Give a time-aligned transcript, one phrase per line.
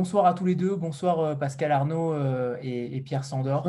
[0.00, 2.14] Bonsoir à tous les deux, bonsoir Pascal Arnaud
[2.62, 3.68] et, Pierre Sandor.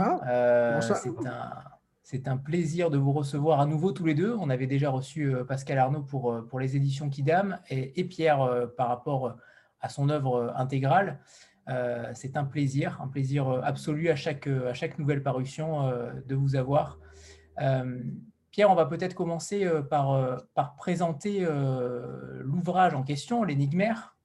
[2.04, 4.34] C'est un, plaisir de vous recevoir à nouveau tous les deux.
[4.40, 8.88] On avait déjà reçu Pascal Arnaud pour, pour les éditions Kidam et, et Pierre par
[8.88, 9.35] rapport
[9.81, 11.20] à son œuvre intégrale.
[12.13, 15.91] C'est un plaisir, un plaisir absolu à chaque, à chaque nouvelle parution
[16.26, 16.98] de vous avoir.
[18.52, 21.45] Pierre, on va peut-être commencer par, par présenter
[22.40, 24.16] l'ouvrage en question, l'énigmaire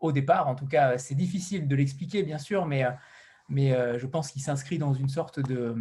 [0.00, 0.48] au départ.
[0.48, 2.84] En tout cas, c'est difficile de l'expliquer, bien sûr, mais,
[3.48, 5.76] mais euh, je pense qu'il s'inscrit dans une sorte de,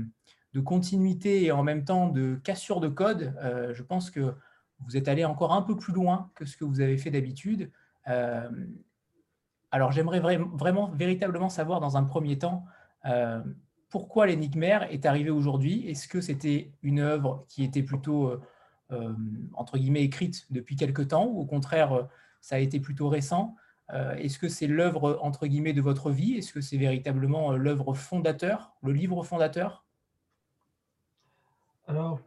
[0.63, 3.35] continuité et en même temps de cassure de code.
[3.43, 4.35] Euh, je pense que
[4.79, 7.71] vous êtes allé encore un peu plus loin que ce que vous avez fait d'habitude.
[8.07, 8.49] Euh,
[9.71, 12.65] alors, j'aimerais vraiment, véritablement savoir dans un premier temps
[13.89, 15.87] pourquoi l'énigmaire est arrivé aujourd'hui?
[15.87, 18.41] Est-ce que c'était une œuvre qui était plutôt,
[19.53, 22.07] entre guillemets, écrite depuis quelque temps ou au contraire,
[22.41, 23.55] ça a été plutôt récent?
[23.55, 26.33] euh, Est-ce que c'est l'œuvre, entre guillemets, de votre vie?
[26.33, 29.85] Est-ce que c'est véritablement euh, l'œuvre fondateur, le livre fondateur?
[31.87, 32.19] Alors,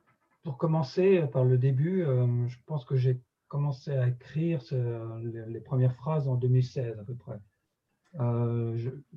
[0.44, 5.94] pour commencer par le début, euh, je pense que j'ai commencé à écrire les premières
[5.94, 7.40] phrases en 2016 à peu près.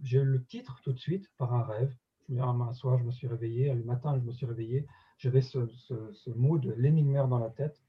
[0.01, 1.93] j'ai eu le titre tout de suite par un rêve.
[2.39, 6.29] Un soir, je me suis réveillé, le matin, je me suis réveillé, j'avais ce, ce,
[6.29, 7.81] mot de l'énigmaire dans la tête.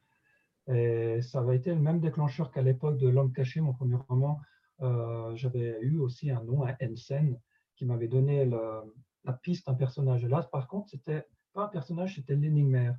[0.68, 4.40] Et ça avait été le même déclencheur qu'à l'époque de L'homme caché, mon premier roman.
[4.80, 7.38] Euh, j'avais eu aussi un nom, un Hensen,
[7.76, 10.24] qui m'avait donné la piste d'un personnage.
[10.24, 12.96] Et là, par contre, c'était pas un personnage, c'était l'énigmaire.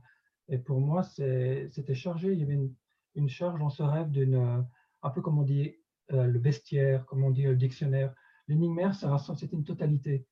[0.50, 2.60] Et pour moi, c'était chargé, il y avait
[3.16, 4.66] une, charge en ce rêve d'une,
[5.02, 5.76] un peu comme on dit
[6.12, 8.14] euh, le bestiaire, comme on dit le dictionnaire.
[8.48, 10.26] L'énigmaire, c'était une totalité.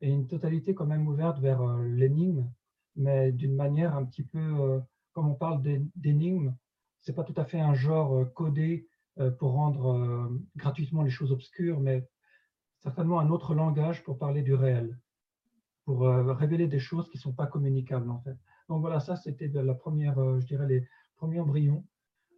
[0.00, 2.50] Et une totalité quand même ouverte vers euh, l'énigme,
[2.96, 4.80] mais d'une manière un petit peu,
[5.12, 5.62] comme on parle
[5.94, 6.54] d'énigme,
[7.08, 8.86] c'est pas tout à fait un genre euh, codé
[9.18, 12.06] euh, pour rendre euh, gratuitement les choses obscures, mais
[12.80, 15.00] certainement un autre langage pour parler du réel,
[15.86, 18.36] pour révéler des choses qui ne sont pas communicables en fait.
[18.68, 20.86] Donc voilà, ça c'était la première, je dirais les
[21.16, 21.86] premiers embryons.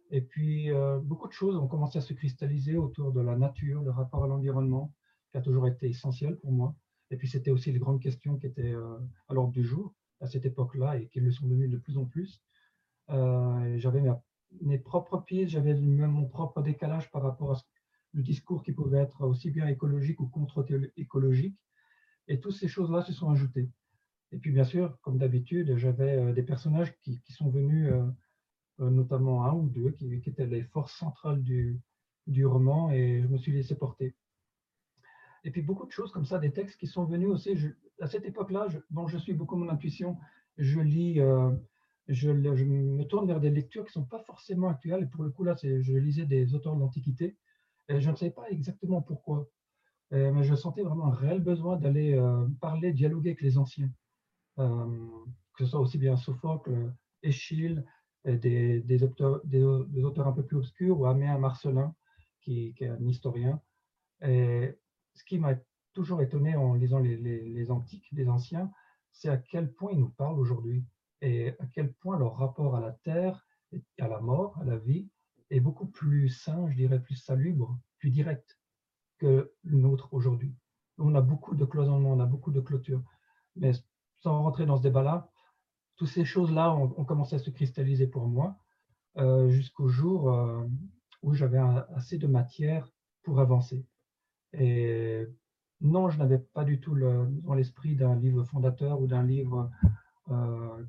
[0.09, 0.69] Et puis
[1.03, 4.27] beaucoup de choses ont commencé à se cristalliser autour de la nature, le rapport à
[4.27, 4.93] l'environnement,
[5.31, 6.73] qui a toujours été essentiel pour moi.
[7.11, 8.73] Et puis c'était aussi les grandes questions qui étaient
[9.27, 12.05] à l'ordre du jour à cette époque-là et qui le sont devenues de plus en
[12.05, 12.41] plus.
[13.09, 14.23] J'avais ma
[14.61, 17.61] mes propres pieds, j'avais mon propre décalage par rapport à
[18.13, 21.57] le discours qui pouvait être aussi bien écologique ou contre-écologique.
[22.27, 23.69] Et toutes ces choses-là se sont ajoutées.
[24.31, 28.05] Et puis, bien sûr, comme d'habitude, j'avais euh, des personnages qui, sont venus, euh,
[28.79, 31.81] euh, notamment un ou deux, qui, étaient les forces centrales du,
[32.27, 34.15] du, roman, et je me suis laissé porter.
[35.43, 37.57] Et puis, beaucoup de choses comme ça, des textes qui sont venus aussi.
[37.99, 40.17] à cette époque-là, bon, je suis beaucoup mon intuition.
[40.57, 41.19] Je lis
[42.13, 45.03] je, me tourne vers des lectures qui ne sont pas forcément actuelles.
[45.03, 47.37] Et pour le coup, là, je lisais des auteurs de l'Antiquité.
[47.89, 49.49] Je ne savais pas exactement pourquoi.
[50.13, 53.89] Euh, mais je sentais vraiment un réel besoin d'aller euh, parler, dialoguer avec les anciens.
[54.59, 55.07] Euh,
[55.57, 57.83] que ce soit aussi bien Sophocle, Échille,
[58.25, 59.41] des, auteurs,
[60.27, 61.95] un peu plus obscurs, ou Améen Marcelin,
[62.41, 63.61] qui, est un historien.
[64.21, 64.77] Et
[65.13, 65.55] ce qui m'a
[65.93, 68.71] toujours étonné en lisant les, les antiques, les anciens,
[69.11, 70.83] c'est à quel point ils nous parlent aujourd'hui
[71.21, 73.45] et à quel point leur rapport à la terre,
[73.99, 75.07] à la mort, à la vie,
[75.49, 78.57] est beaucoup plus sain, je dirais, plus salubre, plus direct
[79.19, 80.55] que le nôtre aujourd'hui.
[80.97, 83.03] On a beaucoup de cloisonnements, on a beaucoup de clôtures.
[83.55, 83.71] Mais
[84.21, 85.29] sans rentrer dans ce débat-là,
[85.95, 88.57] toutes ces choses-là ont, commencé à se cristalliser pour moi
[89.17, 90.65] euh, jusqu'au jour euh,
[91.21, 91.59] où j'avais
[91.95, 92.89] assez de matière
[93.23, 93.85] pour avancer.
[94.53, 95.27] Et
[95.81, 99.69] non, je n'avais pas du tout dans l'esprit d'un livre fondateur ou d'un livre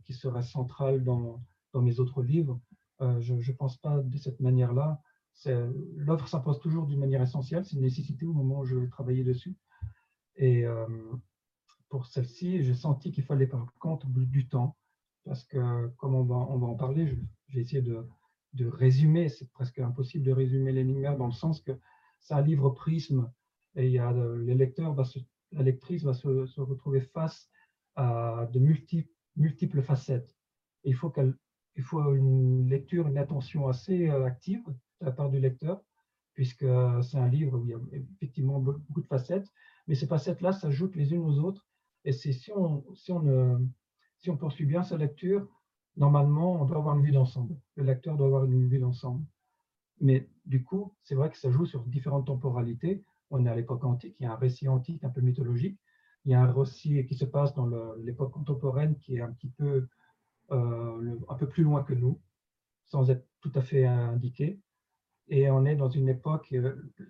[0.04, 1.42] qui serait centrale dans,
[1.72, 2.60] dans mes autres livres.
[3.00, 5.00] Euh, je ne pense pas de cette manière-là.
[5.46, 9.24] L'œuvre s'impose toujours d'une manière essentielle, c'est une nécessité au moment où je vais travailler
[9.24, 9.56] dessus.
[10.36, 10.86] Et euh,
[11.88, 14.76] pour celle-ci, j'ai senti qu'il fallait par contre du temps,
[15.24, 17.18] parce que comme on va, on va en parler,
[17.48, 18.06] j'ai essayé de,
[18.52, 21.72] de résumer, c'est presque impossible de résumer l'énigme dans le sens que
[22.20, 23.30] c'est un livre prisme
[23.74, 25.04] et il y a, les lecteurs va
[25.52, 27.50] la lectrice va se, se retrouver face
[27.94, 30.36] à de multiples multiples facettes.
[30.84, 31.12] il faut,
[31.76, 34.64] il faut une lecture, une attention assez euh, active
[35.00, 35.82] de la part du lecteur,
[36.34, 36.66] puisque
[37.02, 37.80] c'est un livre où il y a
[38.14, 39.48] effectivement beaucoup de facettes,
[39.86, 41.66] mais ces facettes-là s'ajoutent les unes aux autres.
[42.04, 43.68] Et si on, si, on,
[44.18, 45.46] si on poursuit bien sa lecture,
[45.96, 47.56] normalement, on doit avoir une vue d'ensemble.
[47.76, 49.24] Le lecteur doit avoir une vue d'ensemble.
[50.00, 53.04] Mais du coup, c'est vrai que ça joue sur différentes temporalités.
[53.30, 55.78] On est à l'époque antique, il y a un récit antique un peu mythologique,
[56.24, 57.66] il y a un récit qui se passe dans
[57.96, 59.88] l'époque contemporaine qui est un petit peu,
[60.52, 62.20] euh, un peu plus loin que nous,
[62.86, 64.60] sans être tout à fait indiqué.
[65.28, 66.54] et on est dans une époque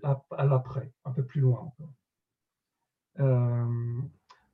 [0.02, 1.94] à l'après, un peu plus loin encore.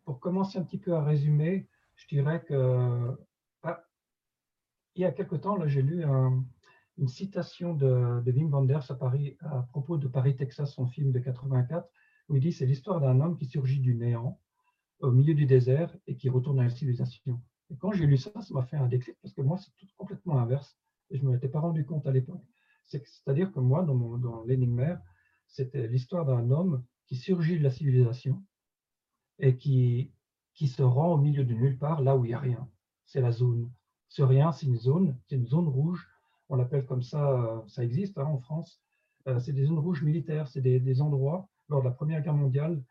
[0.05, 3.17] pour commencer un petit peu à résumer, je dirais que
[3.63, 3.85] ah,
[4.95, 6.05] il y a quelque temps, j'ai lu
[6.97, 8.95] une citation de, de, Wim Wenders à,
[9.57, 11.89] à propos de Paris, Texas, son film de 84,
[12.29, 14.41] où il dit c'est l'histoire d'un homme qui surgit du néant
[15.01, 17.41] au milieu du désert et qui retourne à la civilisation.
[17.71, 19.87] Et quand j'ai lu ça, ça m'a fait un déclic parce que moi, c'est tout
[19.97, 20.77] complètement l'inverse
[21.11, 22.43] et je ne m'étais pas rendu compte à l'époque.
[22.85, 24.99] C'est-à-dire que moi, dans, mon, dans l'énigme
[25.49, 28.43] c'était l'histoire d'un homme qui surgit de la civilisation
[29.39, 30.13] et qui,
[30.55, 32.69] qui se rend au milieu de nulle part, là où il n'y a rien.
[33.07, 33.71] C'est la zone.
[34.09, 36.07] Ce rien, c'est une zone, c'est une zone rouge.
[36.49, 38.81] On l'appelle comme ça, euh, ça existe hein, en France.
[39.27, 42.83] Euh, c'est des zones rouges militaires, c'est des, endroits, lors de la Première Guerre mondiale,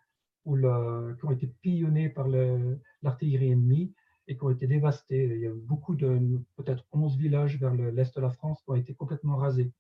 [0.56, 2.28] qui ont été pillonnés par
[3.02, 3.94] l'artillerie ennemie
[4.28, 5.26] et qui ont été dévastés.
[5.36, 6.20] Il y a beaucoup de,
[6.56, 9.72] peut-être 11 villages vers l'est de la France qui ont été complètement rasés,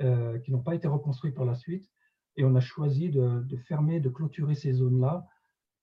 [0.00, 1.88] euh, qui n'ont pas été reconstruits par la suite.
[2.36, 5.26] Et on a choisi de, fermer, de clôturer ces zones-là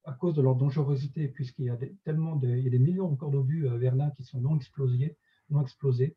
[0.05, 2.79] à cause de leur dangerosité, puisqu'il y a des, tellement de, il y a des
[2.79, 5.17] millions encore d'obus euh, Vernin qui sont non explosés,
[5.49, 6.15] non explosés.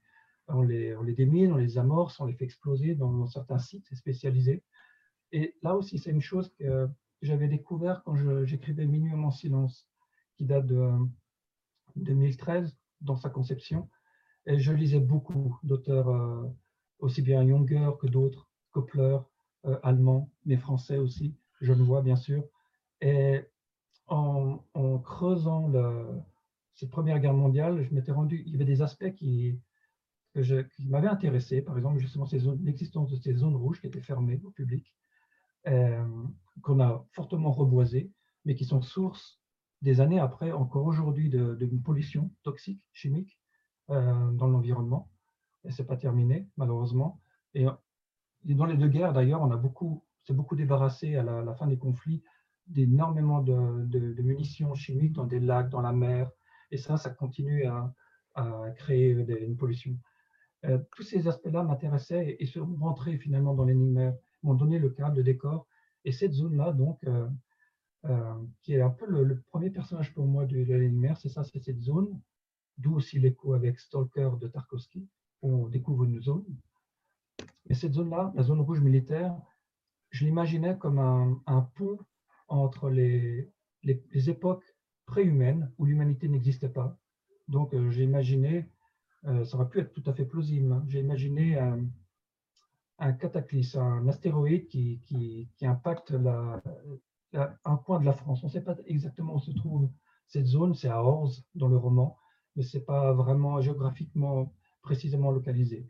[0.48, 3.94] On les, on les démine, on les amorce, on les fait exploser dans, certains sites
[3.94, 4.62] spécialisés.
[5.32, 6.88] Et là aussi, c'est une chose que
[7.22, 9.88] j'avais découvert quand j'écrivais Minuit en silence,
[10.36, 10.90] qui date de
[11.96, 13.88] 2013 dans sa conception.
[14.46, 16.48] Je lisais beaucoup d'auteurs, euh,
[16.98, 19.18] aussi bien Junger que d'autres, Koppler,
[19.66, 22.44] euh, allemands, mais français aussi, je le vois bien sûr.
[23.00, 23.44] Et
[24.08, 24.58] en,
[25.04, 25.70] creusant
[26.74, 29.58] cette Première Guerre mondiale, je m'étais rendu, il y avait des aspects qui,
[30.34, 32.26] qui m'avaient intéressé, par exemple justement
[32.62, 35.01] l'existence de ces zones rouges qui étaient fermées au public, euh,
[35.64, 38.10] qu'on a fortement reboisées,
[38.44, 39.40] mais qui sont source
[39.82, 43.38] des années après, encore aujourd'hui, d'une pollution toxique, chimique
[43.90, 45.10] euh, dans l'environnement.
[45.64, 47.20] Et ce n'est pas terminé, malheureusement.
[47.54, 47.66] Et,
[48.44, 51.78] dans les deux guerres, d'ailleurs, on a beaucoup, s'est beaucoup débarrassé à la, fin des
[51.78, 52.22] conflits
[52.66, 56.30] d'énormément de, munitions chimiques dans des lacs, dans la mer,
[56.70, 57.92] et ça, ça continue à,
[58.76, 59.98] créer une pollution.
[60.64, 65.16] Euh, tous ces aspects-là m'intéressaient et, sont rentrés finalement dans l'énigme, m'ont donné le cadre,
[65.16, 65.66] le décor.
[66.04, 67.28] Et cette zone-là, donc, euh,
[68.04, 71.44] euh, qui est un peu le, premier personnage pour moi de, de l'énigme, c'est ça,
[71.44, 72.20] c'est cette zone,
[72.78, 75.06] d'où aussi l'écho avec Stalker de Tarkovsky,
[75.42, 76.44] on découvre une zone.
[77.68, 79.36] Et cette zone-là, la zone rouge militaire,
[80.10, 81.98] je l'imaginais comme un, pont
[82.48, 83.50] entre les,
[83.82, 84.64] les, époques
[85.06, 86.98] préhumaines où l'humanité n'existait pas.
[87.48, 88.68] Donc, euh, j'ai imaginé,
[89.24, 90.84] euh, ça aurait pu être tout à fait plausible, hein.
[90.88, 91.56] j'ai imaginé
[93.02, 96.14] un, cataclysme, un astéroïde qui, qui, qui impacte
[97.34, 98.42] un coin de la France.
[98.42, 99.88] On ne sait pas exactement où se trouve
[100.26, 102.16] cette zone, c'est à Orz dans le roman,
[102.56, 104.52] mais ce n'est pas vraiment géographiquement
[104.82, 105.86] précisément localisé.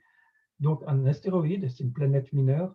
[0.58, 2.74] Donc, un astéroïde, c'est une planète mineure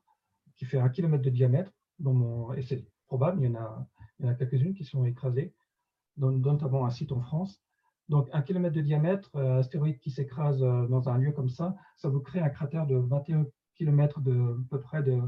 [0.55, 3.87] qui fait un kilomètre de diamètre, dont et c'est probable, il y en a,
[4.23, 5.53] a quelques-unes qui sont écrasées,
[6.17, 7.61] notamment un site en France.
[8.09, 11.75] Donc, un kilomètre de diamètre, euh, astéroïde qui s'écrase euh, dans un lieu comme ça,
[11.97, 13.45] ça vous crée un cratère de 21
[13.77, 15.21] km de, à peu près de,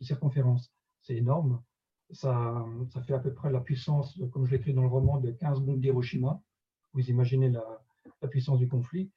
[0.00, 0.72] circonférence.
[1.00, 1.62] C'est énorme.
[2.10, 5.30] Ça, ça, fait à peu près la puissance, comme je l'écris dans le roman, de
[5.30, 6.40] 15 bombes d'Hiroshima.
[6.92, 7.64] Vous imaginez la,
[8.28, 9.10] puissance du conflit.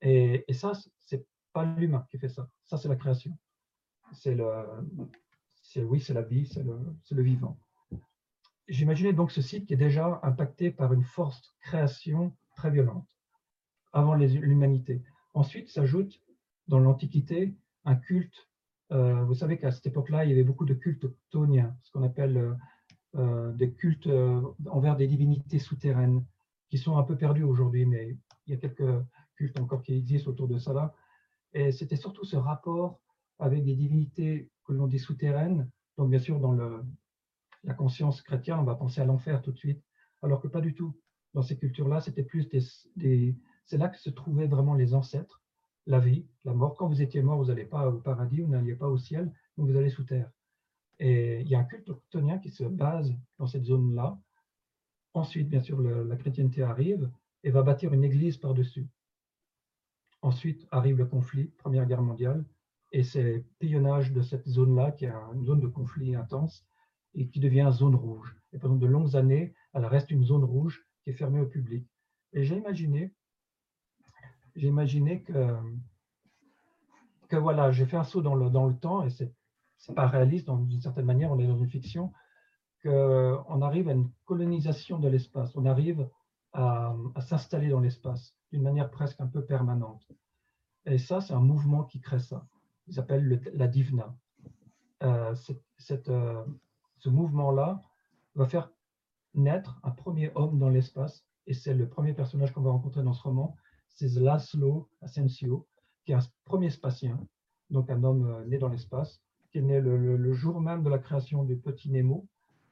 [0.00, 2.48] Et, et ça, c'est pas l'humain qui fait ça.
[2.64, 3.36] Ça, c'est la création.
[4.12, 4.46] C'est le,
[5.76, 6.78] oui, c'est la vie, c'est le,
[7.10, 7.58] le, vivant.
[8.68, 13.08] J'imaginais donc ce site qui est déjà impacté par une force création très violente,
[13.92, 15.02] avant l'humanité.
[15.34, 16.20] Ensuite s'ajoute
[16.68, 18.48] dans l'Antiquité un culte.
[18.92, 22.02] Euh, vous savez qu'à cette époque-là, il y avait beaucoup de cultes octoniens, ce qu'on
[22.02, 22.54] appelle euh,
[23.16, 24.08] euh, des cultes
[24.68, 26.24] envers des divinités souterraines,
[26.68, 29.04] qui sont un peu perdus aujourd'hui, mais il y a quelques
[29.36, 30.94] cultes encore qui existent autour de ça là.
[31.52, 33.00] Et c'était surtout ce rapport
[33.38, 35.70] avec des divinités que l'on dit souterraines.
[35.96, 36.52] Donc, bien sûr, dans
[37.62, 39.82] la conscience chrétienne, on va penser à l'enfer tout de suite,
[40.22, 40.98] alors que pas du tout.
[41.32, 45.43] Dans ces cultures-là, c'était plus des, c'est là que se trouvaient vraiment les ancêtres,
[45.86, 46.76] la vie, la mort.
[46.76, 49.76] Quand vous étiez mort, vous n'allez pas au paradis, vous n'alliez pas au ciel, vous
[49.76, 50.30] allez sous terre.
[50.98, 54.18] Et il y a un culte octonien qui se base dans cette zone-là.
[55.12, 57.10] Ensuite, bien sûr, la chrétienté arrive
[57.42, 58.86] et va bâtir une église par-dessus.
[60.22, 62.44] Ensuite arrive le conflit, Première Guerre mondiale,
[62.92, 66.64] et c'est pillonnage de cette zone-là, qui est une zone de conflit intense,
[67.14, 68.34] et qui devient zone rouge.
[68.52, 71.86] Et pendant de longues années, elle reste une zone rouge qui est fermée au public.
[72.32, 73.12] Et j'ai imaginé,
[74.54, 75.56] j'ai imaginé que,
[77.28, 79.32] que voilà, j'ai fait un saut dans le, dans le temps, et c'est
[79.88, 82.12] n'est pas réaliste d'une certaine manière, on est dans une fiction,
[82.82, 86.08] qu'on arrive à une colonisation de l'espace, on arrive
[86.52, 90.06] à, s'installer dans l'espace d'une manière presque un peu permanente.
[90.86, 92.46] Et ça, c'est un mouvement qui crée ça.
[92.86, 94.14] Ils appellent la divna.
[95.00, 97.82] ce mouvement-là
[98.34, 98.70] va faire
[99.34, 103.12] naître un premier homme dans l'espace, et c'est le premier personnage qu'on va rencontrer dans
[103.12, 103.56] ce roman,
[103.94, 105.66] c'est Laszlo Asensio,
[106.04, 107.18] qui est un premier spatien,
[107.70, 110.98] donc un homme euh, né dans l'espace, qui est né le, jour même de la
[110.98, 112.26] création du Petit Nemo,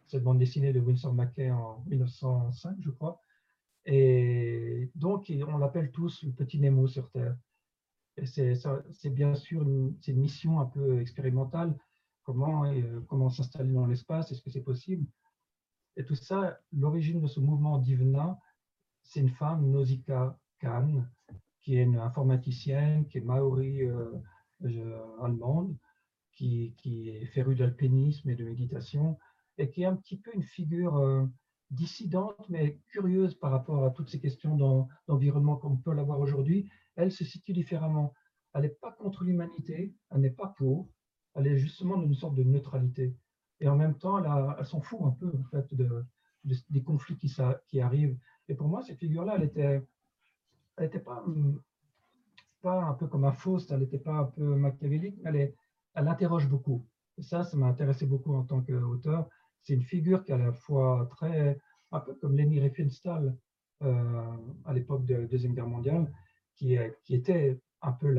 [0.08, 3.20] cette bande dessinée de Winsor McKay en 1905, je crois.
[3.86, 7.36] Et donc, on l'appelle tous le Petit Nemo sur Terre.
[8.24, 11.78] C'est bien sûr une, mission un peu expérimentale.
[12.24, 14.30] Comment, euh, comment s'installer dans l'espace?
[14.30, 15.06] Est-ce que c'est possible?
[15.96, 18.38] Et tout ça, l'origine de ce mouvement Divna,
[19.02, 20.38] c'est une femme, Nausicaa
[21.60, 24.12] Qui est une informaticienne, qui est maori euh,
[25.20, 25.76] allemande,
[26.32, 29.18] qui, qui, est férue d'alpinisme et de méditation,
[29.58, 31.26] et qui est un petit peu une figure euh,
[31.70, 34.56] dissidente, mais curieuse par rapport à toutes ces questions
[35.06, 36.70] d'environnement qu'on peut l'avoir aujourd'hui.
[36.96, 38.12] Elle se situe différemment.
[38.54, 40.88] Elle n'est pas contre l'humanité, elle n'est pas pour,
[41.34, 43.16] elle est justement dans une sorte de neutralité.
[43.60, 46.04] Et en même temps, elle, s'en fout un peu en fait, de,
[46.44, 47.32] des conflits qui,
[47.68, 48.18] qui arrivent.
[48.48, 49.82] Et pour moi, cette figure-là, elle était,
[50.76, 51.24] elle n'était pas,
[52.62, 55.54] pas un peu comme un Faust, elle n'était pas un peu machiavélique, mais elle,
[55.94, 56.86] elle interroge beaucoup.
[57.18, 59.28] Et ça, ça m'a intéressé beaucoup en tant qu'auteur.
[59.62, 61.58] C'est une figure qui est à la fois très,
[61.90, 63.36] un peu comme Leni Riefenstahl
[63.82, 66.12] euh, à l'époque de la Deuxième Guerre mondiale,
[66.56, 68.14] qui, qui était un peu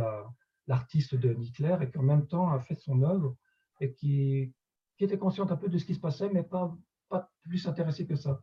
[0.67, 3.35] l'artiste de Hitler et qui en même temps a fait son œuvre
[3.79, 4.53] et qui,
[4.97, 6.75] qui était consciente un peu de ce qui se passait, mais pas,
[7.09, 8.41] pas plus intéressée que ça.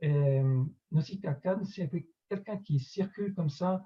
[0.00, 0.42] Et
[1.42, 1.90] Khan, c'est
[2.32, 3.84] quelqu'un qui circule comme ça,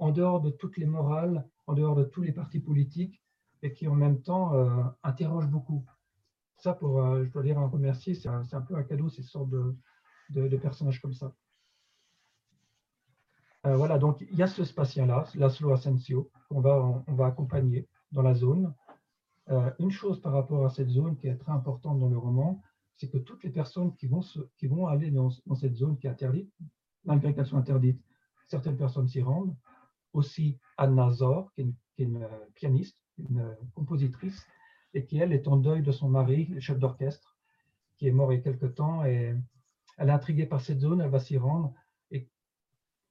[0.00, 3.22] en dehors de toutes les morales, en dehors de tous les partis politiques,
[3.62, 5.86] et qui en même temps euh, interroge beaucoup.
[6.56, 9.48] Ça, pour, euh, je dois dire un remercier, c'est un, peu un cadeau, ces sortes
[9.48, 11.32] de, personnages comme ça.
[13.66, 18.34] Euh, voilà, donc il y a ce spatien-là, Laszlo Asensio, qu'on va, accompagner dans la
[18.34, 18.74] zone.
[19.78, 22.60] une chose par rapport à cette zone qui est très importante dans le roman,
[22.96, 26.52] c'est que toutes les personnes qui vont, aller dans, cette zone qui est interdite,
[27.04, 28.00] malgré qu'elle soit interdite,
[28.46, 29.56] certaines personnes s'y rendent.
[30.12, 34.46] Aussi Anna Zor, qui est, une, euh, pianiste, une euh, compositrice,
[34.94, 37.36] et qui, elle, est en deuil de son mari, le chef d'orchestre,
[37.96, 39.04] qui est mort il y a quelque temps.
[39.04, 39.34] Et
[39.98, 41.74] elle est intriguée par cette zone, elle va s'y rendre,
[42.10, 42.28] et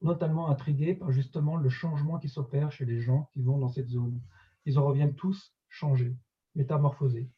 [0.02, 3.90] notamment intriguée par justement le changement qui s'opère chez les gens qui vont dans cette
[3.90, 4.22] zone.
[4.66, 6.16] Ils en reviennent tous changés,
[6.56, 7.30] métamorphosés.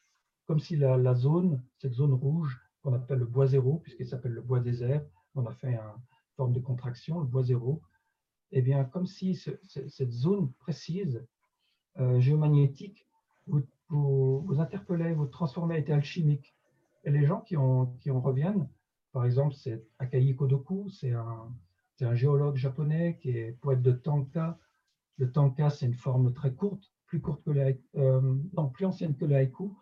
[0.46, 4.34] Comme si la, la zone, cette zone rouge, qu'on appelle le bois zéro, puisqu'il s'appelle
[4.34, 5.96] le bois désert, on a fait un,
[6.36, 7.82] forme de contraction, le bois zéro,
[8.52, 11.26] eh bien, comme si cette zone précise,
[11.98, 13.08] euh, géomagnétique,
[13.48, 16.56] vous, vous, interpellait, vous transformait, était alchimique.
[17.04, 18.68] Et les gens qui en, reviennent,
[19.12, 24.58] par exemple, c'est Akai Kodoku, c'est un, géologue japonais qui est poète de tanka.
[25.18, 28.36] Le tanka, c'est une forme très courte, plus courte que la, euh,
[28.74, 29.74] plus ancienne que le haïku.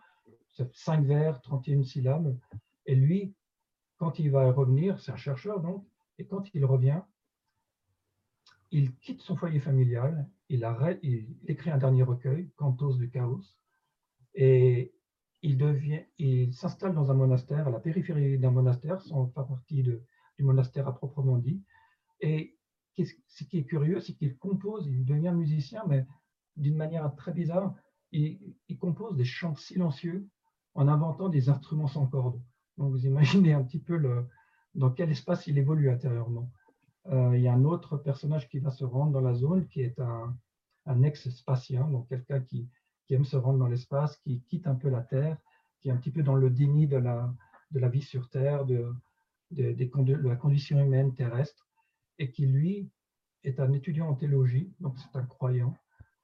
[0.51, 2.37] C'est 5 vers, 31 syllabes.
[2.85, 3.33] Et lui,
[3.97, 5.83] quand il va revenir, c'est un chercheur donc,
[6.17, 7.01] et quand il revient,
[8.71, 10.65] il quitte son foyer familial, il,
[11.47, 13.43] écrit un dernier recueil, Cantos du chaos,
[14.33, 14.93] et
[15.41, 19.99] il, il s'installe dans un monastère, à la périphérie d'un monastère, sans faire partie du
[20.39, 21.63] monastère à proprement dit.
[22.19, 22.57] Et
[22.95, 26.05] ce qui est curieux, c'est qu'il compose, il devient musicien, mais
[26.55, 27.75] d'une manière très bizarre,
[28.11, 30.27] il, il, compose des chants silencieux
[30.75, 32.41] en inventant des instruments sans cordes.
[32.77, 34.27] Donc vous imaginez un petit peu le,
[34.75, 36.51] dans quel espace il évolue intérieurement?
[37.07, 39.81] Euh, il y a un autre personnage qui va se rendre dans la zone, qui
[39.81, 42.69] est un, ex-spatien, donc quelqu'un qui,
[43.09, 45.37] aime se rendre dans l'espace, qui quitte un peu la Terre,
[45.79, 48.91] qui est un petit peu dans le déni de la, vie sur Terre, de,
[49.51, 51.67] de, la condition humaine terrestre,
[52.17, 52.89] et qui, lui,
[53.43, 55.77] est un étudiant en théologie, donc c'est un croyant.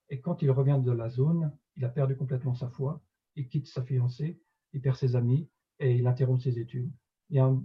[0.10, 3.00] Et quand il revient de la zone, il a perdu complètement sa foi,
[3.36, 4.40] il quitte sa fiancée,
[4.74, 5.48] il perd ses amis,
[5.80, 6.92] et il interrompt ses études
[7.30, 7.64] il y a un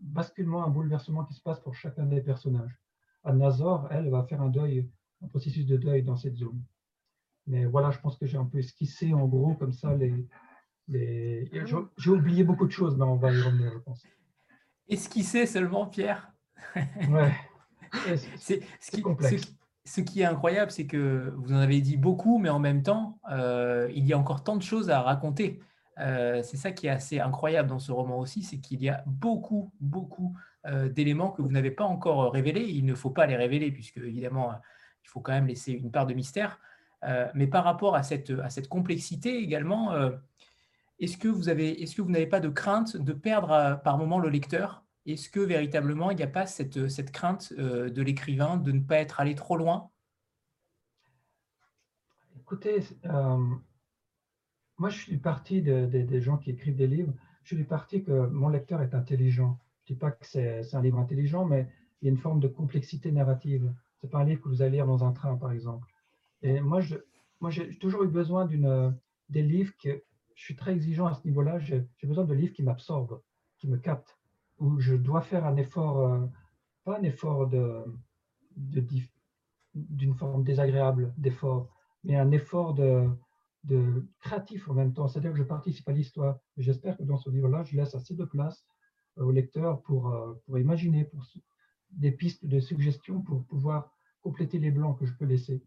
[0.00, 2.80] basculement, un bouleversement qui se passe pour chacun des personnages.
[3.24, 4.88] Anna-Zor, elle, va faire un deuil,
[5.22, 6.62] un processus de deuil dans cette zone.
[7.46, 10.26] Mais voilà, je pense que j'ai un peu esquissé en gros comme ça les.
[10.88, 11.50] les...
[11.96, 14.04] J'ai oublié beaucoup de choses, mais on va y revenir, je pense.
[14.88, 16.32] Esquissé seulement, Pierre
[16.74, 17.32] Ouais.
[18.36, 19.54] C'est ce qui, complexe.
[19.84, 23.18] Ce, qui est incroyable, c'est que vous en avez dit beaucoup, mais en même temps,
[23.30, 25.60] euh, il y a encore tant de choses à raconter.
[25.98, 29.02] Euh, c'est ça qui est assez incroyable dans ce roman aussi, c'est qu'il y a
[29.06, 30.36] beaucoup, beaucoup
[30.66, 32.66] euh, d'éléments que vous n'avez pas encore révélés.
[32.68, 34.56] Il ne faut pas les révéler, puisque évidemment, euh,
[35.04, 36.60] il faut quand même laisser une part de mystère.
[37.34, 39.94] mais par rapport à cette, à cette complexité également,
[40.98, 44.18] est-ce que, vous avez, est-ce que vous n'avez pas de crainte de perdre par moment
[44.18, 44.82] le lecteur?
[45.06, 48.96] Est-ce que véritablement il n'y a pas cette, cette crainte de l'écrivain de ne pas
[48.96, 49.90] être allé trop loin?
[52.40, 52.80] Écoutez,
[54.78, 57.12] moi, je suis parti des gens qui écrivent des livres.
[57.44, 59.58] Je suis parti que mon lecteur est intelligent.
[59.84, 61.68] Je ne dis pas que c'est un livre intelligent, mais
[62.00, 63.72] il y a une forme de complexité narrative.
[64.00, 65.88] Ce n'est pas un livre que vous allez lire dans un train, par exemple.
[66.42, 66.80] Et moi,
[67.40, 70.02] moi j'ai toujours eu besoin des livres que
[70.34, 71.58] je suis très exigeant à ce niveau-là.
[71.58, 73.22] J'ai besoin de livres qui m'absorbent,
[73.58, 74.18] qui me captent,
[74.58, 76.26] où je dois faire un effort, euh,
[76.84, 77.84] pas un effort de,
[79.74, 81.68] d'une forme désagréable d'effort,
[82.04, 83.08] mais un effort de,
[84.20, 85.08] créatif en même temps.
[85.08, 86.38] C'est-à-dire que je participe à l'histoire.
[86.56, 88.64] J'espère que dans ce livre-là, je laisse assez de place
[89.18, 91.24] euh, au lecteur pour, euh, pour imaginer, pour
[91.90, 93.92] des pistes de suggestions pour pouvoir
[94.22, 95.62] compléter les blancs que je peux laisser.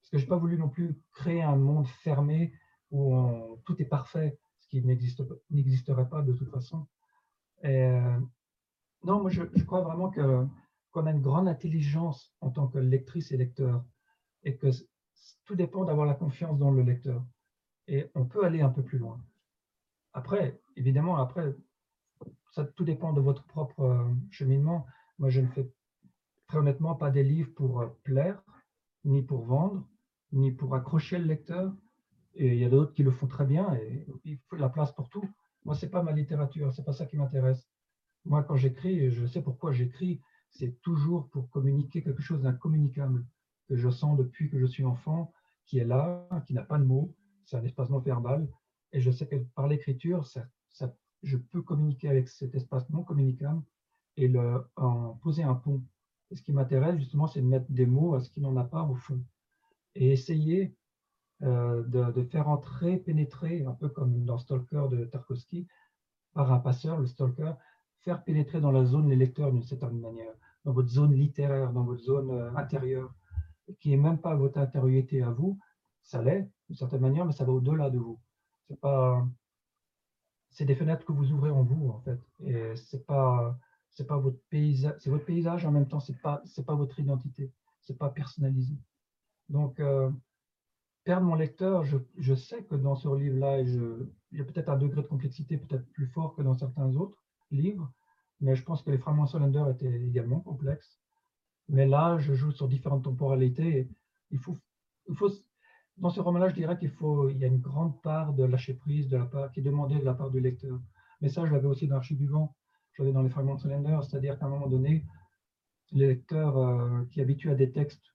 [0.00, 2.52] Parce que je n'ai pas voulu non plus créer un monde fermé
[2.90, 6.86] où tout est parfait, ce qui n'existerait pas de toute façon.
[7.64, 8.18] Euh,
[9.04, 13.32] non, moi je, je crois vraiment qu'on a une grande intelligence en tant que lectrice
[13.32, 13.82] et lecteur
[14.44, 14.68] et que
[15.44, 17.24] tout dépend d'avoir la confiance dans le lecteur
[17.88, 19.20] et on peut aller un peu plus loin.
[20.12, 21.54] Après, évidemment, après,
[22.52, 24.86] ça tout dépend de votre propre euh, cheminement.
[25.18, 25.70] Moi, je ne fais
[26.46, 28.42] très honnêtement pas des livres pour euh, plaire,
[29.04, 29.88] ni pour vendre,
[30.32, 31.74] ni pour accrocher le lecteur.
[32.34, 34.92] Et il y a d'autres qui le font très bien et il faut la place
[34.92, 35.24] pour tout.
[35.64, 37.68] Moi, c'est pas ma littérature, c'est pas ça qui m'intéresse.
[38.24, 40.20] Moi, quand j'écris, je sais pourquoi j'écris,
[40.50, 43.24] c'est toujours pour communiquer quelque chose d'incommunicable
[43.68, 45.32] que je sens depuis que je suis enfant,
[45.66, 48.48] qui est là, qui n'a pas de mots, c'est un espace non verbal.
[48.92, 50.46] Et je sais que par l'écriture, ça,
[51.22, 53.62] je peux communiquer avec cet espace non communicable
[54.16, 55.82] et le, en poser un pont.
[56.30, 58.64] Et ce qui m'intéresse justement, c'est de mettre des mots à ce qui n'en a
[58.64, 59.22] pas au fond.
[59.94, 60.74] Et essayer
[61.42, 65.66] euh, de, faire entrer, pénétrer, un peu comme dans Stalker de Tarkovsky,
[66.34, 67.54] par un passeur, le stalker,
[67.98, 70.32] faire pénétrer dans la zone les lecteurs d'une certaine manière,
[70.64, 73.12] dans votre zone littéraire, dans votre zone euh, intérieure,
[73.80, 75.58] qui n'est même pas votre intériorité à vous,
[76.02, 78.18] ça l'est d'une certaine manière, mais ça va au-delà de vous.
[78.68, 79.26] C'est pas,
[80.50, 83.58] c'est des fenêtres que vous ouvrez en vous en fait, et c'est pas,
[83.90, 86.98] c'est pas votre paysage, c'est votre paysage en même temps, c'est pas, c'est pas votre
[87.00, 88.74] identité, c'est pas personnalisé.
[89.48, 90.10] Donc euh,
[91.04, 94.76] perdre mon lecteur, je, je, sais que dans ce livre-là, il y a peut-être un
[94.76, 97.18] degré de complexité peut-être plus fort que dans certains autres
[97.50, 97.90] livres,
[98.40, 101.00] mais je pense que les fragments Solander étaient également complexes.
[101.68, 103.88] Mais là, je joue sur différentes temporalités.
[104.30, 104.58] Il faut,
[105.08, 105.30] il faut
[105.98, 108.74] dans ce roman-là, je dirais qu'il faut, il y a une grande part de lâcher
[108.74, 110.78] prise de la part, qui est demandée de la part du lecteur.
[111.20, 112.54] Mais ça, je l'avais aussi dans Archive du vent,
[112.92, 115.04] je l'avais dans les fragments de Solander, c'est-à-dire qu'à un moment donné,
[115.92, 118.12] le lecteur euh, qui habitué à des textes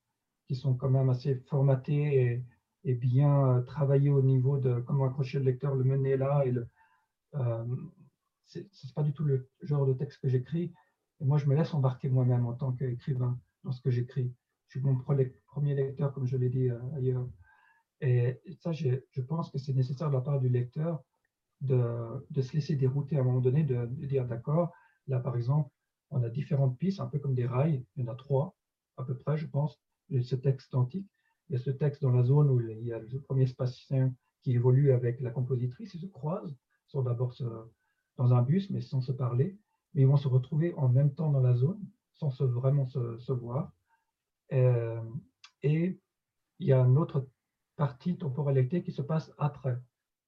[0.47, 2.43] qui sont quand même assez formatés
[2.83, 6.51] et, bien euh, travaillés au niveau de comment accrocher le lecteur, le mener là, et
[6.51, 6.69] le,
[7.35, 7.65] euh,
[8.95, 10.73] pas du tout le genre de texte que j'écris.
[11.19, 14.33] Et moi, je me laisse embarquer moi-même en tant qu'écrivain dans ce que j'écris.
[14.67, 17.27] Je suis mon premier lecteur, comme je l'ai dit euh, ailleurs.
[18.01, 21.03] Et ça, je, pense que c'est nécessaire de la part du lecteur
[21.61, 24.71] de, se laisser dérouter à un moment donné, de, dire d'accord,
[25.07, 25.71] là par exemple,
[26.09, 28.55] on a différentes pistes, un peu comme des rails, il y en a trois
[28.97, 29.79] à peu près, je pense,
[30.09, 31.09] ce texte antique.
[31.49, 34.13] Il y a ce texte dans la zone où il y a le premier spacien
[34.41, 37.33] qui évolue avec la compositrice, ils se croisent, ils sont d'abord
[38.17, 39.57] dans un bus, mais sans se parler,
[39.93, 41.79] mais ils vont se retrouver en même temps dans la zone,
[42.13, 43.71] sans se, vraiment se, voir.
[44.51, 45.01] Euh,
[45.63, 45.99] et
[46.59, 47.27] il y a un autre
[47.77, 49.77] partie temporalité qui se passe après,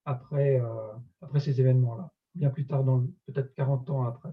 [0.06, 2.86] après, euh, après ces événements-là, bien plus tard,
[3.26, 4.32] peut-être 40 ans après.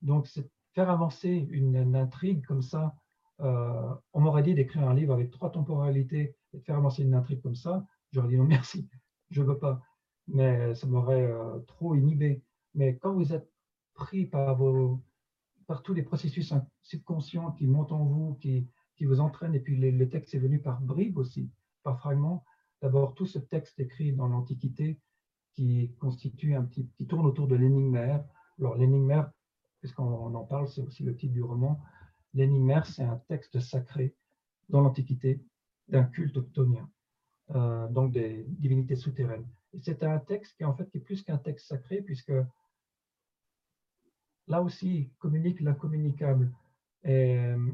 [0.00, 0.26] Donc,
[0.72, 2.94] faire avancer une, intrigue comme ça.
[3.40, 7.14] Euh, on m'aurait dit d'écrire un livre avec trois temporalités et de faire avancer une
[7.14, 7.84] intrigue comme ça.
[8.12, 8.88] J'aurais dit non, merci,
[9.30, 9.82] je ne veux pas.
[10.28, 12.42] Mais ça m'aurait euh, trop inhibé.
[12.74, 13.50] Mais quand vous êtes
[13.94, 15.02] pris par, vos,
[15.66, 19.76] par tous les processus subconscients qui montent en vous, qui, qui vous entraînent, et puis
[19.76, 21.50] le texte est venu par bribes aussi,
[21.82, 22.44] par fragments.
[22.82, 24.98] D'abord, tout ce texte écrit dans l'Antiquité
[25.54, 27.96] qui constitue un petit, qui tourne autour de l'énigme
[28.58, 29.26] Alors, l'énigme
[29.80, 31.80] puisqu'on en parle, c'est aussi le titre du roman.
[32.34, 34.14] L'énigme c'est un texte sacré
[34.68, 35.42] dans l'Antiquité
[35.88, 36.88] d'un culte octonien,
[37.50, 39.46] euh, donc des divinités souterraines.
[39.82, 42.32] C'est un texte qui, en fait, est plus qu'un texte sacré, puisque
[44.46, 46.52] là aussi, communique l'incommunicable.
[47.06, 47.72] Euh,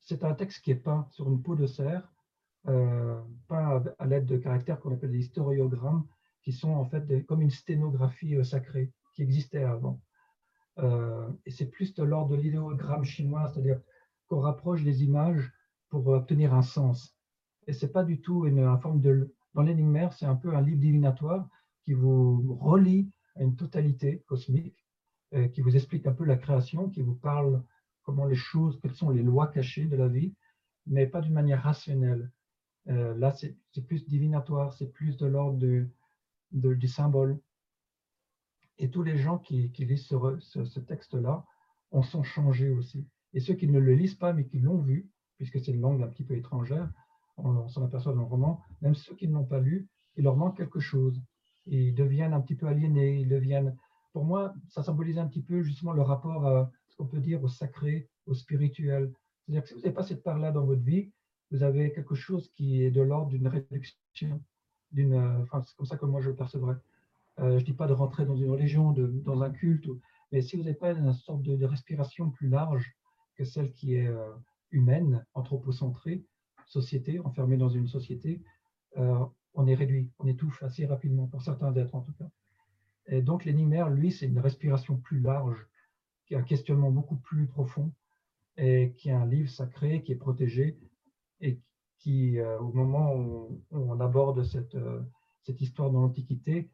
[0.00, 2.10] c'est un texte qui est peint sur une peau de cerf
[3.48, 6.06] pas à l'aide de caractères qu'on appelle des historiogrammes,
[6.42, 10.00] qui sont en fait comme une sténographie euh, sacrée qui existait avant.
[10.78, 13.80] Euh, et c'est plus de l'ordre de l'idéogramme chinois, c'est-à-dire
[14.28, 15.52] qu'on rapproche les images
[15.90, 17.16] pour obtenir un sens.
[17.66, 19.34] Et c'est pas du tout une, forme de.
[19.54, 21.48] Dans l'énigmaire, c'est un peu un livre divinatoire
[21.84, 24.86] qui vous relie à une totalité cosmique,
[25.52, 27.62] qui vous explique un peu la création, qui vous parle
[28.04, 30.34] comment les choses, quelles sont les lois cachées de la vie,
[30.86, 32.30] mais pas d'une manière rationnelle.
[32.88, 35.90] Là, c'est plus divinatoire, c'est plus de l'ordre du,
[36.52, 37.38] du symbole.
[38.78, 41.44] Et tous les gens qui, lisent ce, texte-là
[41.90, 43.06] en sont changés aussi.
[43.34, 46.02] Et ceux qui ne le lisent pas, mais qui l'ont vu, puisque c'est une langue
[46.02, 46.88] un petit peu étrangère,
[47.36, 50.36] on, s'en aperçoit dans le roman, même ceux qui ne l'ont pas lu, il leur
[50.36, 51.20] manque quelque chose.
[51.66, 53.76] ils deviennent un petit peu aliénés, ils deviennent...
[54.12, 57.42] Pour moi, ça symbolise un petit peu justement le rapport à ce qu'on peut dire
[57.44, 59.12] au sacré, au spirituel.
[59.44, 61.10] C'est-à-dire que si vous n'avez pas cette part-là dans votre vie,
[61.50, 64.40] vous avez quelque chose qui est de l'ordre d'une réduction,
[64.92, 66.76] d'une, enfin, c'est comme ça que moi je le percevrais.
[67.40, 69.88] Euh, je ne dis pas de rentrer dans une religion, dans un culte,
[70.32, 72.94] mais si vous n'avez pas une sorte de, respiration plus large
[73.36, 74.30] que celle qui est euh,
[74.72, 76.24] humaine, anthropocentrée,
[76.66, 78.42] société, enfermée dans une société,
[78.96, 82.28] euh, on est réduit, on étouffe assez rapidement, pour certains êtres en tout cas.
[83.06, 85.66] Et donc l'énigmaire, lui, c'est une respiration plus large,
[86.26, 87.92] qui est un questionnement beaucoup plus profond,
[88.56, 90.76] et qui est un livre sacré, qui est protégé,
[91.40, 91.60] et
[91.98, 94.76] qui, au moment où, on aborde cette,
[95.42, 96.70] cette histoire dans l'Antiquité,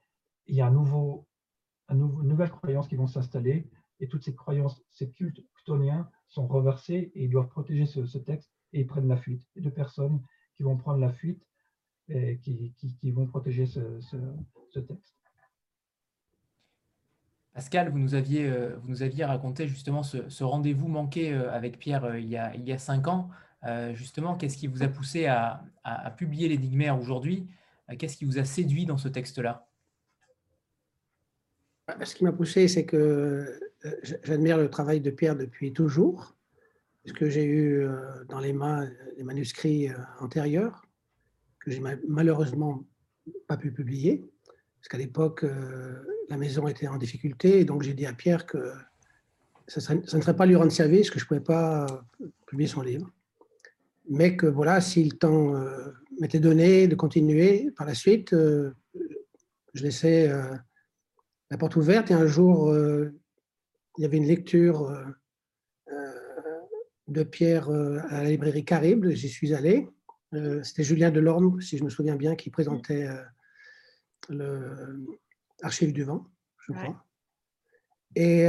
[0.47, 1.27] il y a un nouveau,
[1.89, 3.69] un nouveau, une nouvelle croyance qui vont s'installer
[4.01, 8.51] et toutes ces croyances, ces cultes ctoniens sont reversés et ils doivent protéger ce, texte
[8.73, 9.43] et ils prennent la fuite.
[9.57, 10.21] Et deux personnes
[10.57, 11.47] qui vont prendre la fuite
[12.09, 15.15] et qui, qui, vont protéger ce, ce, texte.
[17.55, 21.79] Pascal, vous nous aviez, euh, vous nous aviez raconté justement ce, rendez-vous manqué euh, avec
[21.79, 23.31] Pierre euh, il y a, il y a cinq ans.
[23.95, 27.49] Justement, qu'est-ce qui vous a poussé à, à, à publier l'énigmaire aujourd'hui?
[27.99, 29.67] Qu'est-ce qui vous a séduit dans ce texte-là?
[32.03, 36.35] Ce qui m'a poussé, c'est que euh, j'admire le travail de Pierre depuis toujours,
[37.03, 40.87] puisque j'ai eu euh, dans les mains les manuscrits euh, antérieurs,
[41.61, 42.85] que j'ai malheureusement
[43.47, 44.31] pas pu publier,
[44.77, 45.47] parce qu'à l'époque,
[46.29, 48.71] la maison était en difficulté, et donc j'ai dit à Pierre que
[49.67, 51.87] ça, ne serait pas lui rendre service, que je ne pouvais pas
[52.47, 53.11] publier son livre,
[54.09, 55.55] mais que voilà, si le temps
[56.21, 60.31] m'était donné de continuer par la suite, je laissais
[61.51, 63.15] la porte ouverte et un jour, euh,
[63.97, 65.05] il y avait une lecture euh,
[65.93, 66.13] euh,
[67.07, 69.89] de Pierre à la librairie Caribe, j'y suis allé.
[70.65, 73.07] C'était Julien Delorme, si je me souviens bien, qui présentait
[74.29, 76.27] l'Archive du vent,
[76.67, 77.05] je crois.
[78.17, 78.49] Et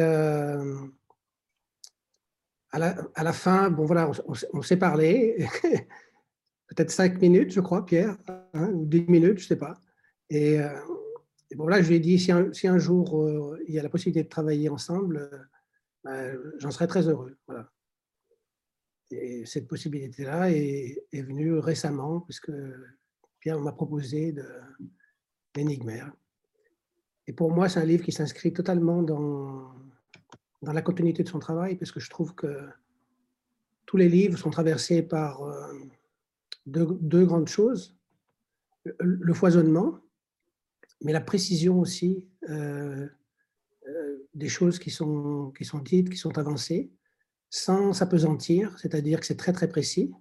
[2.75, 4.11] à la, fin, bon voilà,
[4.53, 5.47] on, s'est parlé,
[6.67, 8.17] peut-être cinq minutes, je crois, Pierre,
[8.53, 9.75] hein, ou dix minutes, je ne sais pas.
[10.29, 10.59] Et
[11.51, 13.89] et bon, là, je lui ai dit, si un, jour euh, il y a la
[13.89, 15.39] possibilité de travailler ensemble, euh,
[16.03, 17.37] bah, j'en serais très heureux.
[17.47, 17.71] Voilà.
[19.11, 22.51] Et cette possibilité-là est, venue récemment, puisque
[23.39, 24.45] Pierre m'a proposé de.
[27.27, 29.73] Et pour moi, c'est un livre qui s'inscrit totalement dans,
[30.65, 32.67] dans la continuité de son travail, parce que je trouve que
[33.85, 35.73] tous les livres sont traversés par euh,
[36.65, 37.95] deux, grandes choses.
[38.99, 39.99] Le foisonnement,
[41.01, 43.07] mais la précision aussi euh,
[43.87, 46.91] euh, des choses qui sont, qui sont dites, qui sont avancées,
[47.49, 50.11] sans s'apesantir, c'est-à-dire que c'est très très précis.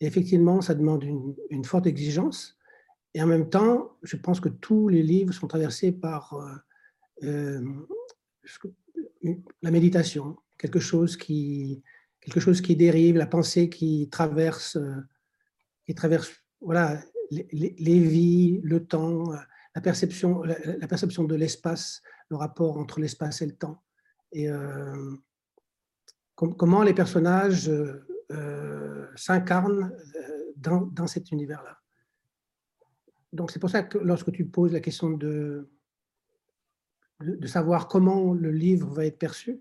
[0.00, 2.56] Et effectivement, ça demande une, une, forte exigence.
[3.14, 6.34] Et en même temps, je pense que tous les livres sont traversés par
[7.22, 7.60] euh,
[9.62, 11.82] la méditation, quelque chose qui,
[12.20, 14.78] quelque chose qui dérive, la pensée qui traverse,
[15.86, 19.24] qui traverse voilà, les, vies, le temps,
[19.74, 23.82] la perception, la, perception de l'espace, le rapport entre l'espace et le temps.
[24.32, 25.16] Et euh,
[26.34, 27.70] comment les personnages
[28.30, 31.78] euh, s'incarnent euh, dans, dans, cet univers-là.
[33.32, 35.68] Donc c'est pour ça que lorsque tu poses la question de,
[37.20, 39.60] de, savoir comment le livre va être perçu,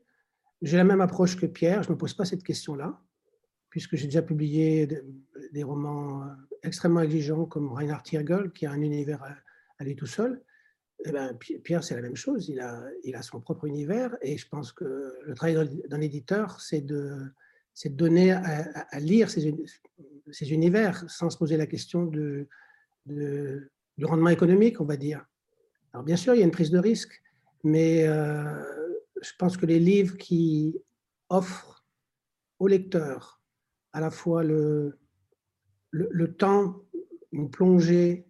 [0.62, 3.00] j'ai la même approche que Pierre, je ne me pose pas cette question-là,
[3.70, 4.88] puisque j'ai déjà publié
[5.52, 6.26] des, romans
[6.62, 9.24] extrêmement exigeants comme Reinhard Tiergel, qui a un univers
[9.80, 10.42] aller tout seul.
[11.06, 14.38] Eh ben, Pierre, c'est la même chose, il a, il a son propre univers et
[14.38, 17.18] je pense que le travail d'un éditeur, c'est de,
[17.84, 19.54] de donner à, lire ces,
[20.32, 22.48] ces, univers sans se poser la question de,
[23.06, 25.26] de, du rendement économique, on va dire.
[25.94, 27.23] Alors bien sûr, il y a une prise de risque,
[27.64, 28.62] mais euh,
[29.22, 30.78] je pense que les livres qui
[31.30, 31.86] offrent
[32.60, 33.42] au lecteur
[33.94, 35.00] à la fois le,
[35.92, 36.84] le, temps,
[37.32, 38.28] une plongée,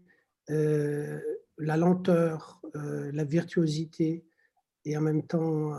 [0.49, 1.19] euh,
[1.57, 4.25] la lenteur, euh, la virtuosité
[4.85, 5.71] et en même temps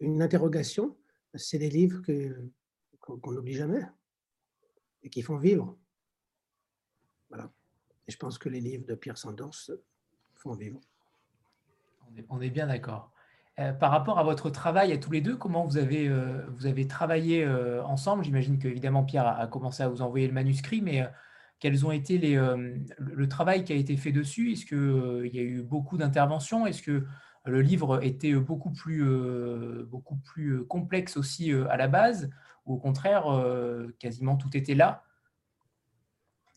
[0.00, 0.96] une interrogation,
[1.34, 2.02] c'est des livres
[2.98, 3.82] qu'on n'oublie jamais
[5.02, 5.78] et qui font vivre.
[7.28, 7.52] Voilà.
[8.08, 9.70] Et je pense que les livres de Pierre Sandors
[10.34, 10.80] font vivre.
[12.28, 13.10] On est, bien d'accord.
[13.58, 16.10] Euh, par rapport à votre travail à tous les deux, comment vous avez,
[16.56, 17.46] vous avez travaillé
[17.84, 18.24] ensemble?
[18.24, 21.06] J'imagine qu'évidemment Pierre a, commencé à vous envoyer le manuscrit, mais
[21.58, 22.34] quels ont été les,
[22.98, 24.52] le travail qui a été fait dessus?
[24.52, 26.66] Est-ce qu'il y a eu beaucoup d'interventions?
[26.66, 27.04] Est-ce que
[27.44, 29.04] le livre était beaucoup plus,
[29.84, 32.30] beaucoup plus complexe aussi à la base?
[32.66, 33.24] Ou au contraire,
[33.98, 35.04] quasiment tout était là?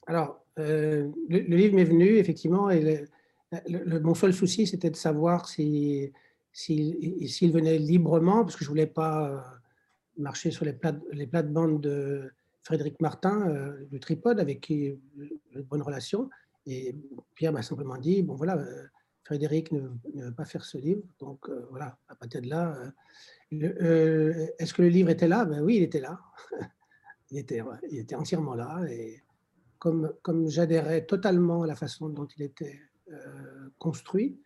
[0.08, 3.06] Alors, le, livre m'est venu, effectivement, et
[3.70, 6.12] mon seul souci, c'était de savoir s'il
[6.52, 9.44] si, s'il venait librement, parce que je ne voulais pas
[10.18, 12.32] marcher sur les, plates, les plates-bandes de
[12.64, 16.30] Frédéric Martin euh, du Tripode, avec qui j'ai une bonne relation.
[16.66, 16.96] Et
[17.36, 18.86] Pierre m'a simplement dit, bon voilà, euh,
[19.24, 22.76] Frédéric ne, veut pas faire ce livre, donc euh, voilà, à partir de là,
[23.52, 25.46] est-ce que le livre était là?
[25.46, 26.20] Ben, Oui, il était là.
[27.32, 28.84] il, était, il était entièrement là.
[28.90, 29.24] Et
[29.78, 32.80] comme, comme j'adhérais totalement à la façon dont il était
[33.78, 34.40] construit,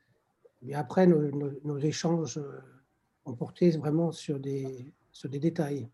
[0.62, 2.40] mais après, nos, échanges
[3.26, 4.94] ont porté vraiment sur des,
[5.24, 5.90] détails.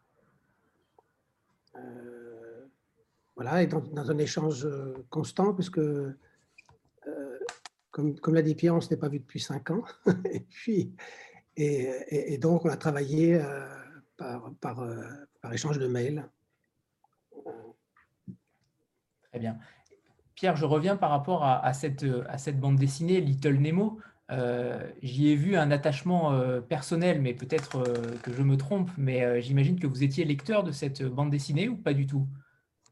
[1.76, 2.66] Euh,
[3.36, 6.18] voilà, et dans, un échange euh, constant, puisque, euh,
[7.92, 9.84] comme, l'a dit Pierre, on ne s'était pas vu depuis cinq ans.
[10.32, 10.96] et, puis,
[11.56, 13.40] et, donc, on a travaillé
[14.18, 16.28] par, par, échange de mails.
[19.30, 19.58] Très bien.
[20.46, 23.98] Pierre, je reviens par rapport à, à, cette, à cette bande dessinée Little Nemo.
[24.30, 28.92] Euh, j'y ai vu un attachement euh, personnel, mais peut-être euh, que je me trompe,
[28.96, 32.28] mais j'imagine que vous étiez lecteur de cette bande dessinée ou pas du tout?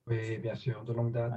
[0.08, 1.32] Oui, bien sûr, de longue date.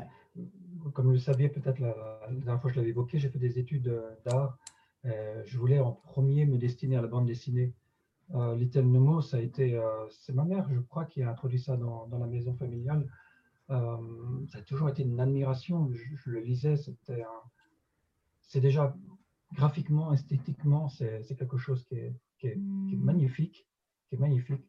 [0.94, 1.94] Comme vous le saviez, peut-être la,
[2.30, 4.56] dernière fois que je l'avais évoqué, j'ai fait des études d'art.
[5.04, 7.74] je voulais en premier me destiner à la bande dessinée.
[8.32, 12.08] Little Nemo, ça a été, c'est ma mère, je crois, qui a introduit ça dans,
[12.18, 13.06] la maison familiale.
[13.68, 15.90] Ça a toujours été une admiration.
[15.92, 17.24] Je, je le lisais, c'était
[18.46, 18.94] c'est déjà
[19.52, 23.66] graphiquement, esthétiquement, c'est quelque chose qui est, qui, est, magnifique,
[24.08, 24.64] qui est magnifique.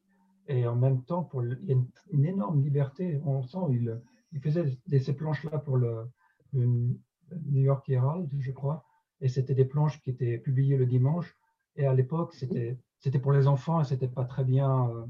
[0.47, 1.75] Et en même temps, pour il y a
[2.11, 3.19] une, énorme liberté.
[3.25, 6.09] On sent, il, il faisait ces planches-là pour le,
[6.53, 8.85] New York Herald, je crois,
[9.19, 11.37] et c'était des planches qui étaient publiées le dimanche.
[11.75, 15.05] Et à l'époque, c'était c'était pour les enfants et c'était pas très bien euh,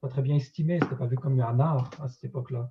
[0.00, 0.80] pas très bien estimé.
[0.82, 2.70] C'était pas vu comme un art à cette époque-là.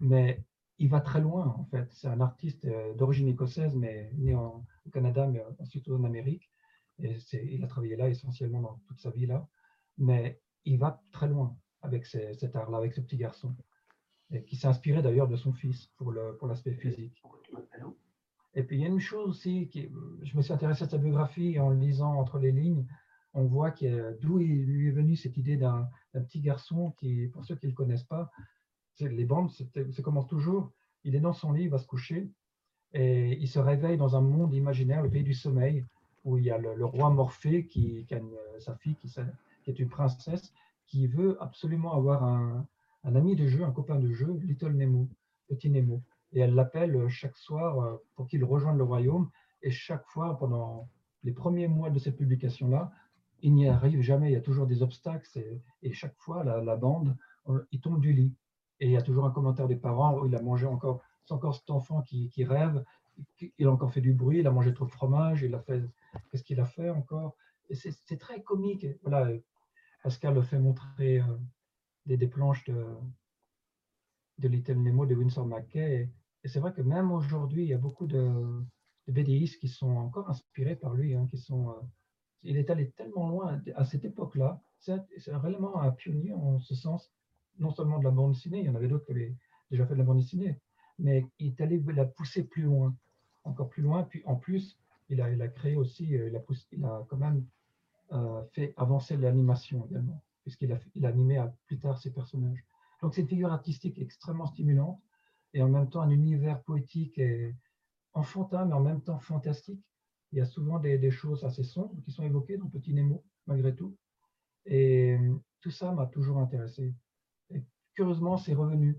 [0.00, 0.42] Mais
[0.78, 1.86] il va très loin en fait.
[1.92, 6.50] C'est un artiste euh, d'origine écossaise, mais né au Canada, mais ensuite en Amérique.
[6.98, 9.46] Et il a travaillé là essentiellement dans toute sa vie là.
[9.98, 13.54] Mais il va très loin avec cet art-là, avec ce petit garçon,
[14.30, 17.22] et qui s'est inspiré d'ailleurs de son fils pour l'aspect physique.
[18.54, 19.90] Et puis il y a une chose aussi, qui,
[20.22, 22.86] je me suis intéressé à sa biographie en lisant entre les lignes,
[23.32, 23.70] on voit
[24.20, 27.76] d'où lui est venue cette idée d'un petit garçon qui, pour ceux qui ne le
[27.76, 28.30] connaissent pas,
[29.00, 30.70] les bandes, ça commence toujours,
[31.04, 32.30] il est dans son lit, il va se coucher,
[32.92, 35.84] et il se réveille dans un monde imaginaire, le pays du sommeil,
[36.24, 39.08] où il y a le, roi Morphée, qui, a sa fille, qui,
[39.70, 40.52] est une princesse,
[40.86, 42.66] qui veut absolument avoir un,
[43.04, 45.08] ami de jeu, un copain de jeu, Little Nemo,
[45.48, 46.02] Petit Nemo.
[46.32, 49.30] Et elle l'appelle chaque soir euh, pour qu'il rejoigne le royaume.
[49.62, 50.88] Et chaque fois, pendant
[51.24, 52.92] les premiers mois de cette publication-là,
[53.42, 55.26] il n'y arrive jamais, il y a toujours des obstacles.
[55.82, 57.16] Et, chaque fois, la, bande,
[57.48, 58.34] euh, il tombe du lit.
[58.80, 61.34] Et il y a toujours un commentaire des parents, où il a mangé encore c'est
[61.34, 62.84] encore cet enfant qui, rêve,
[63.56, 65.80] il a encore fait du bruit, il a mangé trop de fromage, il a fait,
[66.28, 67.36] qu'est-ce qu'il a fait encore?
[67.70, 68.84] C'est très comique.
[69.02, 69.30] Voilà,
[70.02, 71.36] Pascal le fait montrer euh,
[72.04, 72.84] des, planches de,
[74.38, 76.10] de Little Nemo de Winsor McKay.
[76.42, 78.64] Et, c'est vrai que même aujourd'hui, il y a beaucoup de,
[79.06, 81.28] de qui sont encore inspirés par lui, hein.
[81.52, 81.80] Euh,
[82.42, 84.60] il est allé tellement loin à cette époque-là.
[84.78, 87.12] C'est vraiment un pionnier en ce sens,
[87.60, 89.34] non seulement de la bande dessinée, il y en avait d'autres qui avaient
[89.70, 90.58] déjà fait de la bande dessinée,
[90.98, 92.94] mais il est allé la pousser plus loin,
[93.44, 94.02] encore plus loin.
[94.02, 97.44] Puis en plus, il a, créé aussi, euh, il a, quand même
[98.12, 102.64] euh, fait avancer l'animation également, puisqu'il a, animé plus tard ses personnages.
[103.02, 105.00] Donc c'est une figure artistique extrêmement stimulante
[105.54, 107.54] et en même temps un univers poétique et
[108.12, 109.80] enfantin, mais en même temps fantastique.
[110.32, 113.24] Il y a souvent des, des choses assez sombres qui sont évoquées dans Petit Nemo,
[113.46, 113.96] malgré tout.
[114.64, 115.18] Et
[115.60, 116.94] tout ça m'a toujours intéressé.
[117.94, 118.96] Curieusement, c'est revenu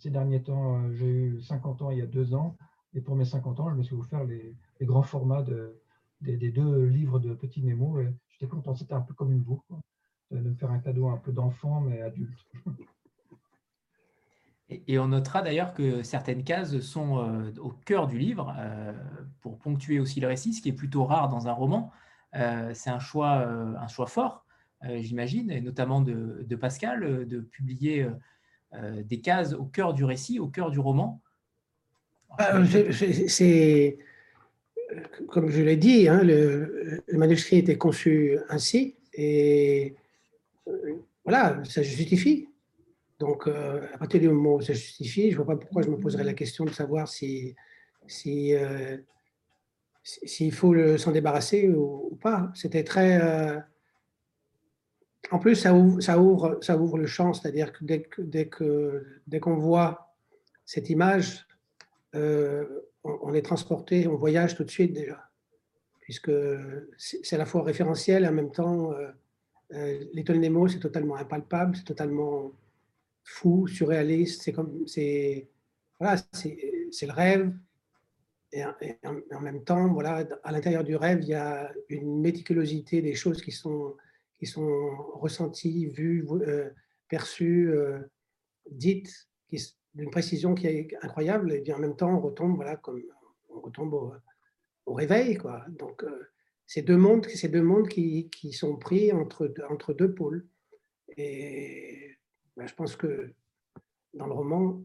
[0.00, 2.56] ces derniers temps, euh, j'ai eu 50 ans il y a deux ans,
[2.94, 5.78] et pour mes 50 ans, je me suis offert les, les grands formats de,
[6.22, 7.98] des, deux livres de Petit Nemo.
[8.30, 9.74] J'étais content, c'était un peu comme une boucle,
[10.30, 12.38] de me faire un cadeau un peu d'enfant, mais adulte.
[14.70, 18.92] Et, on notera d'ailleurs que certaines cases sont euh, au cœur du livre, euh,
[19.40, 21.92] pour ponctuer aussi le récit, ce qui est plutôt rare dans un roman.
[22.32, 24.44] C'est un choix, un choix fort,
[24.82, 28.06] j'imagine, et notamment de, Pascal, de publier
[28.74, 31.20] euh, des cases au cœur du récit, au cœur du roman
[32.38, 33.98] ah, C'est,
[35.28, 39.96] comme je l'ai dit, hein, le, manuscrit était conçu ainsi et
[40.68, 42.48] euh, voilà, ça justifie.
[43.18, 45.98] Donc, à partir du moment où ça justifie, je ne vois pas pourquoi je me
[45.98, 47.54] poserais la question de savoir si,
[48.06, 48.62] s'il
[50.52, 52.50] faut s'en débarrasser ou, pas.
[52.54, 53.20] C'était très.
[55.30, 60.14] En plus, ça ouvre, le champ, c'est-à-dire que dès, qu'on voit
[60.64, 61.46] cette image,
[62.14, 65.30] on, est transporté, on voyage tout de suite déjà,
[66.00, 66.32] puisque
[66.98, 69.10] c'est à la fois référentiel et en même temps, euh,
[69.72, 72.52] euh, l'étoile Nemo, c'est totalement impalpable, c'est totalement
[73.22, 75.48] fou, surréaliste, c'est comme, c'est,
[75.98, 77.52] voilà, le rêve.
[78.52, 83.14] Et, en, même temps, voilà, à l'intérieur du rêve, il y a une méticulosité des
[83.14, 83.94] choses qui sont,
[84.40, 86.70] qui sont ressenties, vues, euh,
[87.08, 87.74] perçues,
[88.70, 89.28] dites,
[89.94, 91.52] d'une précision qui est incroyable.
[91.52, 92.80] Et bien en même temps, on retombe, voilà,
[93.50, 93.92] on retombe
[94.86, 95.36] au, réveil.
[95.36, 95.62] Quoi.
[95.68, 96.30] Donc, euh,
[96.66, 100.48] c'est deux mondes, ces deux mondes qui, qui, sont pris entre, entre deux pôles.
[101.18, 102.16] Et
[102.56, 103.34] ben, je pense que
[104.14, 104.82] dans le roman,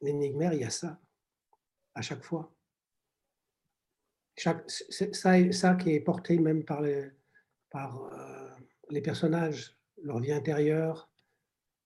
[0.00, 1.00] l'énigmaire, il y a ça,
[1.94, 2.52] à chaque fois.
[4.36, 7.08] Chaque, ça, ça qui est porté même par, euh,
[8.92, 11.10] les personnages, leur vie intérieure,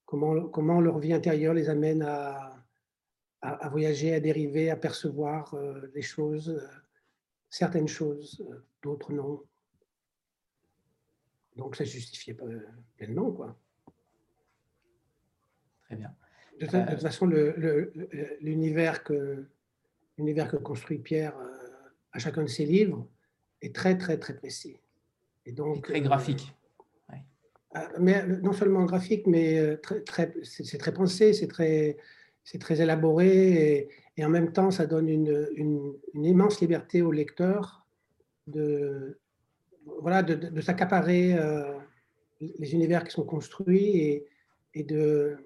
[0.04, 2.56] comment, comment leur vie intérieure les amène à,
[3.40, 6.68] à, voyager, à dériver, à percevoir euh, des choses, euh,
[7.48, 9.42] certaines choses, euh, d'autres non.
[11.54, 12.36] Donc ça justifiait
[12.96, 13.30] pleinement.
[13.32, 13.56] Quoi.
[15.84, 16.14] Très bien.
[16.60, 17.26] De, toute façon,
[18.40, 19.46] l'univers que,
[20.16, 21.36] que construit Pierre
[22.12, 23.06] à chacun de ses livres
[23.62, 24.80] est très, très, très précis.
[25.44, 26.54] Et donc, très graphique.
[27.98, 31.96] Mais non seulement graphique, mais très, c'est très pensé, c'est très,
[32.60, 37.86] très élaboré et, en même temps, ça donne une, immense liberté au lecteur
[38.46, 39.18] de,
[40.00, 41.74] voilà, de, s'accaparer euh,
[42.40, 44.24] les univers qui sont construits
[44.74, 45.36] et, de,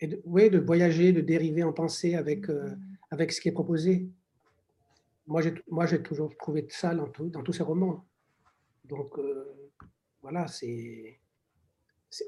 [0.00, 2.70] et de, voyager, de dériver en pensée avec, euh,
[3.10, 4.08] avec ce qui est proposé.
[5.26, 5.42] Moi,
[5.86, 8.04] j'ai toujours trouvé ça dans, tous ces romans.
[8.84, 9.70] Donc, euh,
[10.20, 11.18] voilà, c'est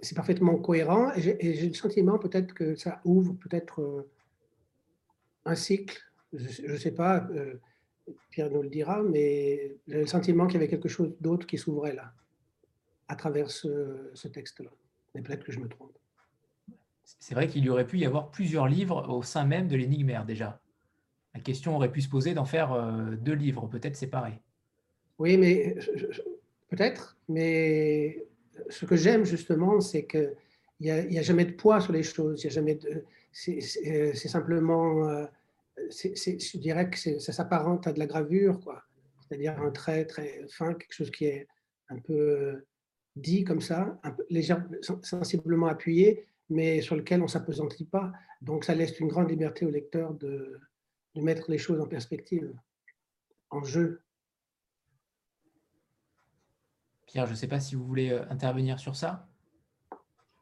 [0.03, 4.11] c'est parfaitement cohérent et j'ai le sentiment peut-être que ça ouvre peut-être euh,
[5.45, 7.55] un cycle, je ne sais pas, euh,
[8.31, 11.57] Pierre nous le dira, mais j'ai le sentiment qu'il y avait quelque chose d'autre qui
[11.57, 12.13] s'ouvrait là,
[13.07, 14.71] à travers ce, texte-là.
[15.15, 15.97] Mais peut-être que je me trompe.
[17.05, 20.25] C'est vrai qu'il y aurait pu y avoir plusieurs livres au sein même de l'énigmaire
[20.25, 20.61] déjà.
[21.33, 24.41] La question aurait pu se poser d'en faire euh, deux livres, peut-être séparés.
[25.21, 25.77] Oui, mais
[26.71, 28.27] peut-être, mais
[28.69, 30.35] ce que j'aime justement, c'est qu'il
[30.81, 32.45] n'y a, a, jamais de poids sur les choses.
[32.45, 35.27] Y a jamais de, c'est, simplement, euh,
[35.77, 38.83] je dirais que ça s'apparente à de la gravure, quoi.
[39.21, 41.47] C'est-à-dire un trait très fin, quelque chose qui est
[41.89, 42.65] un peu
[43.17, 44.67] dit comme ça, légèrement,
[45.03, 48.13] sensiblement appuyé, mais sur lequel on ne s'apesantit pas.
[48.41, 50.61] Donc ça laisse une grande liberté au lecteur de
[51.17, 52.53] mettre les choses en perspective,
[53.51, 54.01] en jeu.
[57.07, 59.29] Pierre, je ne sais pas si vous voulez euh, intervenir sur ça.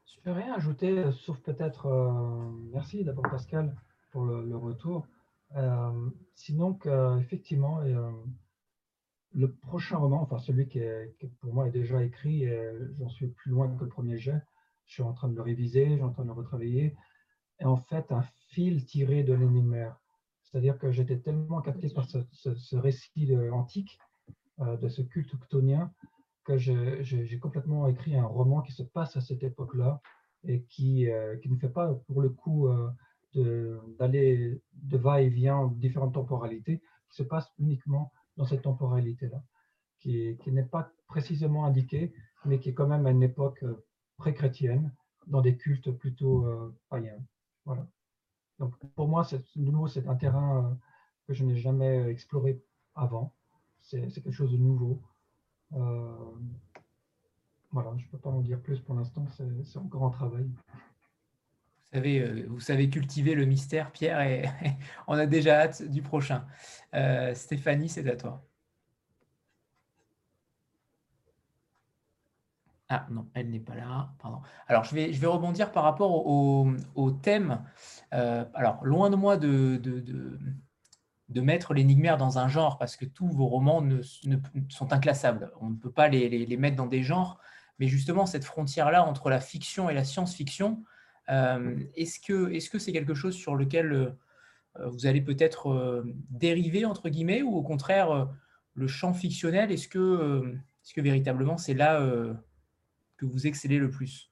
[0.06, 3.76] Je ne peux rien ajouter, euh, sauf peut-être, euh, merci d'abord Pascal
[4.10, 5.06] pour le, retour.
[6.34, 6.78] sinon,
[7.18, 7.80] effectivement,
[9.32, 10.80] le prochain roman, enfin celui qui,
[11.40, 12.46] pour moi est déjà écrit,
[12.92, 14.40] j'en suis plus loin que le premier jet,
[14.86, 16.96] je suis en train de le réviser, je suis en train de le retravailler,
[17.58, 19.96] est en fait un fil tiré de l'énigmaire.
[20.44, 23.98] C'est-à-dire que j'étais tellement capté par ce, récit antique,
[24.60, 25.92] de ce culte octonien,
[26.44, 30.00] que j'ai complètement écrit un roman qui se passe à cette époque-là
[30.46, 35.66] et qui, euh, qui, ne fait pas pour le coup euh, d'aller de, va-et-vient en
[35.68, 39.42] différentes temporalités, qui se passe uniquement dans cette temporalité-là,
[40.00, 42.12] qui, qui n'est pas précisément indiquée,
[42.44, 43.84] mais qui est quand même à une époque euh,
[44.18, 44.92] pré-chrétienne,
[45.26, 46.46] dans des cultes plutôt
[46.90, 47.18] païens.
[47.64, 47.88] Voilà.
[48.58, 50.78] Donc pour moi, de nouveau, c'est un terrain
[51.26, 52.62] que je n'ai jamais exploré
[52.94, 53.34] avant.
[53.80, 55.00] C'est quelque chose de nouveau.
[55.72, 56.14] Euh,
[57.72, 60.44] voilà, je ne peux pas en dire plus pour l'instant, c'est encore un travail.
[60.44, 64.44] Vous savez, euh, vous savez cultiver le mystère, Pierre, et
[65.06, 66.46] on a déjà hâte du prochain.
[66.94, 68.44] Euh, Stéphanie, c'est à toi.
[72.88, 74.12] Ah non, elle n'est pas là.
[74.20, 74.40] Pardon.
[74.68, 77.64] Alors, je vais, je vais rebondir par rapport au, thème.
[78.10, 80.38] alors, loin de moi de, de
[81.40, 84.02] mettre l'énigmaire dans un genre parce que tous vos romans ne,
[84.68, 85.50] sont inclassables.
[85.60, 87.38] On ne peut pas les, mettre dans des genres,
[87.78, 90.84] mais justement, cette frontière-là entre la fiction et la science-fiction,
[91.30, 96.02] euh, est-ce que c'est -ce c'est quelque chose sur lequel euh, vous allez peut-être euh,
[96.30, 98.28] dériver, entre guillemets, ou au contraire,
[98.74, 100.54] le champ fictionnel, est-ce que,
[100.96, 102.00] véritablement c'est là
[103.16, 104.30] que vous excellez le plus?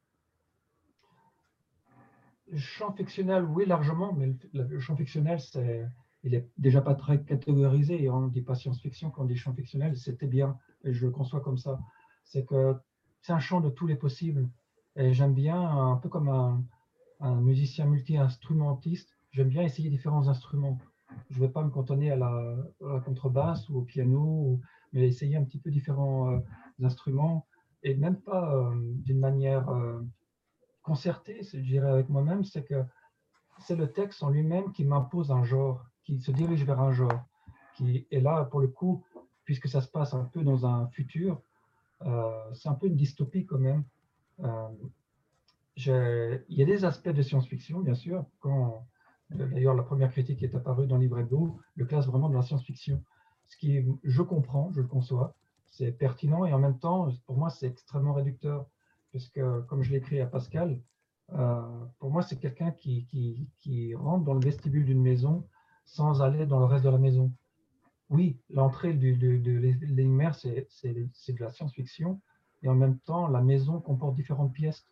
[2.56, 5.86] Champ fictionnel, oui, largement, mais le, champ fictionnel, c'est,
[6.22, 8.08] il est déjà pas très catégorisé.
[8.10, 11.12] On ne dit pas science-fiction quand on dit champ fictionnel, c'était bien, et je le
[11.12, 11.80] conçois comme ça.
[12.24, 12.76] C'est que
[13.22, 14.48] c'est un champ de tous les possibles.
[14.96, 16.62] Et j'aime bien, un peu comme un,
[17.20, 20.78] un musicien multi-instrumentiste, j'aime bien essayer différents instruments.
[21.30, 22.56] Je ne vais pas me cantonner à la,
[23.04, 24.60] contrebasse ou au piano,
[24.92, 26.38] mais essayer un petit peu différents euh,
[26.82, 27.46] instruments
[27.82, 30.00] et même pas euh, d'une manière euh,
[30.82, 32.82] concertée, je dirais avec moi-même, c'est que
[33.60, 37.24] c'est le texte en lui-même qui m'impose un genre, qui se dirige vers un genre.
[37.76, 39.04] Qui, et là, pour le coup,
[39.44, 41.40] puisque ça se passe un peu dans un futur,
[42.54, 43.84] c'est un peu une dystopie quand même.
[45.76, 48.86] il y a des aspects de science-fiction, bien sûr, quand
[49.34, 53.02] D'ailleurs, la première critique est apparue dans Livre Hebdo, le classe vraiment de la science-fiction.
[53.46, 55.34] Ce qui, je comprends, je le conçois,
[55.70, 58.66] c'est pertinent et en même temps, pour moi, c'est extrêmement réducteur.
[59.12, 60.80] Parce que, comme je l'ai écrit à Pascal,
[61.34, 63.06] euh, pour moi, c'est quelqu'un qui,
[63.58, 65.46] qui, rentre dans le vestibule d'une maison
[65.84, 67.32] sans aller dans le reste de la maison.
[68.10, 70.32] Oui, l'entrée de, de, de
[70.70, 72.20] c'est de la science-fiction,
[72.62, 74.86] et en même temps, la maison comporte différentes pièces.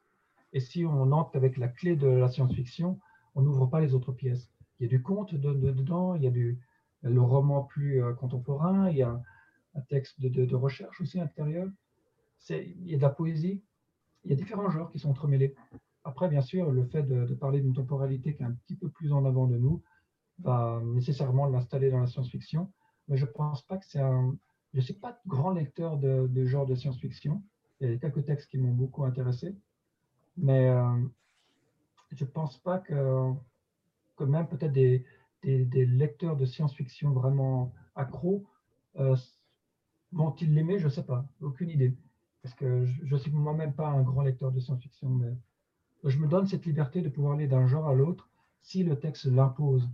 [0.53, 2.99] Et si on entre avec la clé de la science-fiction,
[3.35, 4.51] on n'ouvre pas les autres pièces.
[4.79, 6.59] Il y a du conte dedans, il y a du,
[7.03, 9.21] le roman plus euh, contemporain, il y a
[9.75, 11.69] un texte de, recherche aussi à l'intérieur,
[12.49, 13.63] il y a de la poésie,
[14.25, 15.55] il y a différents genres qui sont entremêlés.
[16.05, 19.13] Après, bien sûr, le fait de, parler d'une temporalité qui est un petit peu plus
[19.13, 19.83] en avant de nous
[20.43, 22.71] va nécessairement l'installer dans la science-fiction,
[23.09, 24.37] mais je pense pas que c'est un...
[24.73, 27.43] Je ne suis pas grand lecteur de, de genre de science-fiction.
[27.81, 29.57] Il y a quelques textes qui m'ont beaucoup intéressé,
[30.37, 30.97] mais euh,
[32.13, 33.33] je pense pas que,
[34.21, 35.05] même peut-être des,
[35.43, 38.45] des, lecteurs de science-fiction vraiment accros
[38.99, 39.17] euh,
[40.13, 40.79] vont-ils l'aimer?
[40.79, 41.97] Je ne sais pas, aucune idée.
[42.43, 45.33] Parce que je ne suis moi-même pas un grand lecteur de science-fiction, mais
[46.05, 48.29] je me donne cette liberté de pouvoir aller d'un genre à l'autre
[48.63, 49.89] si le texte l'impose.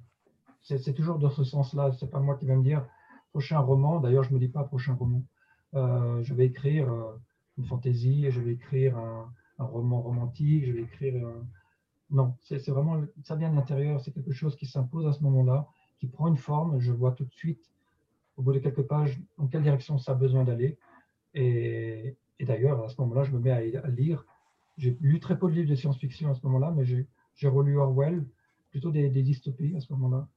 [0.69, 1.93] C'est toujours dans ce sens-là.
[1.93, 2.87] Ce n'est pas moi qui vais me dire
[3.31, 4.01] prochain roman.
[4.01, 5.23] D'ailleurs, je me dis pas prochain roman.
[5.75, 7.13] Euh, je vais écrire euh,
[7.59, 11.47] une fantaisie, je vais écrire un, un roman romantique, je vais écrire un,
[12.11, 15.67] non, c'est vraiment, ça vient de l'intérieur, c'est quelque chose qui s'impose à ce moment-là,
[15.99, 17.71] qui prend une forme, je vois tout de suite,
[18.37, 20.79] au bout de quelques pages, dans quelle direction ça a besoin d'aller.
[21.35, 24.25] Et, d'ailleurs, à ce moment-là, je me mets à, lire.
[24.77, 28.25] J'ai lu très peu de livres de science-fiction à ce moment-là, mais j'ai relu Orwell,
[28.71, 30.29] plutôt des, dystopies à ce moment-là,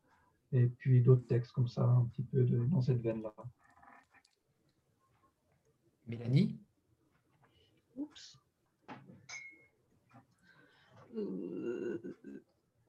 [0.51, 3.33] et puis d'autres textes comme ça, un petit peu dans cette veine-là.
[6.07, 6.57] Mélanie?
[7.95, 8.39] Oups.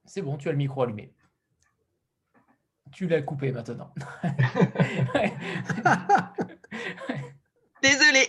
[0.05, 1.13] C'est bon, tu as le micro allumé.
[2.91, 3.93] Tu l'as coupé maintenant.
[7.81, 8.27] Désolée.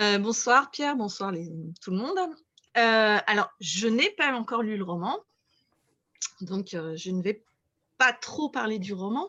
[0.00, 1.32] Euh, bonsoir Pierre, bonsoir
[1.80, 2.18] tout le monde.
[2.76, 5.20] Euh, alors, je n'ai pas encore lu le roman,
[6.40, 7.44] donc euh, je ne vais
[7.98, 9.28] pas trop parler du roman.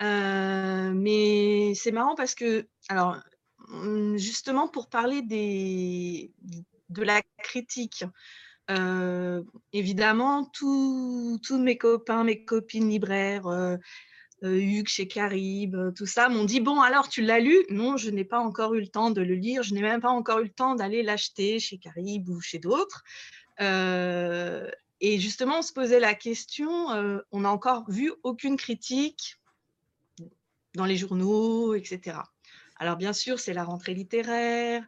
[0.00, 3.16] mais c'est marrant parce que, alors,
[4.16, 6.32] justement, pour parler des,
[6.90, 8.04] de la critique.
[8.70, 9.42] Euh,
[9.72, 13.76] évidemment, tous mes copains, mes copines libraires, euh,
[14.42, 17.56] euh, Hugues chez Carib, tout ça, m'ont dit Bon, alors tu l'as lu?
[17.70, 20.10] Non, je n'ai pas encore eu le temps de le lire, je n'ai même pas
[20.10, 23.02] encore eu le temps d'aller l'acheter chez Carib ou chez d'autres.
[25.00, 29.36] Et justement, on se posait la question on n'a encore vu aucune critique
[30.74, 32.18] dans les journaux, etc.
[32.76, 34.84] Alors, bien sûr, c'est la rentrée littéraire,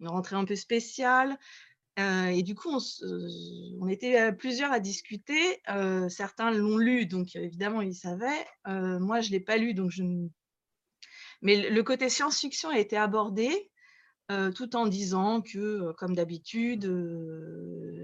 [0.00, 1.38] une rentrée un peu spéciale.
[1.98, 2.70] Euh, et du coup,
[3.80, 5.60] on, était euh, plusieurs à discuter.
[5.68, 8.46] Euh, certains l'ont lu, donc évidemment, ils savaient.
[8.66, 10.04] moi, je ne l'ai pas lu, donc je
[11.42, 13.70] Mais le côté science-fiction a été abordé
[14.54, 16.84] tout en disant que, comme d'habitude,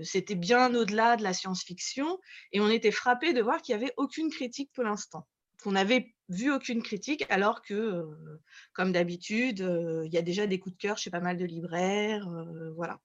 [0.03, 2.19] c'était bien au-delà de la science-fiction.
[2.53, 5.27] Et on était frappé de voir qu'il n'y avait aucune critique pour l'instant
[5.65, 8.41] qu'on n'avait vu aucune critique, alors que, euh,
[8.75, 11.45] comme d'habitude, euh, il y a déjà des coups de cœur chez pas mal de
[11.45, 12.29] libraires.
[12.29, 13.01] Euh, voilà.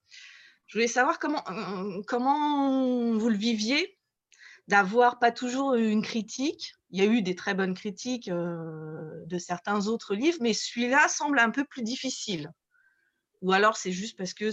[0.67, 1.43] Je voulais savoir comment,
[2.05, 3.97] comment vous le viviez,
[4.67, 6.73] d'avoir pas toujours une critique.
[6.91, 11.39] Il y a eu des très bonnes critiques de certains autres livres, mais celui-là semble
[11.39, 12.51] un peu plus difficile.
[13.41, 14.51] Ou alors c'est juste parce que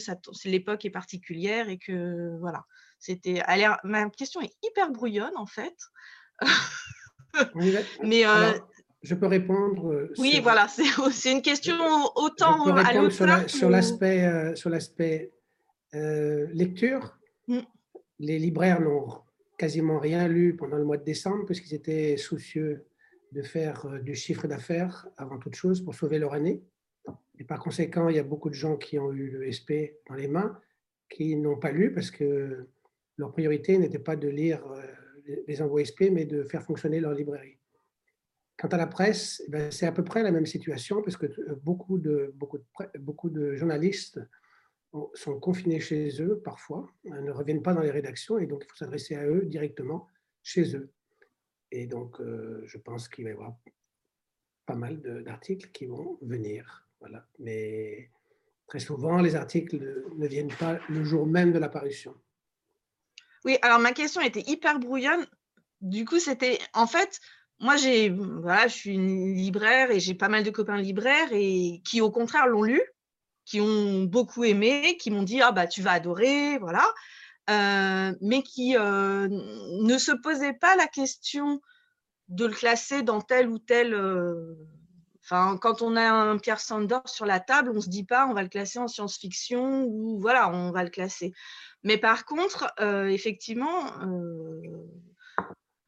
[0.49, 2.65] l'époque est particulière et que voilà.
[2.99, 3.43] C'était.
[3.85, 5.75] Ma question est hyper brouillonne en fait.
[8.03, 8.53] Mais euh,
[9.03, 9.93] je peux répondre.
[9.93, 11.77] Euh, oui, voilà, c'est une question
[12.15, 13.49] autant à l'auteur.
[13.49, 15.33] Sur l'aspect euh, sur l'aspect
[15.93, 17.19] lecture,
[17.49, 17.61] mm.
[18.19, 19.23] les libraires n'ont
[19.59, 22.85] quasiment rien lu pendant le mois de décembre puisqu'ils étaient soucieux
[23.33, 26.63] de faire du chiffre d'affaires avant toute chose pour sauver leur année.
[27.39, 30.15] Et par conséquent, il y a beaucoup de gens qui ont eu le SP dans
[30.15, 30.61] les mains
[31.09, 32.67] qui n'ont pas lu parce que
[33.17, 34.63] leur priorité n'était pas de lire
[35.47, 37.59] les envois SP, mais de faire fonctionner leur librairie.
[38.59, 41.27] Quant à la presse, eh ben, c'est à peu près la même situation, parce que
[41.63, 42.65] beaucoup de, beaucoup de,
[42.99, 44.21] beaucoup de journalistes
[45.13, 48.71] sont confinés chez eux parfois, hein, ne reviennent pas dans les rédactions, et donc il
[48.71, 50.07] faut s'adresser à eux directement
[50.43, 50.91] chez eux.
[51.71, 53.59] Et donc, je pense qu'il va y avoir
[54.65, 56.86] pas mal d'articles qui vont venir.
[57.01, 57.27] Voilà.
[57.39, 58.11] Mais
[58.67, 59.79] très souvent, les articles
[60.17, 62.15] ne viennent pas le jour même de l'apparition.
[63.45, 65.27] Oui, alors ma question était hyper brouillonne.
[65.81, 67.21] Du coup, c'était en fait,
[67.61, 71.81] moi, j'ai, voilà, je suis une libraire et j'ai pas mal de copains libraires et
[71.85, 72.83] qui, au contraire, l'ont lu,
[73.45, 76.85] qui ont beaucoup aimé, qui m'ont dit ah bah tu vas adorer, voilà,
[77.49, 81.61] euh, mais qui euh, ne se posaient pas la question
[82.29, 83.95] de le classer dans tel ou tel.
[83.95, 84.55] Euh,
[85.29, 88.43] quand on a un Pierre Sandor sur la table, on se dit pas on va
[88.43, 91.33] le classer en science-fiction ou voilà, on va le classer.
[91.83, 94.87] Mais par contre, euh, effectivement, euh,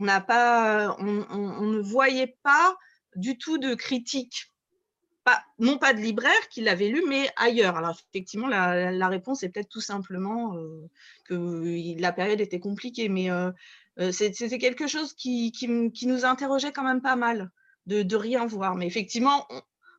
[0.00, 2.76] on pas, on, ne voyait pas
[3.16, 4.52] du tout de critique.
[5.58, 7.76] Non pas de libraire qui l'avait lu, mais ailleurs.
[7.76, 10.56] Alors effectivement, la, réponse est peut-être tout simplement
[11.26, 13.30] que la période était compliquée, mais
[14.00, 15.52] euh, c'était quelque chose qui,
[16.02, 17.50] nous interrogeait quand même pas mal
[17.88, 18.74] de, rien voir.
[18.76, 19.46] Mais effectivement,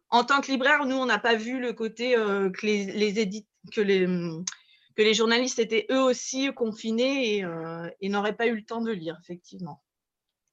[0.10, 3.14] en tant que libraire, nous, on n'a pas vu le côté euh, que, les,
[3.74, 4.06] que, les,
[4.96, 8.92] que les journalistes étaient eux aussi confinés et, euh, n'auraient pas eu le temps de
[8.92, 9.84] lire, effectivement.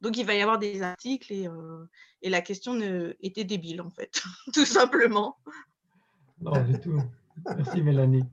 [0.00, 1.48] Donc, il va y avoir des articles et,
[2.22, 2.78] et la question
[3.20, 4.22] était débile, en fait,
[4.52, 5.36] tout simplement.
[6.40, 7.00] Non, du tout.
[7.46, 8.24] Merci, Mélanie.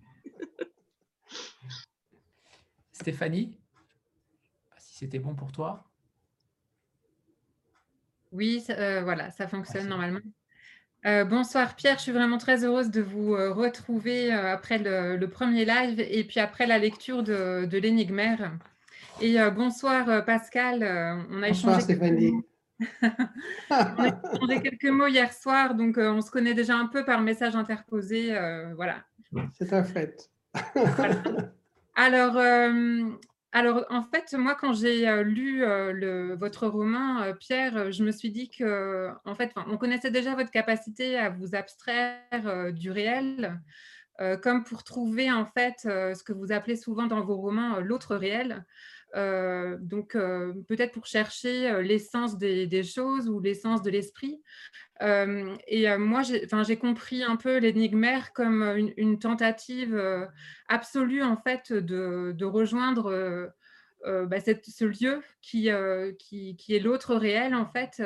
[2.92, 3.58] Stéphanie
[5.04, 5.84] c'était bon pour toi
[8.34, 10.20] Oui, euh, voilà, ça fonctionne normalement.
[11.06, 15.66] Euh, bonsoir Pierre, je suis vraiment très heureuse de vous euh, retrouver après le, premier
[15.66, 18.52] live et puis après la lecture de, de l'énigmaire.
[19.22, 20.84] Et bonsoir Pascal,
[21.30, 22.34] on a échangé Stéphanie.
[23.70, 27.22] on a échangé quelques mots hier soir, donc on se connaît déjà un peu par
[27.22, 28.36] message interposé.
[28.76, 29.04] voilà.
[29.54, 30.32] C'est un fait.
[31.96, 32.38] Alors,
[33.54, 38.50] alors, en fait, moi, quand j'ai lu le, votre roman, Pierre, je me suis dit
[38.50, 43.60] que, fait, on connaissait déjà votre capacité à vous abstraire du réel,
[44.42, 48.66] comme pour trouver, en fait, ce que vous appelez souvent dans vos romans l'autre réel.
[49.14, 54.42] Donc, peut-être pour chercher l'essence des, choses ou l'essence de l'esprit.
[55.02, 58.64] et moi, j'ai compris un peu l'énigmaire comme
[58.98, 60.00] une, tentative
[60.68, 63.52] absolue, en fait, de, rejoindre
[64.06, 65.70] bah, ce lieu qui,
[66.18, 68.02] qui, qui est l'autre réel, en fait,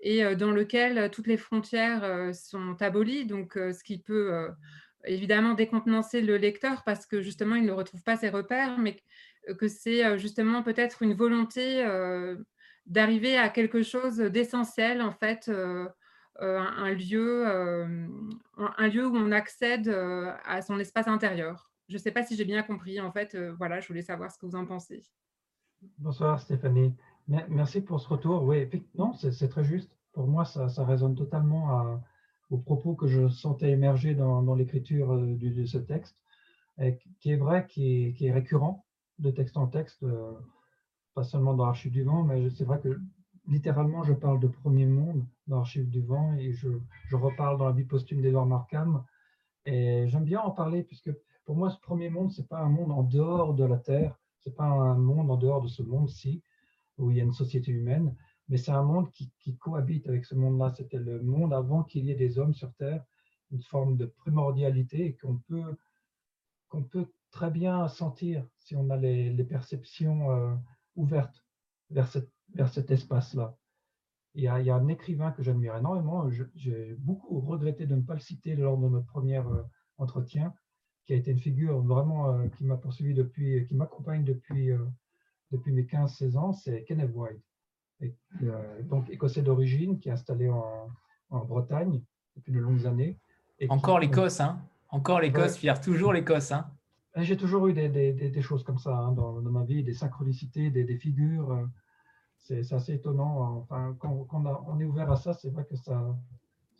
[0.00, 3.24] et dans lequel toutes les frontières sont abolies.
[3.24, 4.50] Donc, ce qui peut
[5.04, 8.96] évidemment décontenancer le lecteur parce que justement, il ne retrouve pas ses repères, mais
[9.58, 11.84] que c'est justement peut-être une volonté
[12.86, 15.50] d'arriver à quelque chose d'essentiel, en fait,
[16.40, 17.46] un, lieu,
[18.56, 19.88] un lieu où on accède
[20.44, 21.70] à son espace intérieur.
[21.88, 24.38] Je ne sais pas si j'ai bien compris, en fait, voilà, je voulais savoir ce
[24.38, 25.02] que vous en pensez.
[25.98, 26.94] Bonsoir Stéphanie.
[27.48, 28.42] Merci pour ce retour.
[28.42, 29.90] Oui, non, c'est très juste.
[30.12, 32.00] Pour moi, ça, résonne totalement
[32.50, 36.16] aux propos que je sentais émerger dans, l'écriture de, ce texte,
[37.20, 38.84] qui est vrai, qui est récurrent
[39.20, 40.32] de texte en texte, euh,
[41.14, 43.00] pas seulement dans Archives du vent, mais c'est vrai que
[43.46, 46.68] littéralement, je parle de premier monde dans Archives du vent et je,
[47.12, 49.04] reparle dans la vie posthume d'Edouard Markham.
[49.66, 51.10] Et j'aime bien en parler puisque
[51.44, 54.18] pour moi, ce premier monde, ce n'est pas un monde en dehors de la Terre,
[54.38, 56.42] ce n'est pas un monde en dehors de ce monde-ci
[56.98, 58.14] où il y a une société humaine,
[58.48, 60.70] mais c'est un monde qui, qui cohabite avec ce monde-là.
[60.76, 63.04] C'était le monde avant qu'il y ait des hommes sur Terre,
[63.50, 65.76] une forme de primordialité et qu'on peut,
[66.68, 70.54] qu'on peut très bien sentir si on a les, perceptions euh,
[70.96, 71.44] ouvertes
[71.90, 72.08] vers,
[72.54, 73.56] vers cet espace-là.
[74.34, 78.20] Il, y a un écrivain que j'admire énormément, j'ai beaucoup regretté de ne pas le
[78.20, 79.62] citer lors de notre premier euh,
[79.98, 80.54] entretien,
[81.04, 84.70] qui a été une figure vraiment euh, qui m'a poursuivi depuis, qui m'accompagne depuis,
[85.50, 87.42] depuis mes 15-16 ans, c'est Kenneth White.
[88.84, 90.88] donc écossais d'origine, qui est installé en,
[91.30, 92.02] Bretagne
[92.34, 93.16] depuis de longues années.
[93.68, 96.72] Encore l'Écosse, hein Encore l'Écosse, Pierre, toujours l'Écosse, hein
[97.16, 101.52] j'ai toujours eu des, choses comme ça hein, dans, ma vie, des synchronicités, des, figures.
[101.52, 101.66] Euh,
[102.38, 103.58] c'est assez étonnant.
[103.58, 106.16] Enfin, quand, on est ouvert à ça, c'est vrai que ça,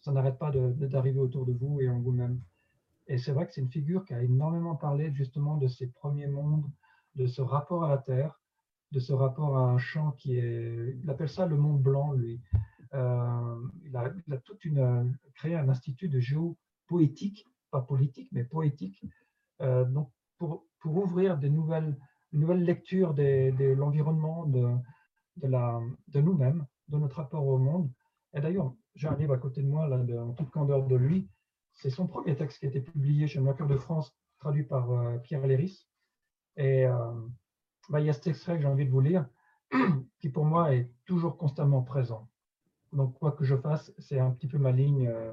[0.06, 2.40] n'arrête pas d'arriver autour de vous et en vous-même.
[3.06, 6.28] Et c'est vrai que c'est une figure qui a énormément parlé justement de ces premiers
[6.28, 6.70] mondes,
[7.16, 8.40] de ce rapport à la Terre,
[8.92, 12.40] de ce rapport à un champ qui est, il appelle ça le monde blanc, lui.
[12.94, 18.44] Euh, il, a, il, a, toute une, créé un institut de géopoétique, pas politique, mais
[18.44, 19.04] poétique.
[19.60, 20.10] Euh, donc,
[20.40, 21.96] pour, ouvrir des nouvelles
[22.32, 24.76] une nouvelle lecture de, l'environnement, de,
[25.36, 27.90] de, de nous-mêmes, de notre rapport au monde.
[28.34, 31.28] Et d'ailleurs, j'ai un livre à côté de moi, là, en toute candeur de lui.
[31.72, 35.18] C'est son premier texte qui a été publié chez Mercure de France, traduit par euh,
[35.18, 35.86] Pierre Léris.
[36.56, 37.12] Et euh,
[37.88, 39.26] bah, il y a cet extrait que j'ai envie de vous lire,
[40.20, 42.28] qui pour moi est toujours constamment présent.
[42.92, 45.32] Donc, quoi que je fasse, c'est un petit peu ma ligne, euh,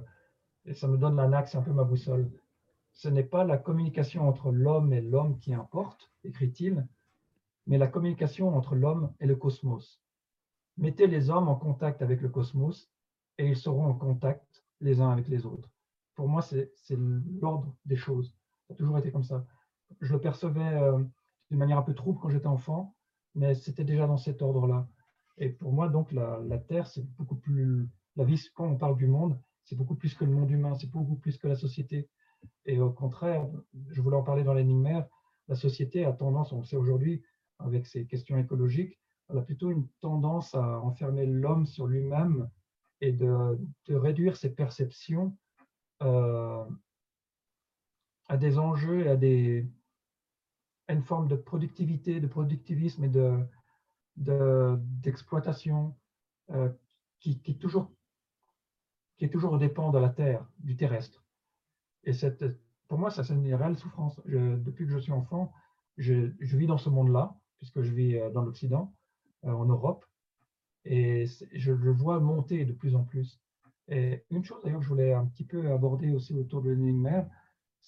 [0.66, 2.30] et ça me donne un axe, un peu ma boussole.
[2.98, 6.88] Ce n'est pas la communication entre l'homme et l'homme qui importe, écrit-il,
[7.68, 10.02] mais la communication entre l'homme et le cosmos.
[10.78, 12.92] Mettez les hommes en contact avec le cosmos
[13.38, 15.70] et ils seront en contact les uns avec les autres.
[16.16, 16.72] Pour moi, c'est
[17.40, 18.36] l'ordre des choses.
[18.68, 19.46] Ça a toujours été comme ça.
[20.02, 21.04] Je le percevais euh,
[21.52, 22.96] d'une manière un peu trouble quand j'étais enfant,
[23.36, 24.88] mais c'était déjà dans cet ordre-là.
[25.38, 27.88] Et pour moi, donc, la, Terre, c'est beaucoup plus.
[28.16, 30.90] La vie, quand on parle du monde, c'est beaucoup plus que le monde humain, c'est
[30.90, 32.10] beaucoup plus que la société.
[32.66, 33.48] Et au contraire,
[33.90, 35.06] je voulais en parler dans l'énigme
[35.48, 37.24] la société a tendance, on le sait aujourd'hui,
[37.60, 42.50] avec ces questions écologiques, elle a plutôt une tendance à enfermer l'homme sur lui-même
[43.02, 43.58] et de,
[43.90, 45.38] réduire ses perceptions
[46.02, 46.64] euh,
[48.28, 49.68] à des enjeux et à, des,
[50.90, 55.96] une forme de productivité, de productivisme et de, d'exploitation
[56.52, 56.70] euh,
[57.20, 57.92] qui, qui, toujours,
[59.18, 61.27] qui est toujours dépend de la terre, du terrestre.
[62.08, 62.44] Et cette,
[62.88, 64.20] pour moi, ça, c'est une réelle souffrance.
[64.26, 65.54] depuis que je suis enfant,
[65.98, 68.94] je, je vis dans ce monde-là, puisque je vis euh, dans l'Occident,
[69.46, 70.06] euh, en Europe,
[70.86, 73.42] et je le vois monter de plus en plus.
[73.90, 77.28] Et une chose d'ailleurs que je voulais un petit peu aborder aussi autour de l'énigme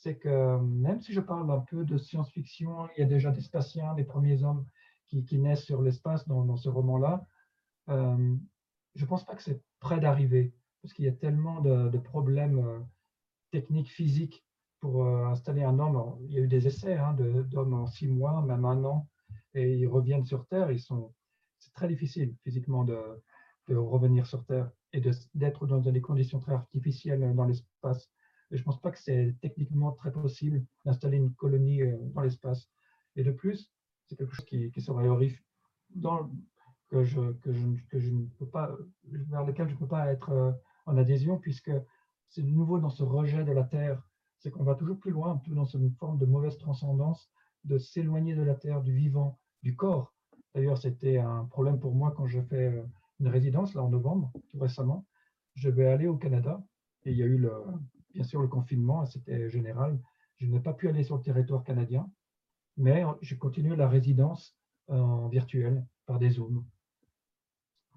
[0.02, 3.42] c'est que même si je parle un peu de science-fiction, il y a déjà des
[3.42, 4.66] spatiens, des premiers hommes
[5.08, 7.26] qui, qui naissent sur l'espace dans, ce roman-là,
[7.90, 8.36] euh,
[8.96, 12.60] je ne pense pas que c'est près d'arriver, parce qu'il y a tellement de, problèmes
[12.60, 12.80] euh,
[13.52, 14.46] techniques, physiques
[14.80, 16.18] pour euh, installer un homme.
[16.28, 17.16] il y a eu des essais hein,
[17.50, 19.08] d'hommes en six mois, même un an,
[19.54, 20.72] et ils reviennent sur Terre.
[20.72, 21.14] Ils sont,
[21.60, 22.98] c'est très difficile physiquement de,
[23.70, 25.02] revenir sur Terre et
[25.36, 28.10] d'être dans des conditions très artificielles dans l'espace.
[28.50, 31.82] Je ne pense pas que c'est techniquement très possible d'installer une colonie
[32.16, 32.68] dans l'espace.
[33.16, 33.72] Et de plus,
[34.08, 35.46] c'est quelque chose qui, serait horrifique,
[35.94, 36.32] dans,
[36.90, 40.12] que, je, que, je, que je ne peux pas, vers lequel je ne peux pas
[40.12, 40.52] être euh,
[40.86, 41.72] en adhésion, puisque
[42.30, 44.02] c'est de nouveau dans ce rejet de la Terre,
[44.38, 47.30] c'est qu'on va toujours plus loin, un peu dans une forme de mauvaise transcendance,
[47.66, 50.14] de s'éloigner de la Terre, du vivant, du corps.
[50.56, 52.84] D'ailleurs, c'était un problème pour moi quand je fais euh,
[53.20, 55.06] une résidence, là en novembre, tout récemment.
[55.56, 56.64] Je vais aller au Canada,
[57.06, 57.46] et il y a eu
[58.14, 60.00] bien sûr le confinement, c'était général.
[60.38, 62.10] Je n'ai pas pu aller sur le territoire canadien,
[62.78, 64.56] mais j'ai continué la résidence
[64.88, 66.64] en virtuel par des Zooms.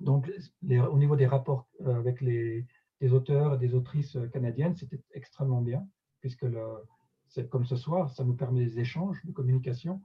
[0.00, 0.30] Donc,
[0.62, 2.66] au niveau des rapports euh, avec les,
[3.10, 5.86] auteurs et des autrices canadiennes, c'était extrêmement bien,
[6.20, 6.46] puisque
[7.26, 10.00] c'est comme ce soir, ça nous permet des échanges, de communication.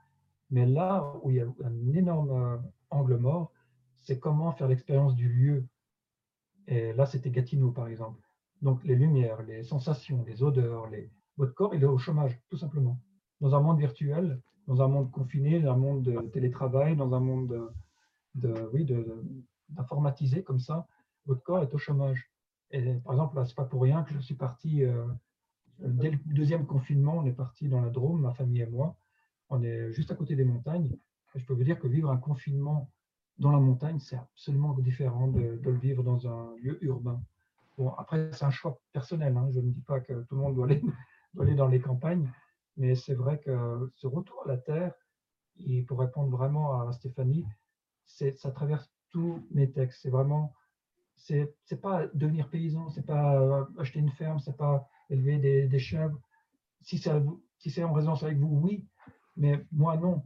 [0.49, 2.57] Mais là où il y a un énorme euh,
[2.89, 3.51] angle mort,
[3.97, 5.65] c'est comment faire l'expérience du lieu.
[6.67, 8.21] Et là, c'était Gatineau, par exemple.
[8.61, 11.11] Donc, les lumières, les sensations, les odeurs, les...
[11.35, 12.97] votre corps, il est au chômage, tout simplement.
[13.41, 17.19] Dans un monde virtuel, dans un monde confiné, dans un monde de télétravail, dans un
[17.19, 17.73] monde
[18.35, 18.85] de, oui,
[19.69, 20.87] d'informatiser comme ça,
[21.25, 22.31] votre corps est au chômage.
[22.71, 25.05] Par exemple, c'est pas pour rien que je suis parti, euh,
[25.79, 28.95] dès le deuxième confinement, on est parti dans la Drôme, ma famille et moi.
[29.49, 30.97] On est juste à côté des montagnes.
[31.35, 32.89] Je peux vous dire que vivre un confinement
[33.37, 37.21] dans la montagne, c'est absolument différent de, le vivre dans un lieu urbain.
[37.77, 39.37] Bon, après, c'est un choix personnel.
[39.37, 39.49] Hein.
[39.51, 40.81] Je ne dis pas que tout le monde doit aller,
[41.33, 42.29] doit aller dans les campagnes,
[42.75, 44.93] mais c'est vrai que ce retour à la terre,
[45.59, 47.45] et pour répondre vraiment à Stéphanie,
[48.05, 50.01] ça traverse tous mes textes.
[50.01, 50.53] C'est vraiment,
[51.17, 55.79] c'est pas devenir paysan, c'est pas euh, acheter une ferme, c'est pas élever des, des
[55.79, 56.19] chèvres.
[56.81, 57.11] Si c'est
[57.57, 58.85] si en résonance avec vous, oui,
[59.35, 60.23] mais moi non.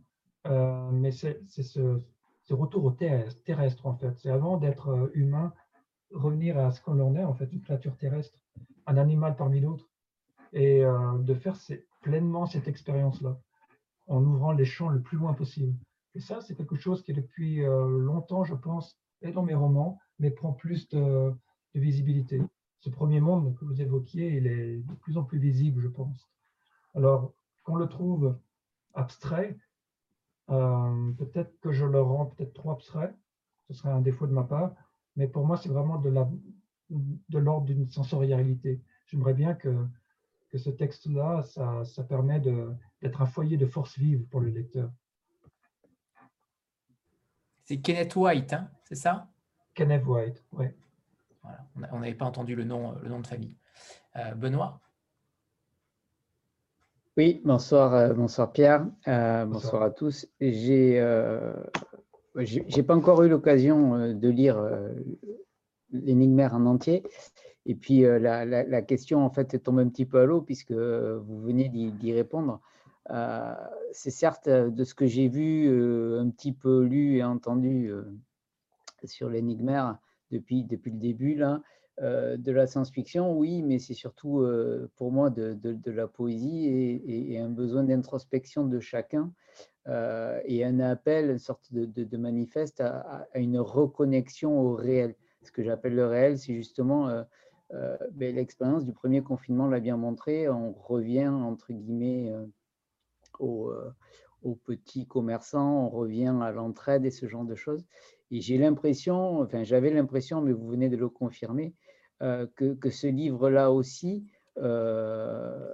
[0.47, 1.99] Euh, mais c'est ce,
[2.43, 4.13] ce, retour au terrestre, terrestre en fait.
[4.19, 5.53] C'est avant d'être euh, humain,
[6.11, 8.37] revenir à ce qu'on en est en fait, une créature terrestre,
[8.85, 9.87] un animal parmi d'autres,
[10.51, 11.55] et de faire
[12.01, 13.39] pleinement cette expérience-là,
[14.07, 15.73] en ouvrant les champs le plus loin possible.
[16.15, 20.31] Et ça, c'est quelque chose qui, depuis longtemps, je pense, est dans mes romans, mais
[20.31, 21.33] prend plus de,
[21.73, 22.41] visibilité.
[22.79, 26.29] Ce premier monde que vous évoquiez, il est de plus en plus visible, je pense.
[26.95, 28.37] Alors, qu'on le trouve
[28.93, 29.57] abstrait,
[30.49, 33.13] euh, peut-être que je le rends peut-être trop abstrait,
[33.67, 34.73] ce serait un défaut de ma part,
[35.15, 38.81] mais pour moi, c'est vraiment de l'ordre d'une sensorialité.
[39.07, 39.87] J'aimerais bien que
[40.51, 42.41] que ce texte-là, ça, ça, permet
[43.01, 44.91] d'être un foyer de force vive pour le lecteur.
[47.63, 49.29] C'est Kenneth White, hein, c'est ça?
[49.73, 50.65] Kenneth White, oui.
[51.43, 51.59] Voilà.
[51.91, 53.55] On n'avait pas entendu le nom, le nom de famille.
[54.15, 54.79] Euh, Benoît?
[57.17, 59.83] Oui, bonsoir, euh, bonsoir Pierre, euh, bonsoir.
[59.83, 60.27] à tous.
[60.39, 61.53] J'ai euh,
[62.37, 64.65] j'ai pas encore eu l'occasion de lire
[65.91, 67.03] l'énigmaire en entier.
[67.65, 71.41] Et puis la, la, question en fait tombe un petit peu à l'eau puisque vous
[71.41, 72.61] venez d'y répondre.
[73.91, 75.67] C'est certes de ce que j'ai vu,
[76.17, 77.91] un petit peu lu et entendu
[79.07, 79.97] sur l'énigmaire
[80.31, 81.61] depuis, depuis le début là,
[82.01, 86.65] euh, de la science-fiction, oui, mais c'est surtout euh, pour moi de, la poésie
[87.05, 89.31] et, un besoin d'introspection de chacun
[89.87, 95.15] euh, et un appel, une sorte de, manifeste à, une reconnexion au réel.
[95.43, 97.23] Ce que j'appelle le réel, c'est justement
[97.71, 100.49] ben, l'expérience du premier confinement l'a bien montré.
[100.49, 102.33] On revient, entre guillemets,
[103.39, 103.73] aux,
[104.43, 107.85] aux petits commerçants, on revient à l'entraide et ce genre de choses.
[108.31, 111.75] Et j'ai l'impression, enfin j'avais l'impression, mais vous venez de le confirmer,
[112.21, 114.27] euh, que, ce livre-là aussi,
[114.57, 115.73] euh,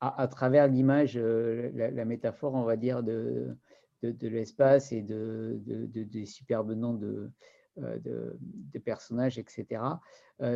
[0.00, 3.56] à, travers l'image, euh, la, métaphore, on va dire, de,
[4.04, 7.30] de, l'espace et de, des superbes noms de,
[7.76, 9.82] de, personnages, etc.,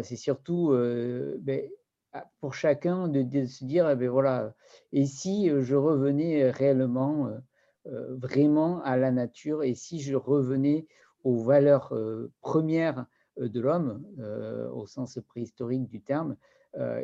[0.03, 0.73] c'est surtout
[1.41, 1.69] ben,
[2.41, 4.55] pour chacun de, se dire, eh ben voilà,
[4.93, 7.29] et si je revenais réellement,
[7.85, 10.87] vraiment à la nature, et si je revenais
[11.25, 11.93] aux valeurs
[12.41, 13.07] premières
[13.37, 14.05] de l'homme,
[14.72, 16.37] au sens préhistorique du terme,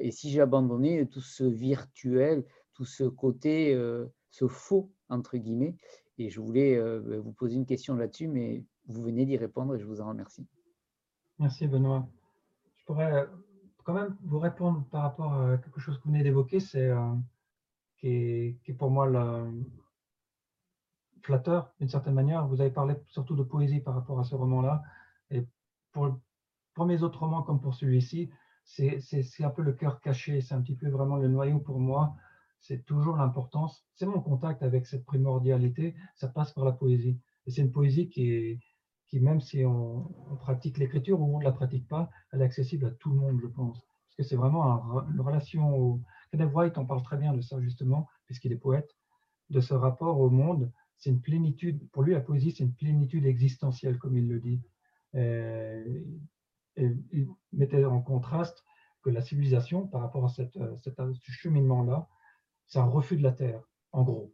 [0.00, 2.44] et si j'abandonnais tout ce virtuel,
[2.74, 3.74] tout ce côté,
[4.30, 5.76] ce faux, entre guillemets,
[6.18, 6.78] et je voulais
[7.18, 10.46] vous poser une question là-dessus, mais vous venez d'y répondre et je vous en remercie.
[11.38, 12.06] Merci Benoît.
[12.76, 13.26] Je pourrais
[13.84, 16.90] quand même vous répondre par rapport à quelque chose que vous venez d'évoquer, c'est
[17.98, 19.50] qui, est, pour moi le,
[21.22, 22.46] flatteur d'une certaine manière.
[22.46, 24.82] Vous avez parlé surtout de poésie par rapport à ce roman-là.
[25.30, 25.46] Et
[25.92, 26.18] pour,
[26.74, 28.30] pour mes autres romans, comme pour celui-ci,
[28.64, 29.00] c'est
[29.40, 30.40] un peu le cœur caché.
[30.40, 32.14] C'est un petit peu vraiment le noyau pour moi.
[32.60, 33.84] C'est toujours l'importance.
[33.94, 35.94] C'est mon contact avec cette primordialité.
[36.14, 37.18] Ça passe par la poésie.
[37.46, 38.60] Et c'est une poésie qui
[39.18, 40.08] même si on,
[40.40, 43.40] pratique l'écriture ou on ne la pratique pas, elle est accessible à tout le monde,
[43.42, 43.78] je pense.
[43.78, 44.62] Parce que c'est vraiment
[45.10, 45.76] une relation.
[45.76, 46.00] Au...
[46.30, 48.94] Kenneth White en parle très bien de ça, justement, puisqu'il est poète,
[49.50, 50.70] de ce rapport au monde
[51.00, 54.60] c'est une plénitude, pour lui la poésie c'est une plénitude existentielle comme il le dit.
[55.16, 56.02] Euh,
[56.76, 58.64] et, il mettait en contraste
[59.02, 62.06] que la civilisation par rapport à cette, cet cheminement-là,
[62.66, 64.32] c'est un refus de la terre, en gros.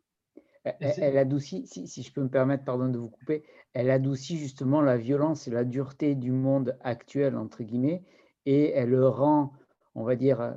[0.80, 4.80] Elle, adoucit, si, si, je peux me permettre, pardon de vous couper, elle adoucit justement
[4.80, 8.02] la violence et la dureté du monde actuel, entre guillemets,
[8.46, 9.52] et elle le rend,
[9.94, 10.56] on va dire,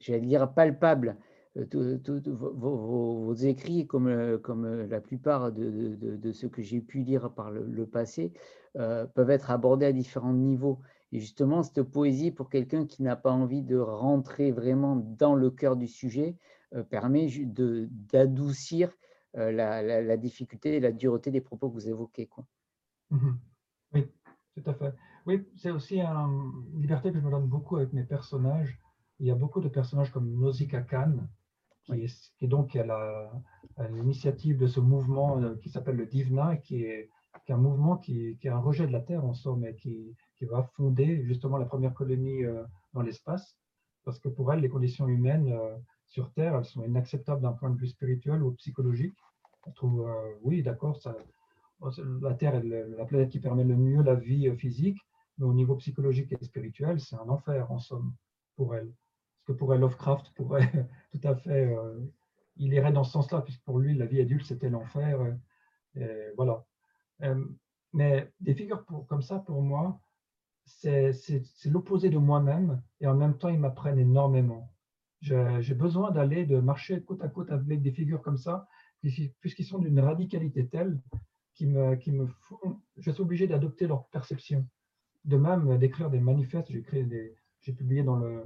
[0.00, 1.16] j'allais dire palpable,
[1.56, 7.32] euh, vos, écrits, comme, euh, euh, la plupart de, de, ce que j'ai pu lire
[7.32, 8.32] par le, passé,
[8.74, 10.80] peuvent être abordés à différents niveaux.
[11.12, 15.50] Et justement, cette poésie, pour quelqu'un qui n'a pas envie de rentrer vraiment dans le
[15.50, 16.36] cœur du sujet,
[16.90, 18.92] permet d'adoucir
[19.34, 22.28] la, difficulté et la dureté des propos que vous évoquez.
[23.10, 23.32] Mmh
[23.92, 24.08] oui,
[24.56, 24.92] tout à fait.
[25.24, 28.80] Oui, c'est aussi une liberté que je me donne beaucoup avec mes personnages.
[29.20, 31.28] Il y a beaucoup de personnages comme Nausicaa Khan,
[31.84, 37.10] qui est, donc à l'initiative de ce mouvement euh, qui s'appelle le Divna, qui est,
[37.44, 40.16] qui est un mouvement qui, est un rejet de la Terre en somme, et qui,
[40.42, 43.56] va fonder justement la première colonie euh, dans l'espace,
[44.04, 45.74] parce que pour elle, les conditions humaines euh,
[46.04, 49.16] sur Terre, elles sont inacceptables d'un point de vue spirituel ou psychologique.
[49.66, 50.06] On trouve,
[50.42, 51.00] oui, d'accord,
[52.20, 54.98] la Terre est la planète qui permet le mieux la vie physique,
[55.38, 58.12] mais au niveau psychologique et spirituel, c'est un enfer en somme
[58.56, 58.92] pour elle
[59.44, 60.70] que pour Lovecraft pourrait
[61.12, 62.00] tout à fait, euh,
[62.56, 65.36] il irait dans ce sens-là, puisque pour lui, la vie adulte, c'était l'enfer.
[65.96, 66.64] Euh, voilà.
[67.22, 67.44] Euh,
[67.92, 70.00] mais des figures pour, comme ça, pour moi,
[70.64, 71.12] c'est
[71.66, 74.70] l'opposé de moi-même, et en même temps, ils m'apprennent énormément.
[75.20, 78.66] J'ai besoin d'aller, de marcher côte à côte avec des figures comme ça,
[79.40, 81.00] puisqu'ils sont d'une radicalité telle
[81.54, 82.28] qui me, qui me
[82.96, 84.66] je suis obligé d'adopter leur perception.
[85.24, 88.42] De même, d'écrire des manifestes, j'ai publié dans le,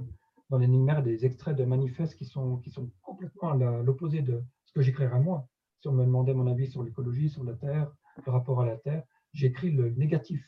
[0.49, 4.73] dans l'énigmaire des extraits de manifestes qui sont, qui sont complètement à l'opposé de ce
[4.73, 5.47] que j'écrirais moi.
[5.81, 7.91] Si on me demandait mon avis sur l'écologie, sur la Terre,
[8.25, 10.43] le rapport à la Terre, j'écris le négatif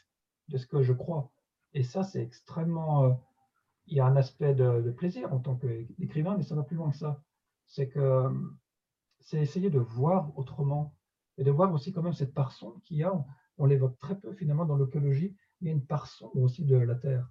[0.50, 1.32] de ce que je crois.
[1.74, 3.06] Et ça, c'est extrêmement...
[3.06, 3.12] Euh,
[3.88, 6.92] il y a un aspect de, plaisir en tant qu'écrivain, mais ça va plus loin
[6.92, 7.22] que ça.
[7.68, 8.30] C'est que
[9.20, 10.96] c'est essayer de voir autrement
[11.38, 13.14] et de voir aussi quand même cette part sombre qu'il y a.
[13.58, 15.36] On l'évoque très peu finalement dans l'écologie,
[15.66, 17.28] a une part sombre aussi de la Terre,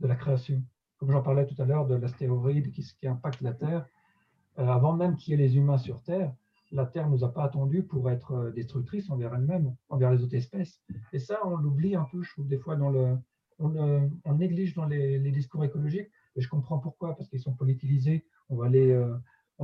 [0.00, 0.62] de la création
[1.04, 3.84] comme j'en parlais tout à l'heure de l'astéroïde qui, impacte la Terre,
[4.58, 6.32] euh, avant même qu'il y ait les humains sur Terre,
[6.72, 10.22] la Terre ne nous a pas attendus pour être euh, destructrice envers elle-même, envers les
[10.22, 10.80] autres espèces.
[11.12, 13.18] Et ça, on l'oublie un peu, je trouve, des fois, dans le,
[13.58, 16.08] on, néglige dans les, discours écologiques.
[16.36, 18.24] Et je comprends pourquoi, parce qu'ils sont politisés.
[18.48, 19.18] On va euh,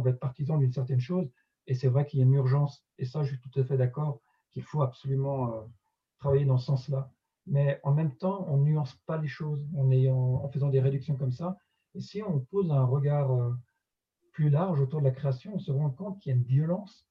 [0.04, 1.30] être partisan d'une certaine chose.
[1.66, 2.84] Et c'est vrai qu'il y a une urgence.
[2.98, 4.20] Et ça, je suis tout à fait d'accord
[4.50, 5.66] qu'il faut absolument
[6.18, 7.10] travailler dans ce sens-là.
[7.50, 11.58] Mais en même temps, on nuance pas les choses en, faisant des réductions comme ça.
[11.96, 13.52] Et si on pose un regard euh,
[14.32, 17.08] plus large autour de la création, on se rend compte qu'il y a une violence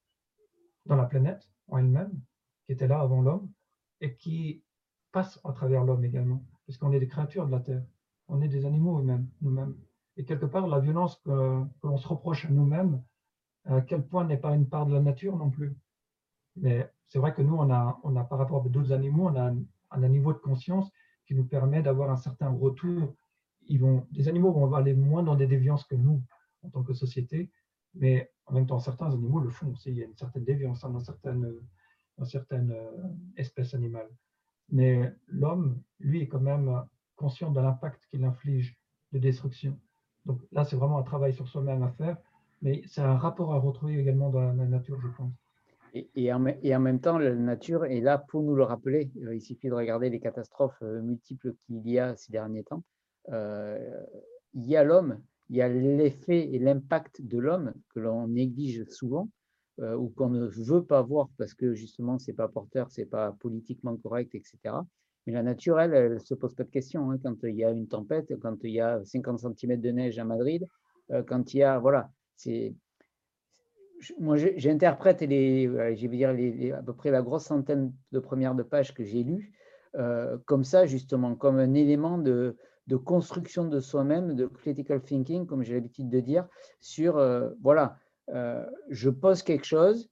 [0.86, 2.18] dans la planète en elle-même,
[2.64, 3.52] qui était là avant l'homme,
[4.00, 4.64] et qui
[5.12, 7.84] passe à travers l'homme également, puisqu'on est des créatures de la Terre.
[8.26, 9.76] On est des animaux eux-mêmes, nous-mêmes.
[10.16, 13.02] Et quelque part, la violence que, l'on se reproche à nous-mêmes,
[13.66, 15.76] à quel point n'est pas une part de la nature non plus.
[16.56, 19.36] Mais c'est vrai que nous, on a, on a par rapport à d'autres animaux, on
[19.36, 19.52] a
[19.90, 20.90] un, niveau de conscience
[21.26, 23.14] qui nous permet d'avoir un certain retour.
[23.66, 26.22] Ils vont, des animaux vont aller moins dans des déviances que nous,
[26.62, 27.50] en tant que société,
[27.94, 29.90] mais en même temps, certains animaux le font aussi.
[29.90, 31.54] Il y a une certaine déviance hein, dans certaines,
[32.18, 34.10] dans certaines euh, espèces animales.
[34.70, 36.84] Mais l'homme, lui, est quand même
[37.16, 38.76] conscient de l'impact qu'il inflige
[39.12, 39.78] de destruction.
[40.26, 42.16] Donc là, c'est vraiment un travail sur soi-même à faire,
[42.62, 45.32] mais c'est un rapport à retrouver également dans la nature, je pense.
[45.92, 49.10] Et, en, même temps, la nature est là pour nous le rappeler.
[49.24, 52.84] Euh, il suffit de regarder les catastrophes euh, multiples qu'il y a ces derniers temps.
[53.30, 54.04] Euh,
[54.54, 58.84] il y a l'homme, il y a l'effet et l'impact de l'homme que l'on néglige
[58.88, 59.28] souvent
[59.78, 63.06] ou qu'on ne veut pas voir parce que justement, ce n'est pas porteur, ce n'est
[63.06, 64.58] pas politiquement correct, etc.
[65.26, 67.10] Mais la nature, elle, ne se pose pas de questions.
[67.10, 67.18] Hein.
[67.22, 70.24] Quand il y a une tempête, quand il y a 50 cm de neige à
[70.24, 70.66] Madrid,
[71.26, 71.78] quand il y a.
[71.78, 72.74] Voilà, c'est
[74.18, 78.54] moi, j'interprète les, je vais dire les, à peu près la grosse centaine de premières
[78.54, 79.52] de pages que j'ai lues
[79.96, 82.56] euh, comme ça, justement, comme un élément de,
[83.04, 86.48] construction de soi-même, de critical thinking, comme j'ai l'habitude de dire,
[86.80, 87.96] sur, euh, voilà,
[88.30, 90.10] euh, je pose quelque chose,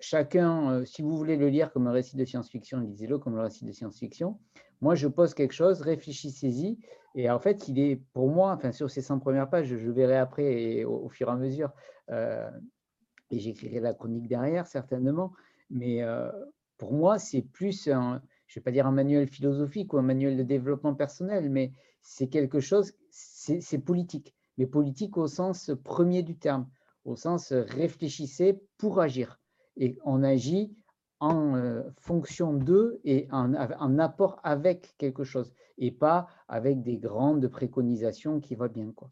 [0.00, 3.64] chacun, si vous voulez le lire comme un récit de science-fiction, lisez-le comme un récit
[3.64, 4.38] de science-fiction.
[4.80, 6.78] Moi, je pose quelque chose, réfléchissez-y.
[7.14, 10.16] Et en fait, il est pour moi, enfin, sur ces 100 premières pages, je verrai
[10.16, 11.70] après et au fur et à mesure,
[12.10, 15.32] et j'écrirai la chronique derrière, certainement.
[15.70, 16.30] Mais euh,
[16.78, 20.02] pour moi, c'est plus, un, je ne vais pas dire un manuel philosophique ou un
[20.02, 24.34] manuel de développement personnel, mais c'est quelque chose, c'est politique.
[24.56, 26.68] Mais politique au sens premier du terme,
[27.04, 29.38] au sens réfléchissez pour agir.
[29.76, 30.74] Et on agit
[31.20, 36.96] en euh, fonction d'eux et en, en, apport avec quelque chose, et pas avec des
[36.96, 38.92] grandes préconisations qui vont bien.
[38.92, 39.10] Quoi.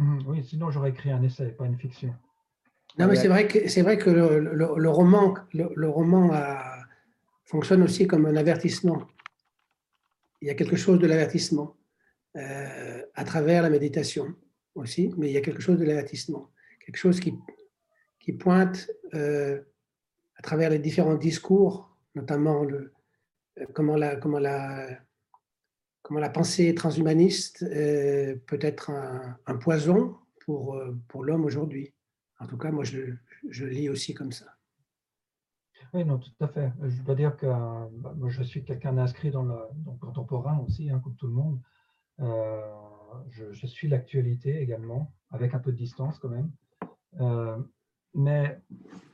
[0.00, 2.14] Mmh, oui, sinon j'aurais écrit un essai, pas une fiction.
[2.98, 6.30] Non, mais c'est vrai que, c'est vrai que le, roman, le, roman
[7.44, 9.06] fonctionne aussi comme un avertissement.
[10.40, 11.76] Il y a quelque chose de l'avertissement
[12.36, 14.34] euh, à travers la méditation
[14.74, 16.50] aussi, mais il y a quelque chose de l'avertissement,
[16.84, 17.34] quelque chose qui,
[18.20, 19.60] qui pointe euh,
[20.36, 22.94] à travers les différents discours, notamment le,
[23.74, 24.98] comment, la, comment la,
[26.18, 28.90] la pensée transhumaniste euh, peut être
[29.46, 31.94] un, poison pour, euh, pour l'homme aujourd'hui?
[32.38, 33.14] En tout cas, moi, je,
[33.48, 34.46] je lis aussi comme ça.
[35.92, 36.72] Oui, non, tout à fait.
[36.82, 39.56] Je dois dire que bah, moi, je suis quelqu'un d'inscrit dans le,
[40.00, 41.60] contemporain aussi, hein, comme tout le monde.
[42.20, 42.60] Euh,
[43.30, 46.50] je, suis l'actualité également, avec un peu de distance quand même.
[48.14, 48.60] mais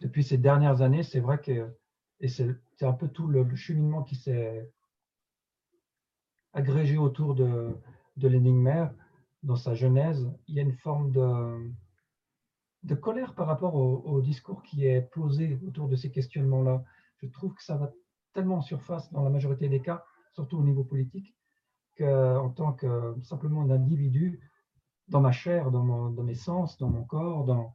[0.00, 1.74] depuis ces dernières années, c'est vrai que,
[2.20, 4.70] et c'est un peu tout le cheminement qui s'est
[6.56, 7.76] agrégé autour de,
[8.16, 8.90] de l'énigme
[9.42, 14.86] dans sa genèse, il y a une forme de, colère par rapport au, discours qui
[14.86, 16.82] est posé autour de ces questionnements-là.
[17.18, 17.92] Je trouve que ça va
[18.32, 21.36] tellement en surface dans la majorité des cas, surtout au niveau politique,
[21.98, 24.40] qu'en tant que simplement un individu,
[25.08, 27.72] dans ma chair, dans, mes sens, dans mon corps, dans,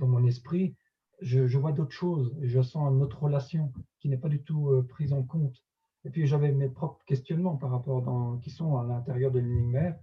[0.00, 0.76] mon esprit,
[1.20, 4.82] je, vois d'autres choses je sens une autre relation qui n'est pas du tout euh,
[4.82, 5.62] prise en compte
[6.04, 9.94] et puis j'avais mes propres questionnements par rapport qui sont à l'intérieur de l'énigme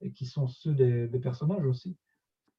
[0.00, 1.96] et qui sont ceux des, personnages aussi.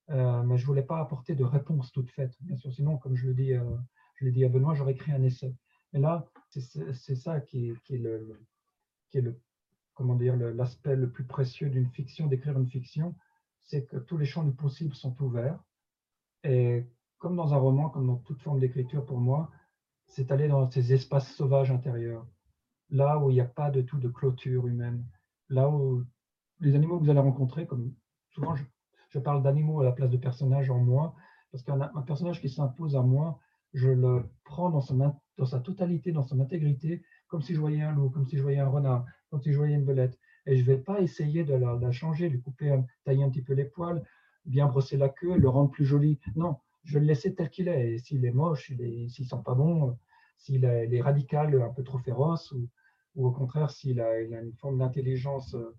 [0.09, 2.71] Euh, mais je ne voulais pas apporter de réponse toute faite, bien sûr.
[2.71, 3.77] Sinon, comme je le euh,
[4.21, 5.55] l'ai dit à Benoît, j'aurais écrit un essai.
[5.93, 8.39] Et là, c'est ça qui est, le,
[9.09, 9.39] qui est le,
[9.93, 13.15] comment dire, l'aspect le, plus précieux d'une fiction, d'écrire une fiction,
[13.61, 15.59] c'est que tous les champs du possible sont ouverts.
[16.43, 16.85] Et
[17.17, 19.49] comme dans un roman, comme dans toute forme d'écriture pour moi,
[20.07, 22.27] c'est aller dans ces espaces sauvages intérieurs
[22.93, 25.03] là où il n'y a pas de tout de clôture humaine,
[25.49, 26.03] là où
[26.59, 27.93] les animaux que vous allez rencontrer, comme
[28.29, 31.15] souvent je, parle d'animaux à la place de personnages en moi,
[31.51, 33.39] parce qu'un un personnage qui s'impose à moi,
[33.73, 38.09] je le prends dans, sa totalité, dans son intégrité, comme si je voyais un loup,
[38.09, 40.17] comme si je voyais un renard, comme si je voyais une belette.
[40.45, 43.53] Et je ne vais pas essayer de la, changer, de couper, tailler un petit peu
[43.53, 44.03] les poils,
[44.45, 46.19] bien brosser la queue, le rendre plus joli.
[46.35, 47.93] Non, je vais le laisser tel qu'il est.
[47.93, 49.97] Et s'il est moche, s'il ne sent pas bon,
[50.37, 52.53] s'il est, radical, un peu trop féroce,
[53.16, 55.76] ou au contraire, s'il a, a, une forme d'intelligence euh,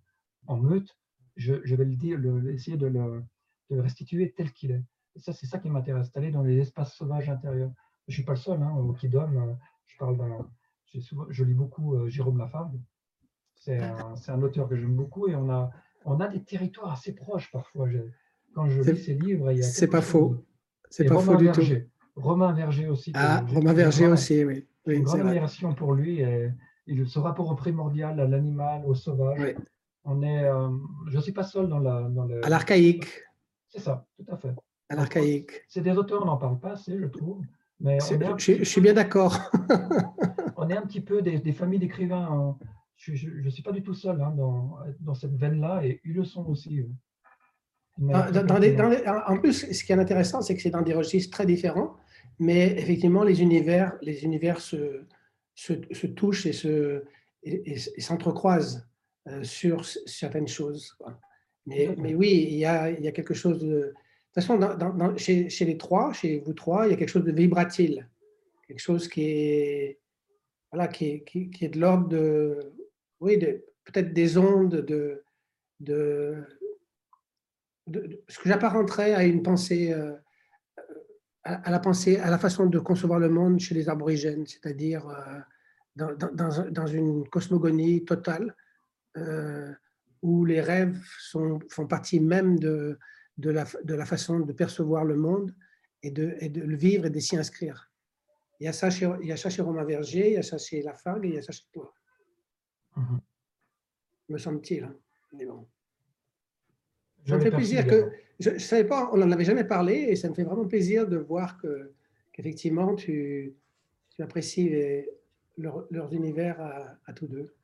[0.47, 0.97] en meute,
[1.37, 3.25] je, vais le dire, essayer de le,
[3.71, 4.85] restituer tel qu'il est.
[5.17, 7.73] Et ça, c'est ça qui m'intéresse, d'aller dans les espaces sauvages intérieurs.
[8.07, 9.57] Je ne suis pas le seul, hein, au Kidom,
[9.87, 10.49] je parle d'un,
[11.31, 12.81] je lis beaucoup euh, Jérôme Lafargue.
[13.57, 15.71] C'est un, un, auteur que j'aime beaucoup et on a,
[16.05, 17.89] on a des territoires assez proches parfois.
[18.55, 19.65] quand je lis ses livres, il y a.
[19.65, 20.45] C'est pas faux.
[20.91, 21.63] C'est pas faux du tout.
[22.17, 23.13] Romain Verger aussi.
[23.15, 24.67] Ah, Romain Verger aussi, oui.
[24.87, 26.51] une grande admiration pour lui et,
[26.87, 29.55] ce rapport au primordial, à l'animal, au sauvage.
[30.05, 30.69] On est, euh,
[31.09, 32.45] je ne suis pas seul dans, la, dans le.
[32.45, 33.07] À l'archaïque.
[33.69, 34.55] C'est ça, tout à fait.
[34.91, 35.63] À l'archaïque.
[35.67, 37.41] C'est des auteurs, on n'en parle pas assez, je trouve.
[37.81, 39.39] Mais je, suis bien d'accord.
[40.57, 42.29] on est un petit peu des, familles d'écrivains.
[42.31, 42.59] Hein.
[42.97, 46.25] Je ne suis pas du tout seul hein, dans, dans, cette veine-là et ils le
[46.25, 46.87] sont aussi.
[48.13, 51.95] Ah, en plus, ce qui est intéressant, c'est que c'est dans des registres très différents,
[52.39, 55.05] mais effectivement, les univers, les univers se,
[55.55, 57.05] se, se touchent et se
[57.45, 58.87] et, s'entrecroisent
[59.29, 60.97] euh, sur certaines choses.
[61.67, 63.67] Mais, mais, oui, il y, a, il y a quelque chose de.
[64.37, 67.09] De toute façon, dans, chez, chez, les trois, chez vous trois, il y a quelque
[67.09, 68.09] chose de vibratile,
[68.67, 70.01] quelque chose qui est,
[70.73, 72.59] voilà, qui est, qui, est de l'ordre de,
[73.21, 75.23] oui, de, peut-être des ondes de,
[75.79, 76.43] de,
[78.29, 80.15] ce que j'apparenterais à une pensée, euh,
[81.45, 85.41] à, la pensée, à la façon de concevoir le monde chez les aborigènes, c'est-à-dire euh,
[85.97, 88.57] dans, dans, dans, une cosmogonie totale
[89.17, 89.73] euh,
[90.23, 92.99] où les rêves sont, font partie même de,
[93.37, 95.55] de, la, de la façon de percevoir le monde
[96.03, 97.91] et de, et de le vivre et de s'y inscrire.
[98.61, 100.43] Il y, a ça chez, il y a ça chez Romain Verger, il y a
[100.43, 101.93] ça chez Lafargue et il y a ça chez toi.
[102.97, 103.21] Mm-hmm.
[104.31, 104.85] Me semble-t-il.
[104.85, 104.97] Hein.
[105.33, 105.67] Mais bon.
[107.27, 108.11] Ça me fait plaisir que.
[108.41, 111.07] Je ne savais pas, on n'en avait jamais parlé et ça me fait vraiment plaisir
[111.07, 111.93] de voir que,
[112.33, 113.55] qu'effectivement tu,
[114.11, 114.73] tu apprécies
[115.57, 116.61] leurs univers
[117.07, 117.55] à, tous deux.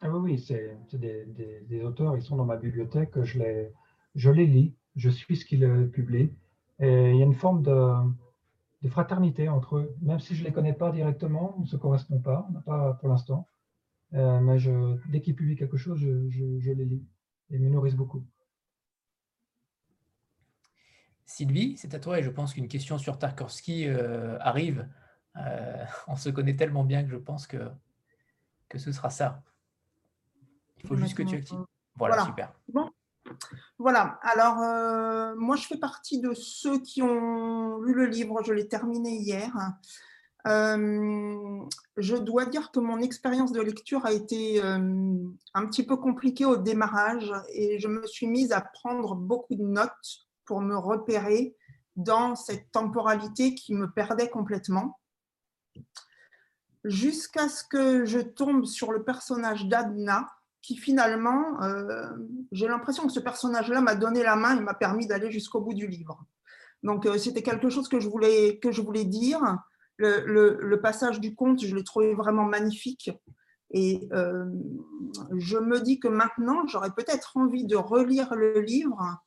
[0.00, 1.26] Ah oui, oui c'est, des,
[1.68, 3.72] des, auteurs, ils sont dans ma bibliothèque, je les,
[4.14, 6.32] je les lis, je suis ce qu'ils publient.
[6.80, 7.92] Et il y a une forme de,
[8.82, 11.76] de, fraternité entre eux, même si je ne les connais pas directement, on ne se
[11.76, 13.48] correspond pas, pas pour l'instant.
[14.14, 17.04] Euh, mais je, dès qu'ils publient quelque chose, je, je, je les lis
[17.50, 18.24] et me nourrissent beaucoup.
[21.26, 24.88] Sylvie, c'est à toi et je pense qu'une question sur Tarkovsky euh, arrive.
[25.36, 27.68] Euh, on se connaît tellement bien que je pense que,
[28.68, 29.42] que ce sera ça.
[30.78, 31.58] Il faut juste que tu actives.
[31.96, 32.52] Voilà, super.
[32.68, 32.90] Bon.
[33.78, 38.52] Voilà, alors euh, moi je fais partie de ceux qui ont lu le livre, je
[38.52, 39.52] l'ai terminé hier.
[40.44, 46.56] je dois dire que mon expérience de lecture a été un petit peu compliquée au
[46.56, 51.56] démarrage et je me suis mise à prendre beaucoup de notes pour me repérer
[51.96, 54.98] dans cette temporalité qui me perdait complètement.
[56.84, 60.28] Jusqu'à ce que je tombe sur le personnage d'Adna,
[60.62, 62.08] qui finalement, euh,
[62.52, 65.74] j'ai l'impression que ce personnage-là m'a donné la main et m'a permis d'aller jusqu'au bout
[65.74, 66.24] du livre.
[66.82, 69.40] Donc euh, c'était quelque chose que je voulais, que je voulais dire.
[69.96, 73.10] Le, passage du conte, je l'ai trouvé vraiment magnifique.
[73.70, 74.44] Et euh,
[75.36, 79.18] je me dis que maintenant, j'aurais peut-être envie de relire le livre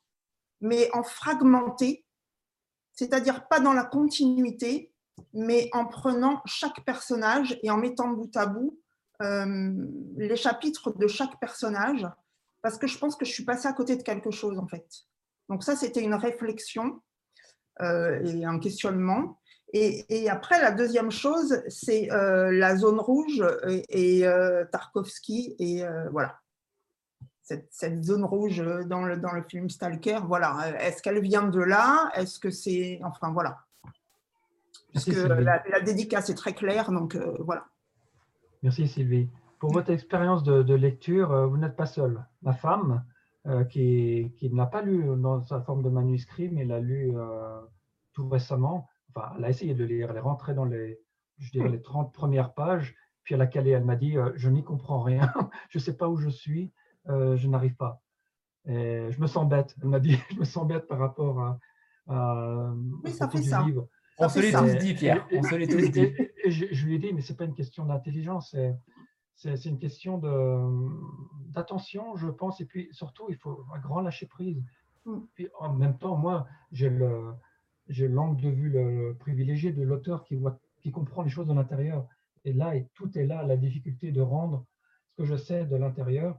[0.60, 2.04] mais en fragmenté,
[2.92, 4.92] c'est-à-dire pas dans la continuité,
[5.32, 8.78] mais en prenant chaque personnage et en mettant bout à bout
[9.22, 9.72] euh,
[10.16, 12.06] les chapitres de chaque personnage,
[12.62, 14.86] parce que je pense que je suis passée à côté de quelque chose en fait.
[15.48, 17.00] Donc ça, c'était une réflexion
[17.82, 19.38] euh, et un questionnement.
[19.72, 24.26] Et, après, la deuxième chose, c'est euh, la zone rouge et, et
[24.72, 25.54] Tarkovsky.
[25.60, 26.39] Et voilà
[27.70, 30.78] cette, zone rouge dans le, dans le film Stalker, voilà.
[30.80, 32.10] Est-ce qu'elle vient de là?
[32.14, 33.00] Est-ce que c'est.
[33.02, 33.58] Enfin, voilà.
[34.92, 37.66] Parce que la, dédicace est très claire, donc euh, voilà.
[38.62, 39.28] Merci Sylvie.
[39.58, 42.24] Pour votre expérience de, lecture, euh, vous n'êtes pas seule.
[42.42, 43.04] Ma femme,
[43.46, 47.12] euh, qui, qui ne l'a pas lu dans sa forme de manuscrit, mais l'a lu
[48.12, 50.98] tout récemment, enfin, elle a essayé de lire, elle est rentrée dans les,
[51.38, 54.64] je dirais, les 30 premières pages, puis elle a calé, elle m'a dit, je n'y
[54.64, 55.32] comprends rien,
[55.68, 56.72] je ne sais pas où je suis,
[57.08, 58.02] euh, je n'arrive pas.
[58.66, 59.74] Et je me sens bête.
[59.80, 61.58] Elle m'a dit, je me sens bête par rapport à,
[63.04, 63.62] oui, ça fait ça.
[63.62, 63.88] livre.
[64.18, 65.26] On se l'est tous dit, Pierre.
[65.32, 66.12] On se l'est tous dit.
[66.44, 68.54] Et, je, lui ai dit, mais c'est pas une question d'intelligence,
[69.34, 70.18] c'est une question
[71.48, 72.60] d'attention, je pense.
[72.60, 74.62] Et puis surtout, il faut un grand lâcher prise.
[75.06, 75.18] Mm.
[75.34, 77.32] Puis en même temps, moi, j'ai le
[77.88, 81.54] j'ai l'angle de vue le privilégié de l'auteur qui voit, qui comprend les choses de
[81.54, 82.06] l'intérieur.
[82.44, 84.64] Et là, et tout est là, la difficulté de rendre
[85.08, 86.38] ce que je sais de l'intérieur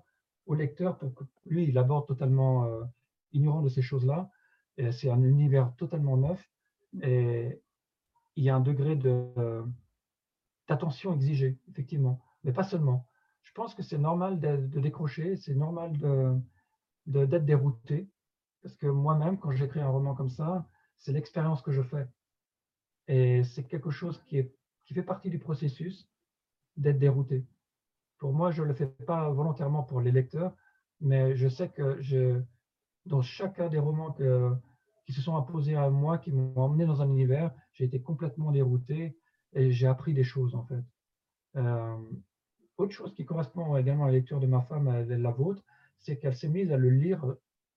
[0.52, 2.84] au lecteur pour que lui, il aborde totalement euh,
[3.32, 4.30] ignorant de ces choses-là.
[4.92, 6.50] C'est un univers totalement neuf.
[7.04, 7.62] Et
[8.36, 9.64] il y a un degré de,
[10.68, 12.20] d'attention exigé, effectivement.
[12.44, 13.06] Mais pas seulement.
[13.44, 16.36] Je pense que c'est normal de, décrocher, c'est normal de,
[17.06, 18.10] d'être dérouté.
[18.64, 22.08] Parce que moi-même, quand j'écris un roman comme ça, c'est l'expérience que je fais.
[23.08, 24.50] Et c'est quelque chose qui
[24.94, 26.10] fait partie du processus
[26.76, 27.46] d'être dérouté.
[28.22, 30.54] Pour moi, je ne le fais pas volontairement pour les lecteurs,
[31.00, 32.40] mais je sais que je,
[33.08, 34.54] dans chacun des romans que,
[35.08, 38.52] qui se sont imposés à moi, qui m'ont emmené dans un univers, j'ai été complètement
[38.52, 39.18] dérouté
[39.54, 40.84] et j'ai appris des choses en fait.
[41.56, 41.98] Euh,
[42.78, 45.64] autre chose qui correspond également à la lecture de ma femme, à la vôtre,
[45.98, 47.26] c'est qu'elle s'est mise à le lire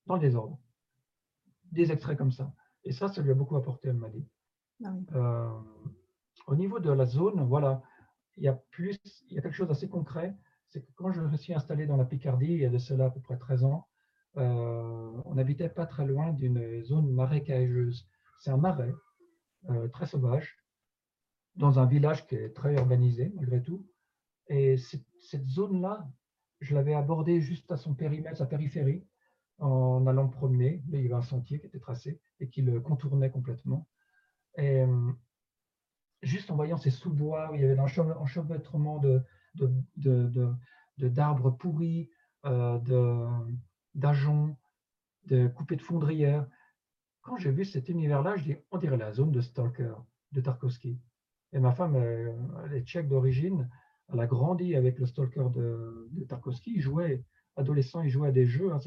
[0.05, 0.59] dans le désordre.
[1.72, 2.53] Des extraits comme ça.
[2.84, 4.26] Et ça, ça lui a beaucoup apporté, elle m'a dit.
[4.84, 5.49] Ah euh,
[6.47, 7.82] au niveau de la zone, voilà,
[8.37, 8.99] il y a plus,
[9.30, 10.35] il y a quelque chose d'assez concret.
[10.68, 13.07] C'est que quand je me suis installé dans la Picardie, il y a de cela
[13.07, 13.87] à peu près 13 ans,
[14.37, 18.09] euh, on n'habitait pas très loin d'une zone marécageuse.
[18.41, 18.93] C'est un marais
[19.70, 20.57] euh, très sauvage,
[21.55, 23.87] dans un village qui est très urbanisé malgré tout.
[24.49, 26.07] Et cette zone-là,
[26.61, 29.07] je l'avais abordée juste à son périmètre, sa périphérie,
[29.59, 30.82] en allant promener.
[30.89, 33.89] Il y avait un sentier qui était tracé et qui le contournait complètement.
[34.57, 35.12] Et euh,
[36.25, 39.22] juste en voyant ces sous-bois, où il y avait un enchevêtrement de,
[40.99, 42.11] d'arbres de, pourris,
[42.45, 42.79] euh,
[43.95, 44.57] d'ajoncs,
[45.27, 46.47] de coupées de fondrières.
[47.22, 49.95] Quand j'ai vu cet univers-là, je dis, on dirait la zone de Stalker
[50.33, 51.01] de Tarkovsky.
[51.53, 53.70] Et ma femme, elle est tchèque d'origine,
[54.12, 56.72] elle a grandi avec le Stalker de, Tarkovsky.
[56.75, 57.25] Il jouait,
[57.57, 58.72] adolescent, il jouait à des jeux.
[58.72, 58.81] Hein.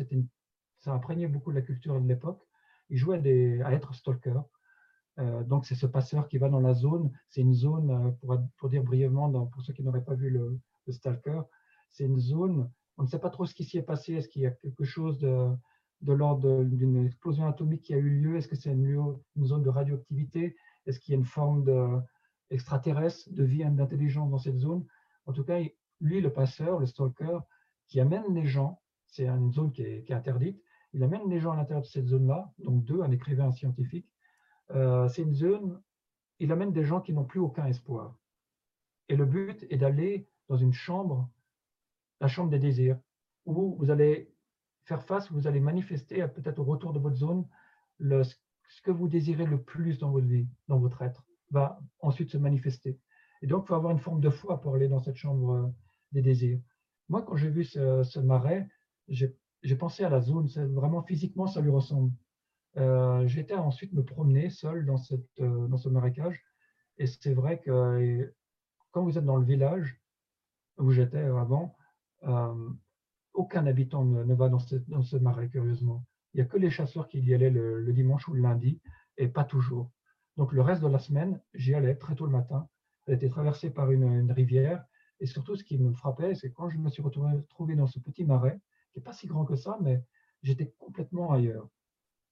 [0.80, 2.46] Ça imprégnait beaucoup de la culture de l'époque.
[2.90, 4.40] Il jouait à être Stalker.
[5.20, 7.12] Euh, donc, c'est ce passeur qui va dans la zone.
[7.30, 10.60] C'est une zone, euh, pour, pour, dire brièvement, pour ceux qui n'auraient pas vu le,
[10.90, 11.42] Stalker,
[11.92, 14.14] c'est une zone, on ne sait pas trop ce qui s'y est passé.
[14.14, 18.38] Est-ce qu'il y a quelque chose de, l'ordre d'une explosion atomique qui a eu lieu?
[18.38, 20.56] Est-ce que c'est une, zone de radioactivité?
[20.86, 22.00] Est-ce qu'il y a une forme de,
[22.52, 24.86] extraterrestre, de vie, d'intelligence dans cette zone?
[25.26, 25.60] En tout cas,
[26.00, 27.40] lui, le passeur, le stalker,
[27.88, 30.62] qui amène les gens, c'est une zone qui est, interdite,
[30.94, 34.08] il amène les gens à l'intérieur de cette zone-là, donc deux, un écrivain, un scientifique.
[34.72, 35.82] Euh, c'est une zone,
[36.40, 38.18] il amène des gens qui n'ont plus aucun espoir.
[39.10, 41.30] Et le but est d'aller dans une chambre,
[42.20, 43.00] la chambre des désirs,
[43.46, 44.34] où vous allez
[44.86, 47.46] faire face, vous allez manifester peut-être au retour de votre zone
[48.00, 52.38] ce que vous désirez le plus dans votre vie, dans votre être, va ensuite se
[52.38, 53.00] manifester.
[53.42, 55.68] Et donc, il faut avoir une forme de foi pour aller dans cette chambre euh,
[56.12, 56.60] des désirs.
[57.10, 58.68] Moi, quand j'ai vu ce, ce marais,
[59.08, 62.12] j'ai pensé à la zone, vraiment physiquement, ça lui ressemble.
[62.78, 64.90] Euh, J'étais ensuite me promener seul
[65.40, 66.44] euh, dans ce marécage.
[66.98, 68.34] Et c'est vrai que
[68.92, 70.00] quand vous êtes dans le village
[70.78, 71.76] où j'étais avant,
[72.24, 72.70] euh,
[73.34, 76.06] aucun habitant ne, va dans ce, marais, curieusement.
[76.34, 78.80] Il n'y a que les chasseurs qui y allaient le, dimanche ou le lundi,
[79.18, 79.92] et pas toujours.
[80.38, 82.68] Donc le reste de la semaine, j'y allais très tôt le matin.
[83.06, 84.84] Elle était traversée par une, rivière.
[85.20, 88.24] Et surtout, ce qui me frappait, c'est quand je me suis retrouvé dans ce petit
[88.24, 88.60] marais,
[89.04, 90.04] pas si grand que ça, mais
[90.42, 91.70] j'étais complètement ailleurs.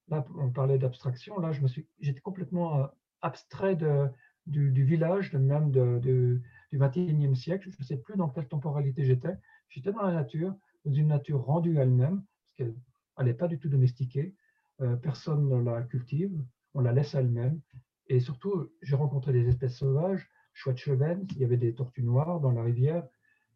[0.09, 1.51] Là, on parlait d'abstraction, là,
[1.99, 2.87] j'étais complètement euh,
[3.21, 4.07] abstrait de,
[4.45, 7.69] du, village, même de, du 21e siècle.
[7.71, 9.35] Je ne sais plus dans quelle temporalité j'étais.
[9.69, 10.55] J'étais dans la nature,
[10.85, 14.35] dans une nature rendue elle-même, parce qu'elle n'est pas du tout domestiquée.
[14.81, 16.31] Euh, personne ne la cultive,
[16.73, 17.59] on la laisse elle-même.
[18.07, 22.39] Et surtout, j'ai rencontré des espèces sauvages, chouette chevenne, il y avait des tortues noires
[22.39, 23.03] dans la rivière,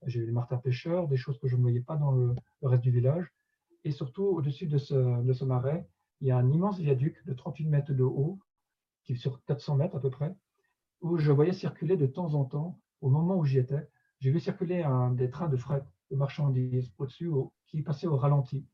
[0.05, 2.83] j'ai eu les martins pêcheurs, des choses que je ne voyais pas dans le, reste
[2.83, 3.31] du village.
[3.83, 5.87] Et surtout, au-dessus de ce, de ce marais,
[6.21, 8.39] il y a un immense viaduc de 38 mètres de haut,
[9.03, 10.35] qui est sur 400 mètres à peu près,
[11.01, 13.89] où je voyais circuler de temps en temps, au moment où j'y étais,
[14.19, 17.31] j'ai vu circuler des trains de fret, de marchandises au-dessus,
[17.67, 18.67] qui passaient au ralenti.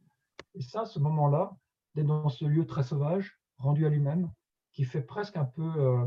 [0.56, 1.56] Et ça, ce moment-là,
[1.94, 4.32] d'être dans ce lieu très sauvage, rendu à lui-même,
[4.72, 6.06] qui fait presque un peu euh,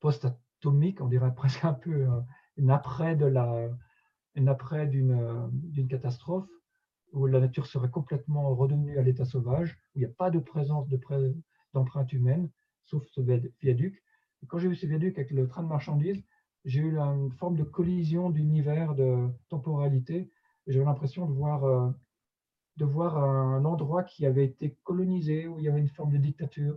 [0.00, 2.20] post-atomique, on dirait presque un peu euh,
[2.56, 3.16] une après
[4.46, 6.48] après euh, d'une catastrophe
[7.12, 10.38] où la nature serait complètement redevenue à l'état sauvage, où il n'y a pas de
[10.38, 10.88] présence
[11.72, 12.50] d'empreinte humaine,
[12.84, 13.20] sauf ce
[13.60, 14.02] viaduc.
[14.42, 16.22] Et quand j'ai vu ce viaduc avec le train de marchandises,
[16.64, 20.30] j'ai eu une forme de collision d'univers, de temporalité.
[20.66, 21.90] J'avais l'impression de voir, euh,
[22.76, 26.18] de voir un endroit qui avait été colonisé, où il y avait une forme de
[26.18, 26.76] dictature.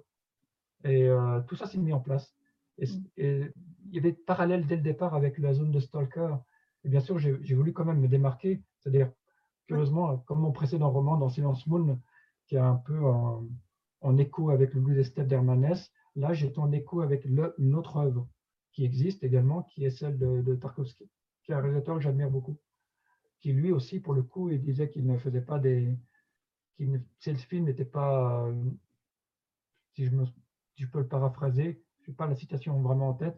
[0.86, 2.34] Et euh, tout ça s'est mis en place.
[2.78, 3.04] Et, mm.
[3.18, 3.54] et,
[3.86, 6.36] il y avait parallèle dès le départ avec la zone de Stalker,
[6.84, 9.12] et bien sûr, j'ai voulu quand même me démarquer, c'est-à-dire,
[9.68, 12.00] curieusement, comme mon précédent roman dans Silence Moon,
[12.48, 16.72] qui est un peu en, écho avec le blues des steppes d'Hermanès, là, j'étais en
[16.72, 18.28] écho avec le, une autre œuvre
[18.74, 21.10] qui existe également, qui est celle de, Tarkovsky,
[21.44, 22.58] qui est un réalisateur que j'admire beaucoup,
[23.40, 25.98] qui lui aussi, pour le coup, il disait qu'il ne faisait pas des...
[26.78, 28.50] Qu le film n'était pas,
[29.94, 33.14] si je, me, si je peux le paraphraser, je n'ai pas la citation vraiment en
[33.14, 33.38] tête,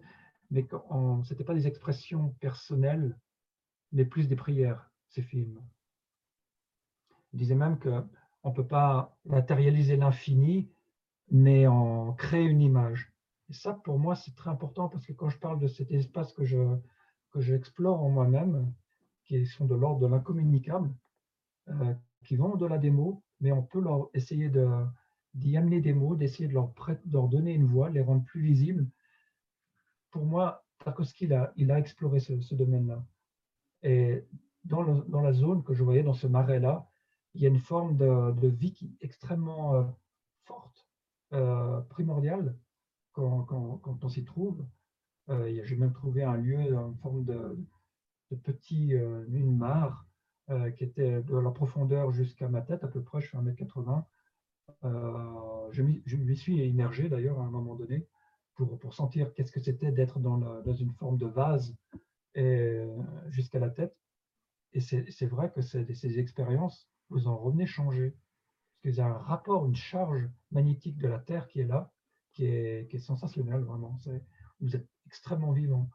[0.52, 3.18] mais ce n'était pas des expressions personnelles
[3.92, 5.62] mais plus des prières, ces films.
[7.36, 10.70] Il disait même qu'on ne peut pas matérialiser l'infini
[11.32, 13.12] mais en créer une image.
[13.50, 16.34] Et ça, pour moi, c'est très important parce que quand je parle de cet espace
[16.34, 16.78] que je
[17.32, 18.72] que j'explore en moi-même,
[19.26, 20.90] qui sont de l'ordre de l'incommunicable,
[21.68, 21.94] euh,
[22.24, 24.50] qui vont de la démo, mais on peut leur essayer
[25.34, 26.72] d'y amener des mots, d'essayer de leur,
[27.12, 28.88] leur donner une voix, les rendre plus visibles.
[30.12, 33.04] Pour moi, Tarkovsky, il a, il a exploré ce, domaine-là.
[33.84, 34.24] Et
[34.64, 36.88] dans, la zone que je voyais, dans ce marais-là,
[37.36, 39.84] il y a une forme de, vie qui est extrêmement euh,
[40.46, 40.88] forte,
[41.34, 42.58] euh, primordiale,
[43.12, 43.48] quand,
[44.02, 44.66] on s'y trouve.
[45.30, 47.58] Euh, J'ai même trouvé un lieu en forme de,
[48.44, 50.06] petit, une mare
[50.78, 54.04] qui était de la profondeur jusqu'à ma tête, à peu près, je fais 1m80.
[54.84, 58.08] Euh, je m'y suis immergé d'ailleurs à un moment donné
[58.56, 61.76] pour, pour sentir qu'est-ce que c'était d'être dans, une forme de vase
[63.30, 63.96] jusqu'à la tête.
[64.74, 68.12] Et c'est vrai que ces expériences, vous en revenez changé.
[68.84, 71.92] Parce qu'il y a un rapport, une charge magnétique de la Terre qui est là,
[72.34, 73.98] qui est, qui est sensationnel vraiment.
[74.62, 75.90] Vous êtes extrêmement vivant.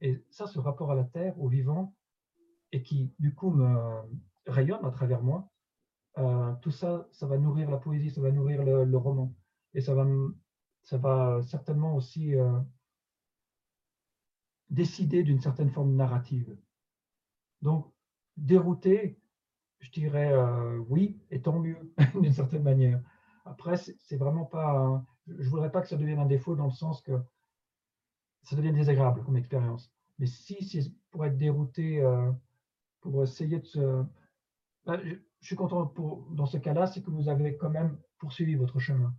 [0.00, 1.94] Et ça, ce rapport à la Terre, au vivant,
[2.72, 4.02] et qui du coup me
[4.46, 5.48] rayonne à travers moi,
[6.18, 9.34] euh, tout ça, ça va nourrir la poésie, ça va nourrir le, roman.
[9.74, 10.06] Et ça va,
[10.82, 12.58] ça va certainement aussi euh,
[14.70, 16.56] décider d'une certaine forme narrative.
[17.62, 17.92] Donc,
[18.36, 19.18] dérouter,
[19.80, 23.00] je dirais euh, oui, et tant mieux, d'une certaine manière.
[23.44, 25.04] Après, c'est vraiment pas.
[25.26, 27.18] je ne voudrais pas que ça devienne un défaut dans le sens que
[28.42, 29.90] ça devient désagréable comme expérience.
[30.18, 32.30] Mais si c'est pour être dérouté, euh,
[33.00, 34.04] pour essayer de se...
[34.84, 38.54] Ben, je, suis content pour, dans ce cas-là, c'est que vous avez quand même poursuivi
[38.56, 39.14] votre chemin.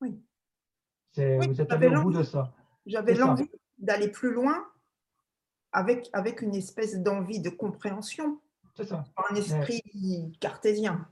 [0.00, 0.22] Oui.
[1.16, 2.54] vous êtes allé au bout de ça.
[2.86, 4.64] J'avais l'envie d'aller plus loin
[5.72, 8.40] avec, avec une espèce d'envie de compréhension.
[8.76, 9.04] C'est ça.
[9.30, 9.82] Un esprit
[10.38, 11.06] cartésien.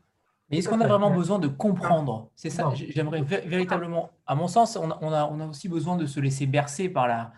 [0.50, 2.28] Mais est-ce qu'on a vraiment besoin de comprendre?
[2.36, 6.20] C'est ça, j'aimerais véritablement, à mon sens, on a, on a, aussi besoin de se
[6.20, 7.32] laisser bercer par, la,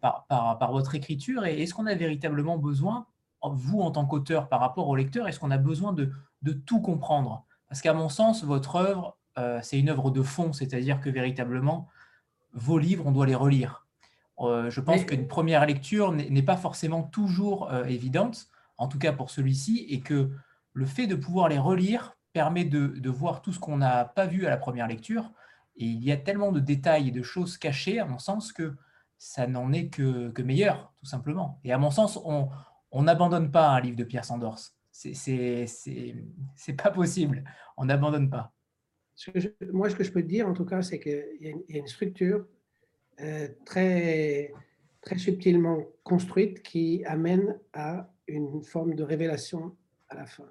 [0.00, 1.46] par, par, votre écriture.
[1.46, 3.06] Et est-ce qu'on a véritablement besoin,
[3.42, 6.10] vous en tant qu'auteur par rapport au lecteur, est-ce qu'on a besoin de,
[6.42, 7.46] de tout comprendre?
[7.68, 11.88] Parce qu'à mon sens, votre œuvre, euh, c'est une œuvre de fond, c'est-à-dire que véritablement,
[12.52, 13.86] vos livres, on doit les relire.
[14.40, 18.48] Euh, je pense qu'une première lecture n'est pas forcément toujours euh, évidente,
[18.78, 20.30] en tout cas pour celui-ci, et que
[20.72, 24.46] le fait de pouvoir les relire permet de, voir tout ce qu'on n'a pas vu
[24.46, 25.30] à la première lecture.
[25.76, 28.74] Et il y a tellement de détails et de choses cachées, à mon sens, que
[29.18, 31.60] ça n'en est que, meilleur, tout simplement.
[31.64, 34.60] Et à mon sens, on n'abandonne pas un livre de Pierre Sandors.
[34.92, 35.66] C'est
[36.76, 37.44] pas possible.
[37.76, 38.52] On n'abandonne pas.
[39.72, 41.86] moi, ce que je peux te dire, en tout cas, c'est qu'il y, a une
[41.86, 42.46] structure
[43.20, 44.52] euh, très,
[45.00, 49.76] très subtilement construite qui amène à une forme de révélation
[50.08, 50.50] à la fin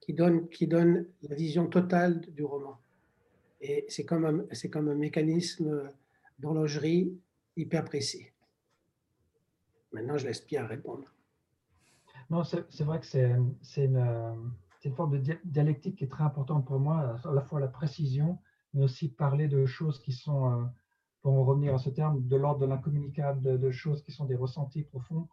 [0.00, 2.78] qui donne, qui donne la vision totale du roman.
[3.60, 5.90] Et c'est comme, un, comme un mécanisme
[6.38, 7.16] d'horlogerie
[7.56, 8.26] hyper précis.
[9.92, 11.04] Maintenant, je laisse Pierre répondre.
[12.30, 13.54] Non, c'est, vrai que c'est, une,
[14.84, 18.38] une, forme de dialectique qui est très importante pour moi, à la fois la précision,
[18.74, 20.64] mais aussi parler de choses qui sont, euh,
[21.20, 24.34] pour en revenir à ce terme, de l'ordre de l'incommunicable, de, choses qui sont des
[24.34, 25.28] ressentis profonds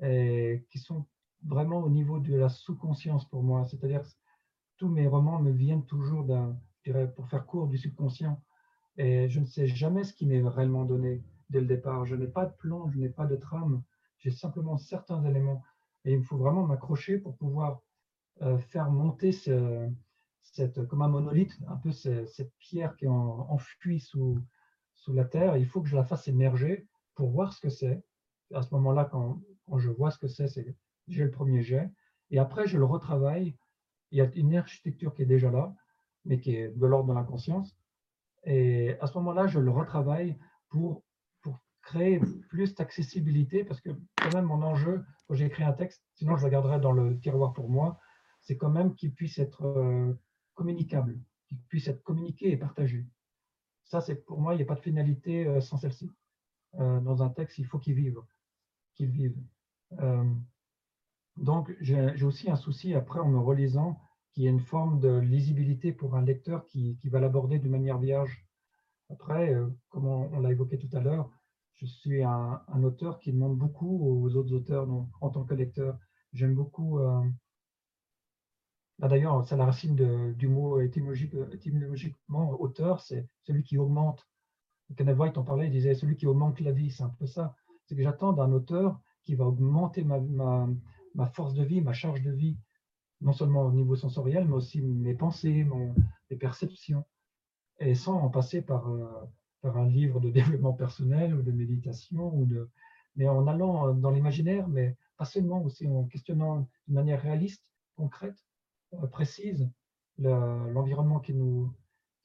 [0.00, 1.06] qui sont
[1.46, 3.64] vraiment au niveau de la sous-conscience pour moi.
[3.64, 4.08] C'est-à-dire que
[4.76, 6.26] tous mes romans me viennent toujours
[7.14, 8.40] pour faire court, du subconscient.
[8.96, 12.04] Et je ne sais jamais ce qui m'est réellement donné dès le départ.
[12.04, 13.82] Je n'ai pas de plan, je n'ai pas de trame.
[14.18, 15.62] J'ai simplement certains éléments.
[16.04, 17.80] Et il me faut vraiment m'accrocher pour pouvoir
[18.42, 19.88] euh, faire monter ce,
[20.42, 24.38] cette, comme un monolithe, un peu cette pierre qui est enfuie sous,
[24.94, 25.56] sous la terre.
[25.56, 28.02] Il faut que je la fasse émerger pour voir ce que c'est.
[28.52, 30.48] À ce moment-là, quand, quand je vois ce que c'est,
[31.08, 31.90] j'ai le premier jet,
[32.30, 33.56] et après je le retravaille.
[34.10, 35.74] Il y a une architecture qui est déjà là,
[36.24, 37.76] mais qui est de l'ordre de l'inconscience.
[38.44, 40.38] Et à ce moment-là, je le retravaille
[40.68, 41.02] pour,
[41.42, 46.36] pour créer plus d'accessibilité, parce que quand même mon enjeu, quand j'écris un texte, sinon
[46.36, 47.98] je le garderai dans le tiroir pour moi,
[48.40, 50.12] c'est quand même qu'il puisse être euh,
[50.54, 51.18] communicable,
[51.48, 53.06] qu'il puisse être communiqué et partagé.
[53.84, 56.10] Ça, c'est pour moi, il n'y a pas de finalité euh, sans celle-ci.
[56.80, 58.20] Euh, dans un texte, il faut qu'il vive,
[58.94, 59.36] qu'il vive.
[61.36, 63.98] Donc, j'ai aussi un souci après en me relisant
[64.32, 67.98] qu'il y ait une forme de lisibilité pour un lecteur qui, va l'aborder d'une manière
[67.98, 68.44] vierge.
[69.10, 71.30] Après, euh, comme on, l'a évoqué tout à l'heure,
[71.74, 74.88] je suis un, auteur qui demande beaucoup aux autres auteurs
[75.20, 75.98] en tant que lecteur.
[76.32, 76.98] J'aime beaucoup.
[77.00, 77.22] Euh,
[78.98, 84.26] bah, d'ailleurs, c'est la racine du mot étymologiquement auteur, c'est celui qui augmente.
[84.96, 87.56] Kenneth White en parlait, il disait celui qui augmente la vie, c'est un peu ça.
[87.86, 90.20] C'est que j'attends d'un auteur qui va augmenter ma,
[91.14, 92.56] ma force de vie, ma charge de vie,
[93.20, 95.66] non seulement au niveau sensoriel, mais aussi mes pensées,
[96.30, 97.04] mes perceptions.
[97.78, 98.90] et sans en passer par,
[99.62, 102.68] par un livre de développement personnel ou de méditation, ou de,
[103.16, 107.64] mais en allant dans l'imaginaire, mais pas seulement, aussi en questionnant de manière réaliste,
[107.96, 108.36] concrète,
[109.10, 109.68] précise,
[110.18, 111.72] l'environnement qui nous,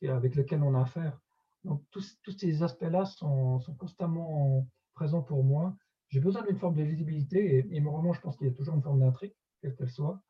[0.04, 1.20] avec lequel on a affaire.
[1.64, 5.76] Donc, tous, tous ces aspects-là sont, sont, constamment présents pour moi.
[6.10, 8.54] J'ai besoin d'une forme de lisibilité et, et mon roman, je pense qu'il y a
[8.54, 10.22] toujours une forme d'intrigue, quelle qu'elle soit.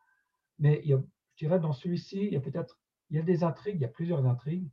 [0.59, 0.97] Mais je
[1.37, 2.79] dirais, dans celui-ci, il y a peut-être
[3.09, 4.69] il y a des intrigues, il y a plusieurs intrigues,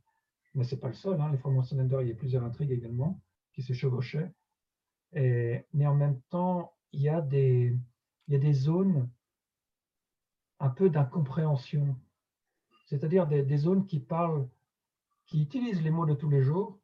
[0.53, 1.19] mais ce n'est pas le seul.
[1.19, 1.31] Hein.
[1.31, 3.21] Les formations Slender, il y a plusieurs intrigues également
[3.53, 4.31] qui se chevauchaient.
[5.13, 7.77] Et, mais en même temps, il y a des,
[8.27, 9.09] il y a des zones
[10.59, 11.95] un peu d'incompréhension,
[12.85, 14.47] c'est-à-dire des, des, zones qui parlent
[15.25, 16.79] qui utilisent les mots de tous les jours,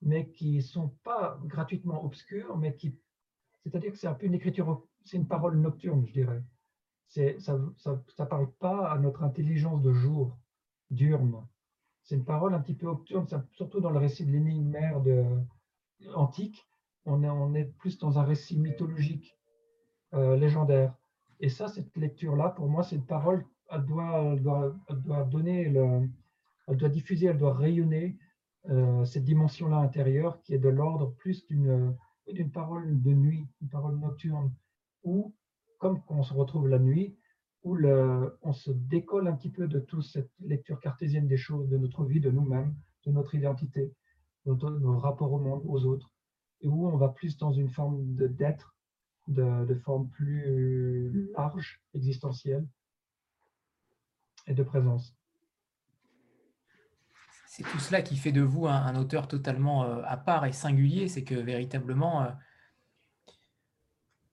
[0.00, 2.98] mais qui ne sont pas gratuitement obscures, mais qui,
[3.62, 6.42] c'est-à-dire que c'est un peu une écriture, c'est une parole nocturne, je dirais.
[7.06, 10.38] Ça ne parle pas à notre intelligence de jour,
[10.90, 11.46] diurne.
[12.02, 14.72] C'est une parole un petit peu nocturne, surtout dans le récit de l'énigme
[15.04, 15.24] de,
[16.14, 16.66] antique.
[17.04, 19.36] On est, plus dans un récit mythologique,
[20.14, 20.94] euh, légendaire.
[21.40, 24.36] Et ça, cette lecture-là, pour moi, c'est une parole, elle doit,
[25.30, 26.08] donner le,
[26.68, 28.16] elle doit diffuser, elle doit rayonner
[28.70, 31.96] euh, cette dimension-là intérieure qui est de l'ordre plus d'une
[32.28, 34.52] d'une parole de nuit, une parole nocturne,
[35.02, 35.34] où,
[35.78, 37.16] comme on se retrouve la nuit,
[37.64, 37.76] où
[38.42, 42.04] on se décolle un petit peu de toute cette lecture cartésienne des choses, de notre
[42.04, 42.74] vie, de nous-mêmes,
[43.06, 43.92] de notre identité,
[44.46, 46.10] de nos rapports au monde, aux autres,
[46.60, 48.74] et où on va plus dans une forme d'être,
[49.28, 52.66] de, forme plus large, existentielle,
[54.48, 55.14] et de présence
[57.52, 61.06] c'est tout cela qui fait de vous un, auteur totalement euh, à part et singulier,
[61.08, 62.24] c'est que véritablement,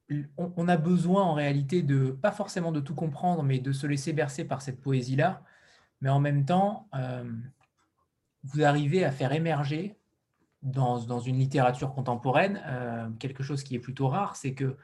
[0.10, 3.86] euh, on, a besoin en réalité de, pas forcément de tout comprendre, mais de se
[3.88, 5.44] laisser bercer par cette poésie-là,
[6.00, 7.30] mais en même temps, euh,
[8.44, 9.98] vous arrivez à faire émerger
[10.62, 12.62] dans, dans une littérature contemporaine
[13.20, 14.78] quelque chose qui est plutôt rare, c'est que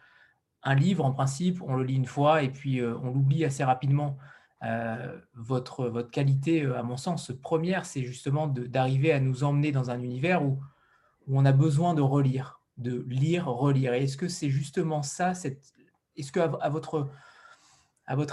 [0.62, 4.18] un livre, en principe, on le lit une fois et puis on l'oublie assez rapidement.
[4.66, 9.92] Euh, votre, qualité, euh, à mon sens, première, c'est justement d'arriver à nous emmener dans
[9.92, 10.60] un univers où,
[11.28, 13.94] on a besoin de relire, de lire, relire.
[13.94, 15.32] Est-ce que c'est justement ça
[16.16, 17.10] Est-ce que à, votre,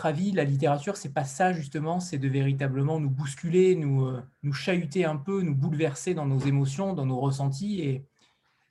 [0.05, 4.23] avis, la littérature, c'est pas ça justement C'est de véritablement nous bousculer, nous, euh,
[4.53, 8.05] chahuter un peu, nous bouleverser dans nos émotions, dans nos ressentis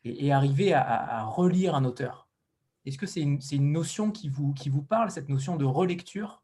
[0.03, 2.27] et, arriver à, relire un auteur?
[2.85, 6.40] Est-ce que c'est une, une, notion qui vous, qui vous parle, cette notion de relecture?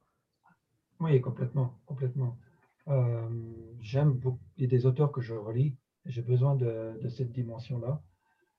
[0.99, 2.37] Oui, complètement, complètement.
[2.87, 3.29] Euh,
[3.81, 5.75] j'aime beaucoup, a des auteurs que je relis,
[6.05, 8.01] j'ai besoin de, cette dimension-là.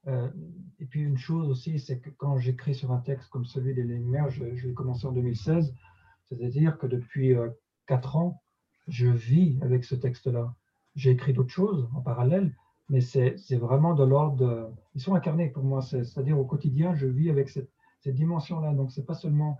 [0.07, 0.31] Euh,
[0.79, 3.83] et puis une chose aussi, c'est que quand j'écris sur un texte comme celui des
[3.83, 5.75] Lumières, je, l'ai commencé en 2016,
[6.29, 7.49] c'est-à-dire que depuis euh,
[7.87, 8.41] quatre ans,
[8.87, 10.55] je vis avec ce texte-là.
[10.95, 12.55] J'ai écrit d'autres choses en parallèle,
[12.89, 17.31] mais c'est vraiment de l'ordre Ils sont incarnés pour moi, c'est-à-dire au quotidien, je vis
[17.31, 17.71] avec cette,
[18.01, 18.73] cette dimension-là.
[18.73, 19.59] Donc, c'est pas seulement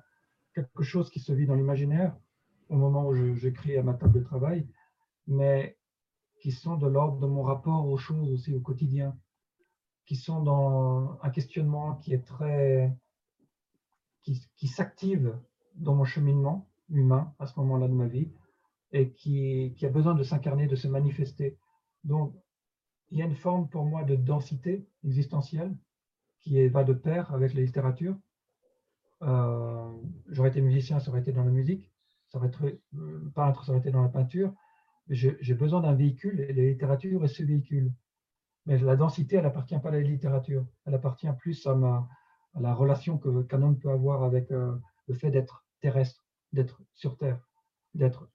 [0.55, 2.17] quelque chose qui se vit dans l'imaginaire,
[2.69, 4.69] au moment où j'écris à ma table de travail,
[5.27, 5.77] mais
[6.41, 9.17] qui sont de l'ordre de mon rapport aux choses aussi au quotidien,
[10.07, 12.97] qui sont dans un questionnement qui est très,
[14.23, 15.39] qui, qui s'active
[15.75, 18.31] dans mon cheminement humain à ce moment-là de ma vie
[18.93, 21.59] et qui, qui a besoin de s'incarner, de se manifester.
[22.05, 22.35] Donc,
[23.11, 25.77] il y a une forme pour moi de densité existentielle
[26.41, 28.17] qui va de pair avec la littérature.
[29.23, 29.91] Euh,
[30.29, 31.88] J'aurais été musicien, ça aurait été dans la musique
[32.29, 34.53] ça aurait été euh, peintre, ça aurait été dans la peinture.
[35.09, 37.93] J'ai besoin d'un véhicule et la littérature est ce véhicule.
[38.67, 40.67] Mais la densité, elle n'appartient pas à la littérature.
[40.85, 42.07] Elle appartient plus à,
[42.61, 44.77] la relation que qu'un homme peut avoir avec euh,
[45.07, 47.41] le fait d'être terrestre, d'être sur Terre,
[47.95, 48.29] d'être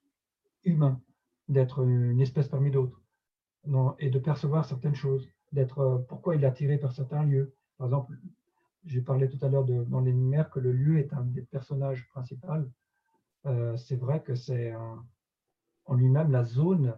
[0.64, 1.00] humain,
[1.46, 3.00] d'être une espèce parmi d'autres,
[4.00, 7.54] et de percevoir certaines choses, d'être euh, pourquoi il est attiré par certains lieux.
[7.78, 8.14] Par exemple,
[8.84, 12.08] j'ai parlé tout à l'heure dans les lumières que le lieu est un des personnages
[12.08, 12.48] principaux
[13.46, 14.74] euh, c'est vrai que c'est
[15.86, 16.96] en lui-même la zone,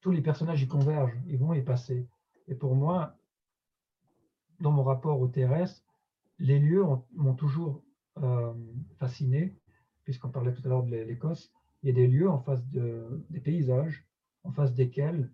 [0.00, 2.08] tous les personnages y convergent, ils vont y passer.
[2.46, 3.16] Et pour moi,
[4.60, 5.82] dans mon rapport au terrestre,
[6.38, 7.82] les lieux m'ont toujours
[8.18, 8.54] euh,
[8.98, 9.56] fasciné,
[10.04, 11.52] puisqu'on parlait tout à l'heure de l'Écosse.
[11.82, 14.06] Il y a des lieux en face de, des paysages,
[14.44, 15.30] en face desquels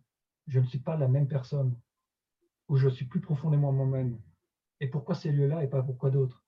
[0.47, 1.75] je ne suis pas la même personne,
[2.69, 4.19] où je suis plus profondément moi-même.
[4.81, 6.44] Et pourquoi ces lieux-là et pas pourquoi d'autres?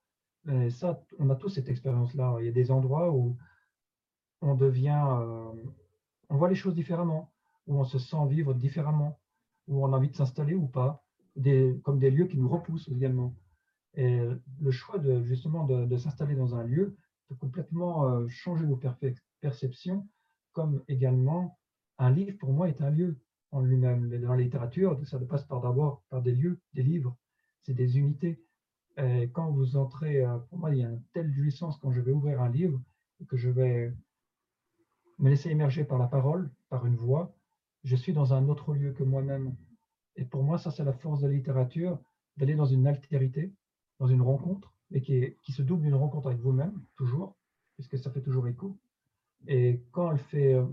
[0.70, 2.36] Ça, on a tous cette expérience-là.
[2.40, 3.36] Il y a des endroits où
[4.40, 5.52] on devient, euh,
[6.28, 7.32] on voit les choses différemment,
[7.66, 9.18] où on se sent vivre différemment,
[9.66, 11.05] où on a envie de s'installer ou pas,
[11.82, 13.35] comme des lieux qui nous repoussent également.
[13.97, 16.97] Le choix de justement de, s'installer dans un lieu
[17.28, 18.78] peut complètement euh, changer vos
[19.40, 20.06] perceptions,
[20.52, 21.59] comme également
[21.98, 23.18] un livre, pour moi, est un lieu
[23.51, 24.09] en lui-même.
[24.20, 27.16] Dans la littérature, ça passe par d'abord par des lieux, des livres,
[27.62, 28.40] c'est des unités.
[28.98, 32.01] Et quand vous entrez, euh, pour moi, il y a une telle jouissance quand je
[32.01, 32.81] vais ouvrir un livre
[33.20, 33.93] et que je vais
[35.18, 37.35] me laisser émerger par la parole, par une voix,
[37.85, 39.55] je suis dans un autre lieu que moi-même.
[40.16, 41.98] Et pour moi, ça, c'est la force de la littérature,
[42.36, 43.52] d'aller dans une altérité,
[43.98, 47.36] dans une rencontre, et qui, qui se double d'une rencontre avec vous-même, toujours,
[47.74, 48.78] puisque ça fait toujours écho.
[49.47, 50.66] Et quand elle fait, euh,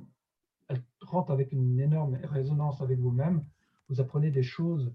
[0.69, 3.43] elle rentre avec une énorme résonance avec vous-même,
[3.89, 4.93] vous apprenez des choses,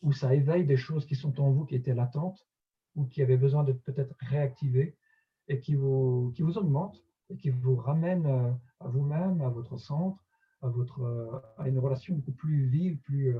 [0.00, 2.46] ou ça éveille des choses qui sont en vous, qui étaient latentes,
[2.94, 4.96] ou qui avaient besoin d'être peut-être réactivées,
[5.48, 9.78] et qui vous, qui vous augmentent, et qui vous ramènent euh, à vous-même, à votre
[9.78, 10.22] centre,
[10.62, 13.36] à, votre, euh, à une relation beaucoup plus vive, plus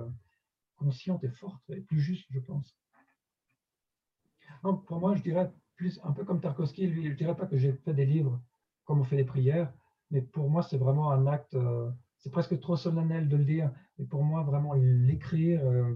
[0.76, 2.76] consciente et forte, et plus juste, je pense.
[4.62, 7.56] Pour moi, je dirais plus un peu comme Tarkovsky, lui, je ne dirais pas que
[7.56, 8.40] j'ai fait des livres
[8.84, 9.72] comme on fait des prières,
[10.10, 13.72] mais pour moi, c'est vraiment un acte, euh, c'est presque trop solennel de le dire,
[13.98, 15.94] mais pour moi, vraiment, l'écrire, euh,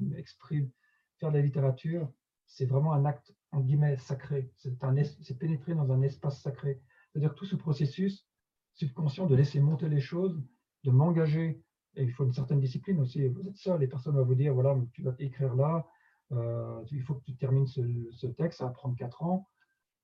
[1.19, 2.11] faire de la littérature,
[2.47, 4.51] c'est vraiment un acte, en guillemets, sacré.
[4.57, 6.81] C'est pénétrer dans un espace sacré.
[7.11, 8.27] C'est-à-dire tout ce processus
[8.74, 10.39] subconscient de laisser monter les choses,
[10.85, 11.62] de m'engager,
[11.95, 13.27] et il faut une certaine discipline aussi.
[13.28, 15.87] Vous êtes seul, les personnes vont vous dire, voilà, tu vas écrire là,
[16.33, 19.49] euh, il faut que tu termines ce, texte, ça va prendre quatre ans.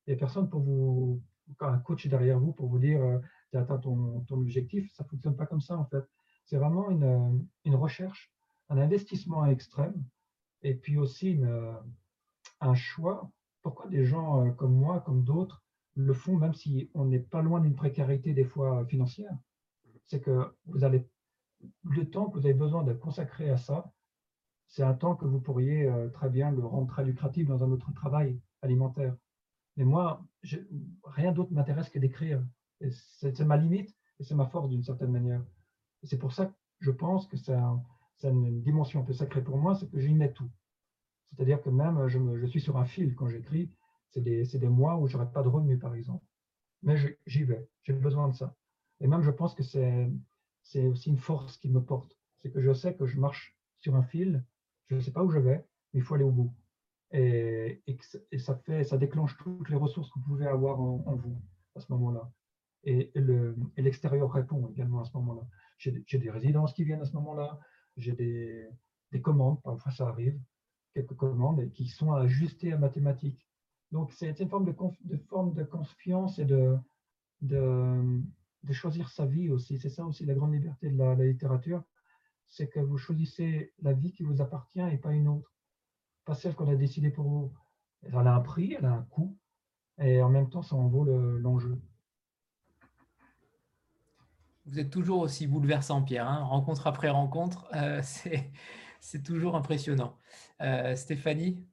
[0.07, 1.21] Et personne pour vous,
[1.59, 3.19] un coach derrière vous pour vous dire euh,
[3.51, 4.91] tu as atteint ton, objectif.
[4.93, 6.03] Ça ne fonctionne pas comme ça en fait.
[6.45, 8.33] C'est vraiment une, euh, une, recherche,
[8.69, 10.03] un investissement extrême
[10.63, 11.39] et puis aussi
[12.61, 13.29] un choix.
[13.63, 15.63] Pourquoi des gens comme moi, comme d'autres,
[15.95, 19.35] le font même si on n'est pas loin d'une précarité des fois financière
[20.05, 21.07] C'est que vous allez
[21.83, 23.91] le temps que vous avez besoin de consacrer à ça,
[24.67, 27.71] c'est un temps que vous pourriez euh, très bien le rendre très lucratif dans un
[27.71, 29.15] autre travail alimentaire.
[29.77, 30.25] Mais moi,
[31.03, 32.43] rien d'autre m'intéresse que d'écrire.
[32.89, 35.43] C'est ma limite et c'est ma force d'une certaine manière.
[36.03, 37.55] C'est pour ça que je pense que c'est
[38.23, 40.49] une dimension un peu sacrée pour moi, c'est que j'y mets tout.
[41.35, 43.71] C'est-à-dire que même je, suis sur un fil quand j'écris,
[44.11, 46.25] c'est des, des, mois où je n'aurai pas de revenus, par exemple.
[46.83, 46.95] Mais
[47.25, 48.55] j'y vais, j'ai besoin de ça.
[48.99, 52.17] Et même je pense que c'est aussi une force qui me porte.
[52.37, 54.43] C'est que je sais que je marche sur un fil
[54.87, 56.53] je ne sais pas où je vais, mais il faut aller au bout.
[57.11, 61.41] Et, et, ça, fait, ça déclenche toutes les ressources que vous pouvez avoir en, vous
[61.75, 62.31] à ce moment-là.
[62.83, 65.41] Et, et l'extérieur répond également à ce moment-là.
[65.77, 67.59] J'ai des résidences qui viennent à ce moment-là,
[67.97, 68.67] j'ai des,
[69.11, 70.39] des, commandes, parfois ça arrive,
[70.93, 73.47] quelques commandes qui sont ajustées à mathématiques.
[73.91, 76.77] Donc c'est une forme de, forme de confiance et de,
[77.41, 78.21] de,
[78.63, 79.77] de choisir sa vie aussi.
[79.79, 81.83] C'est ça aussi la grande liberté de la littérature,
[82.47, 85.51] c'est que vous choisissez la vie qui vous appartient et pas une autre.
[86.25, 87.53] Pas celle qu'on a décidée pour vous.
[88.03, 89.37] Elle a un prix, elle a un coût,
[89.99, 91.79] et en même temps, ça en vaut l'enjeu.
[94.65, 96.27] vous êtes toujours aussi bouleversant, Pierre.
[96.27, 96.43] Hein.
[96.43, 98.51] rencontre après rencontre, euh, c'est
[99.23, 100.17] toujours impressionnant.
[100.61, 101.63] Euh, Stéphanie?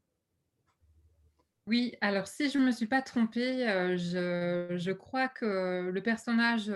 [1.66, 6.02] Oui, alors si je ne me suis pas trompée, euh, je, je, crois que le
[6.02, 6.66] personnage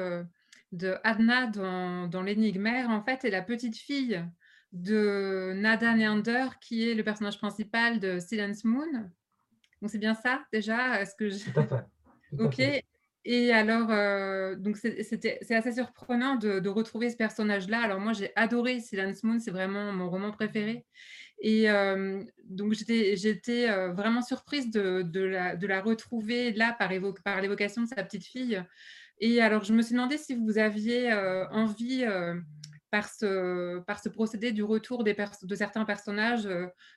[0.72, 4.24] de Adna dans, dans l'énigmaire, en fait, est la petite fille
[4.72, 8.92] de Nada Neander, qui est le personnage principal de Silence Moon.
[9.80, 11.00] Donc, c'est bien ça, déjà?
[11.00, 11.50] Est-ce que je...
[12.38, 12.84] ok.
[13.26, 17.80] Et alors, euh, donc c'est assez surprenant de, retrouver ce personnage-là.
[17.80, 20.84] Alors moi, j'ai adoré Silence Moon, c'est vraiment mon roman préféré.
[21.38, 25.20] Et euh, donc j'étais euh, vraiment surprise de, de,
[25.66, 26.90] la, retrouver là par,
[27.24, 28.62] par l'évocation de sa petite fille.
[29.18, 32.04] Et alors, je me suis demandé si vous aviez euh, envie,
[32.90, 36.48] par, ce, par ce procédé du retour des de certains personnages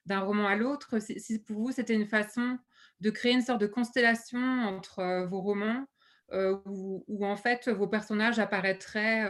[0.05, 2.57] d'un roman à l'autre, si, pour vous, c'était une façon
[2.99, 5.85] de créer une sorte de constellation entre vos romans,
[6.33, 9.29] où, où, en fait vos personnages apparaîtraient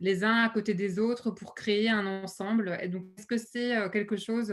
[0.00, 2.78] les uns à côté des autres pour créer un ensemble.
[2.80, 4.48] Et donc, est-ce que c'est quelque chose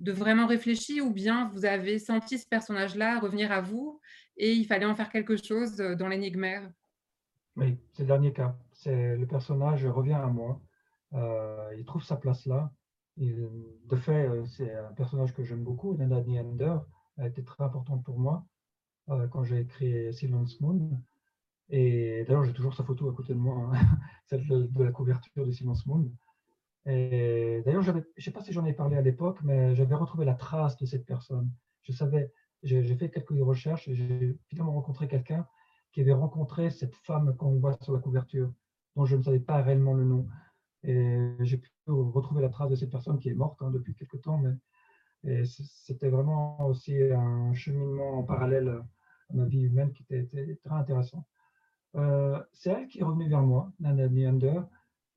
[0.00, 4.00] de vraiment réfléchi ou bien vous avez senti ce personnage-là revenir à vous
[4.36, 6.70] et il fallait en faire quelque chose dans l'énigmaire
[7.56, 8.56] oui, c'est le dernier cas.
[8.72, 10.60] C'est le personnage revient à moi.
[11.12, 12.72] Euh, il trouve sa place là.
[13.18, 15.94] de fait, euh, c'est un personnage que j'aime beaucoup.
[15.94, 16.78] Nana Neander
[17.18, 18.46] a été très importante pour moi
[19.10, 20.90] euh, quand j'ai écrit Silence Moon.
[21.68, 23.72] Et d'ailleurs, j'ai toujours sa photo à côté de moi, hein,
[24.26, 26.10] celle de, la couverture de Silence Moon.
[26.86, 30.24] Et d'ailleurs, je ne sais pas si j'en ai parlé à l'époque, mais j'avais retrouvé
[30.24, 31.50] la trace de cette personne.
[31.82, 35.46] Je savais, j'ai fait quelques recherches et j'ai finalement rencontré quelqu'un
[35.92, 38.52] qui avait rencontré cette femme qu'on voit sur la couverture,
[38.96, 40.26] dont je ne savais pas réellement le nom.
[40.84, 44.16] Et j'ai pu retrouver la trace de cette personne qui est morte hein, depuis quelque
[44.16, 44.52] temps, mais
[45.44, 51.26] c'était vraiment aussi un cheminement en parallèle à ma vie humaine qui était, très intéressant.
[51.94, 54.62] Euh, c'est elle qui est revenue vers moi, Nana Neander,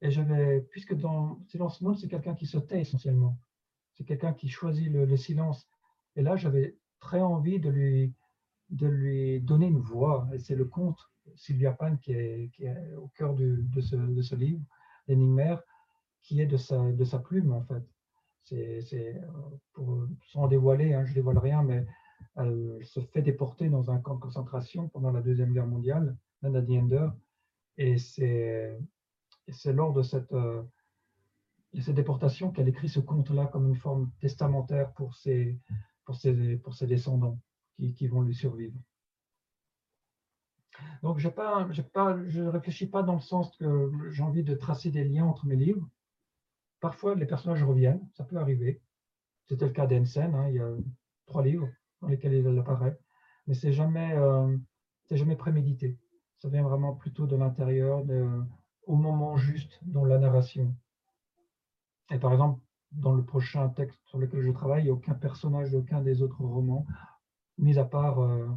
[0.02, 3.40] Et j'avais, puisque dans Silence Moon, c'est quelqu'un qui se tait essentiellement.
[3.94, 5.68] C'est quelqu'un qui choisit le, silence.
[6.16, 8.14] Et là, j'avais très envie de lui,
[8.70, 10.28] de lui donner une voix.
[10.34, 11.00] Et c'est le conte
[11.36, 12.52] Sylvia Pan qui est,
[12.98, 14.62] au cœur de, ce, livre,
[15.08, 15.64] L'énigmaire,
[16.22, 17.84] qui est de sa plume, en fait.
[19.74, 21.86] Pour, sans dévoiler, hein, je ne dévoile rien, mais
[22.36, 26.62] elle se fait déporter dans un camp de concentration pendant la Deuxième Guerre mondiale, Nana
[26.62, 27.08] Diender,
[27.78, 28.78] et c'est
[29.66, 30.64] lors de cette, euh,
[31.74, 35.60] déportation qu'elle écrit ce conte-là comme une forme testamentaire pour ses,
[36.82, 37.40] descendants
[37.78, 38.78] qui, vont lui survivre.
[41.04, 45.26] Donc, je ne réfléchis pas dans le sens que j'ai envie de tracer des liens
[45.26, 45.88] entre mes livres.
[46.80, 48.82] Parfois, les personnages reviennent, ça peut arriver.
[49.46, 50.70] C'était le cas d'Ensen, hein, il y a
[51.26, 51.70] trois livres
[52.02, 52.98] dans lesquels il apparaît,
[53.48, 54.58] mais c'est jamais, euh,
[55.12, 55.98] jamais prémédité.
[56.40, 58.04] Ça vient vraiment plutôt de l'intérieur,
[58.84, 60.76] au moment juste dans la narration.
[62.12, 62.62] Et par exemple,
[62.92, 66.22] dans le prochain texte sur lequel je travaille, il n'y a aucun personnage d'aucun des
[66.22, 66.86] autres romans,
[67.58, 68.48] mis à part, euh,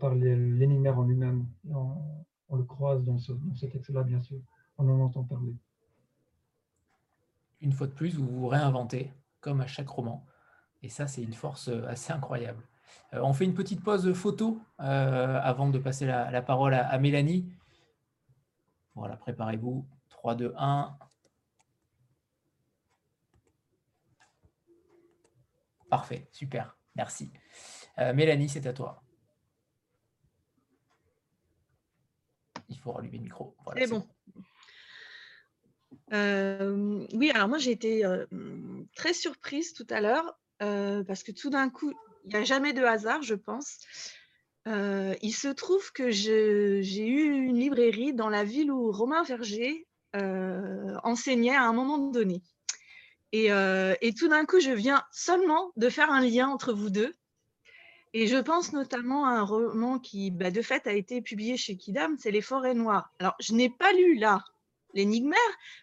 [0.00, 1.46] part l'énigmaire en lui-même.
[1.70, 4.38] On, le croise dans ce texte-là, bien sûr.
[4.76, 5.56] On en entend parler.
[7.62, 10.26] Une fois de plus, vous vous réinventez, comme à chaque roman.
[10.82, 12.66] Et ça, c'est une force euh, assez incroyable.
[13.14, 17.48] Euh, on fait une petite pause photo euh, avant de passer la, parole à, Mélanie.
[18.96, 19.86] Voilà, préparez-vous.
[20.08, 20.98] 3, 2, 1.
[25.88, 27.30] Parfait, super, merci.
[27.98, 29.02] Mélanie, c'est à toi.
[32.70, 33.54] Il faut rallumer le micro.
[33.76, 34.06] c'est bon.
[36.12, 38.04] Oui, alors moi j'ai été
[38.94, 41.92] très surprise tout à l'heure parce que tout d'un coup,
[42.24, 43.78] il n'y a jamais de hasard, je pense.
[44.66, 51.56] il se trouve que j'ai eu une librairie dans la ville où Romain Verger enseignait
[51.56, 52.42] à un moment donné.
[53.32, 53.48] Et,
[54.18, 57.14] tout d'un coup, je viens seulement de faire un lien entre vous deux.
[58.14, 61.78] Et je pense notamment à un roman qui, bah, de fait, a été publié chez
[61.78, 63.10] Kidam, c'est Les Forêts Noires.
[63.18, 64.44] Alors, je n'ai pas lu là
[64.94, 65.38] l'énigmaire,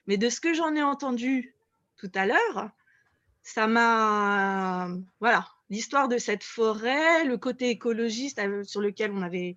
[0.07, 1.56] mais de ce que j'en ai entendu
[1.98, 2.72] tout à l'heure,
[3.44, 4.90] ça m'a.
[5.19, 9.56] Voilà, l'histoire de cette forêt, le côté écologiste euh, sur lequel on avait,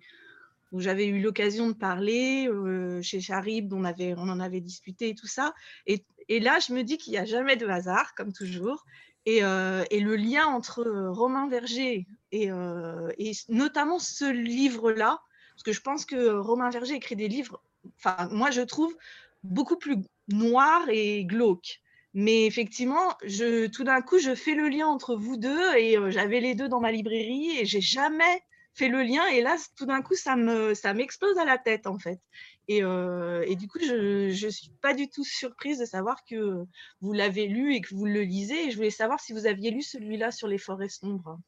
[0.71, 5.09] où j'avais eu l'occasion de parler euh, chez Charib, on, avait, on en avait discuté
[5.09, 5.53] et tout ça.
[5.87, 6.03] Et,
[6.39, 8.85] là, je me dis qu'il n'y a jamais de hasard, comme toujours.
[9.25, 12.49] Et, euh, le lien entre Romain Verger et,
[13.17, 15.21] et notamment ce livre-là,
[15.53, 17.61] parce que je pense que Romain Verger écrit des livres,
[17.97, 18.95] enfin, moi, je trouve
[19.43, 19.97] beaucoup plus
[20.29, 21.81] noirs et glauques.
[22.13, 23.15] Mais effectivement,
[23.73, 26.69] tout d'un coup, je fais le lien entre vous deux et euh, j'avais les deux
[26.69, 28.43] dans ma librairie et j'ai jamais
[28.75, 29.25] fait le lien.
[29.33, 32.19] Et là, tout d'un coup, ça me, ça m'explose à la tête en fait.
[32.67, 36.65] Et, euh, du coup, je ne suis pas du tout surprise de savoir que
[37.01, 38.67] vous l'avez lu et que vous le lisez.
[38.67, 41.39] Et je voulais savoir si vous aviez lu celui-là sur les forêts sombres.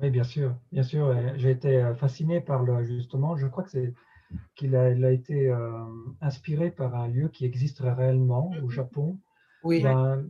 [0.00, 1.14] Oui, bien sûr, bien sûr.
[1.36, 3.36] J'ai été euh, fasciné par le justement.
[3.36, 3.94] Je crois que c'est
[4.54, 5.54] qu'il a, il a été
[6.20, 8.70] inspiré par un lieu qui existe réellement au mm-hmm.
[8.70, 9.18] Japon
[9.62, 9.84] oui.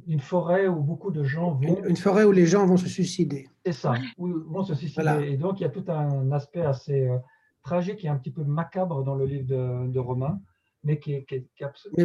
[0.06, 1.84] une forêt où beaucoup de gens vont.
[1.84, 3.48] Une, forêt où les gens vont se suicider.
[3.64, 5.28] C'est ça, où vont se suicider.
[5.28, 7.18] Et donc, il y a tout un aspect assez euh,
[7.62, 10.40] tragique et un petit peu macabre dans le livre de, de Romain,
[10.84, 11.38] mais qui est, qui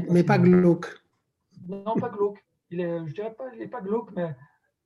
[0.10, 0.88] mais, pas glauque.
[1.68, 2.44] Non, pas glauque.
[2.70, 4.36] Il est, je dirais pas, il n'est pas glauque, mais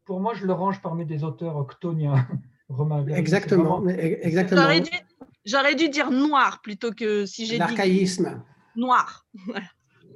[0.05, 2.27] pour moi, je le range parmi des auteurs octoniens.
[2.69, 3.83] Romain Exactement.
[3.87, 4.61] exactement.
[4.61, 4.91] J'aurais dû,
[5.45, 7.59] dire noir plutôt que si j'ai dit.
[7.59, 8.43] L'archaïsme.
[8.75, 9.25] Noir.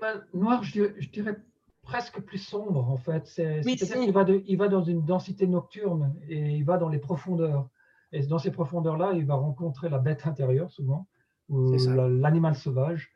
[0.02, 1.38] Ben, noir, je je dirais
[1.82, 3.28] presque plus sombre en fait.
[3.28, 7.70] C'est qu'il va, il va dans une densité nocturne et il va dans les profondeurs.
[8.12, 11.08] Et dans ces profondeurs-là, il va rencontrer la bête intérieure souvent,
[11.50, 13.12] ou l'animal sauvage,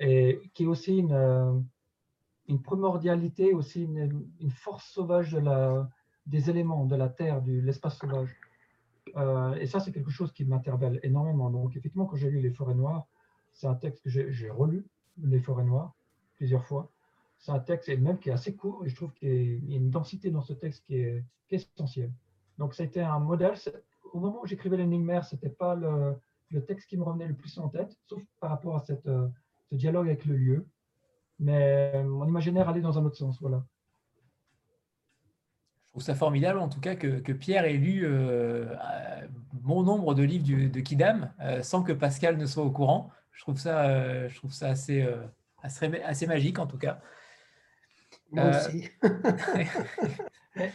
[0.00, 1.52] et qui est aussi une, euh,
[2.48, 5.88] une primordialité, aussi une, une, force sauvage de la,
[6.26, 8.34] des éléments, de la terre, de l'espace sauvage.
[9.16, 11.50] Euh, et ça, c'est quelque chose qui m'interpelle énormément.
[11.50, 13.06] Donc, effectivement, quand j'ai lu Les Forêts Noires,
[13.52, 14.86] c'est un texte que j'ai relu,
[15.22, 15.94] Les Forêts Noires,
[16.36, 16.90] plusieurs fois
[17.40, 19.90] c'est un texte même qui est assez court et je trouve qu'il y a une
[19.90, 22.12] densité dans ce texte qui est, essentielle.
[22.58, 23.54] Donc ça a été un modèle.
[24.12, 26.16] Au moment où j'écrivais l'énigmaire, ce n'était pas le,
[26.66, 29.28] texte qui me revenait le plus en tête, sauf par rapport à euh,
[29.70, 30.66] ce dialogue avec le lieu.
[31.40, 33.40] Mais mon imaginaire allait dans un autre sens.
[33.40, 33.64] Voilà.
[35.90, 38.64] Je trouve ça formidable en tout cas que, Pierre ait lu euh,
[39.62, 43.10] mon nombre de livres de Kidam euh, sans que Pascal ne soit au courant.
[43.32, 45.04] Je trouve ça, je trouve ça assez,
[45.62, 47.00] assez, assez magique en tout cas.
[48.32, 48.88] Moi euh, aussi.
[50.56, 50.72] mais,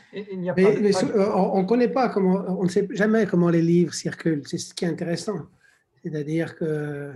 [1.17, 4.43] on ne connaît pas comment, on ne sait jamais comment les livres circulent.
[4.45, 5.39] C'est ce qui est intéressant.
[6.03, 7.13] C'est-à-dire que,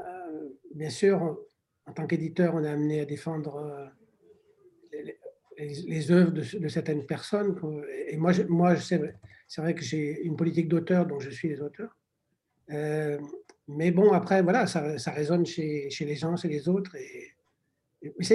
[0.00, 1.38] euh, bien sûr,
[1.86, 3.90] en tant qu'éditeur, on est amené à défendre
[5.58, 7.56] les, œuvres de, certaines personnes.
[8.08, 9.00] Et moi, moi c'est
[9.58, 11.96] vrai que j'ai une politique d'auteur dont je suis les auteurs.
[12.68, 16.94] mais bon, après, voilà, ça, ça résonne chez, chez, les gens, chez les autres.
[16.96, 17.34] Et,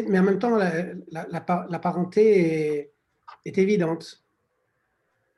[0.08, 2.94] mais en même temps, la, la, parenté est,
[3.45, 4.24] est, évidente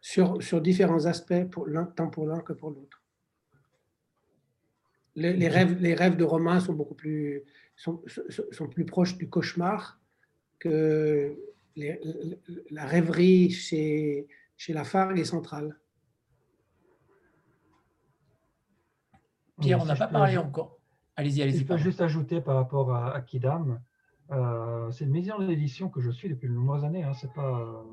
[0.02, 3.02] sur, sur différents aspects, pour tant pour l'un que pour l'autre.
[5.16, 7.44] Les, rêves, les rêves de Romain sont beaucoup plus,
[7.78, 8.04] sont,
[8.52, 10.02] sont plus proches du cauchemar
[10.60, 11.38] que
[11.76, 14.28] la rêverie chez,
[14.58, 15.78] chez la Fargue est centrale.
[19.60, 20.80] Pierre, on n'a pas parlé encore.
[21.16, 21.60] Allez-y, allez-y.
[21.60, 23.80] Je peux juste ajouter par rapport à, Kidam,
[24.32, 27.04] euh, c'est une maison d'édition que je suis depuis de nombreuses années.
[27.04, 27.14] Hein.
[27.14, 27.86] C'est pas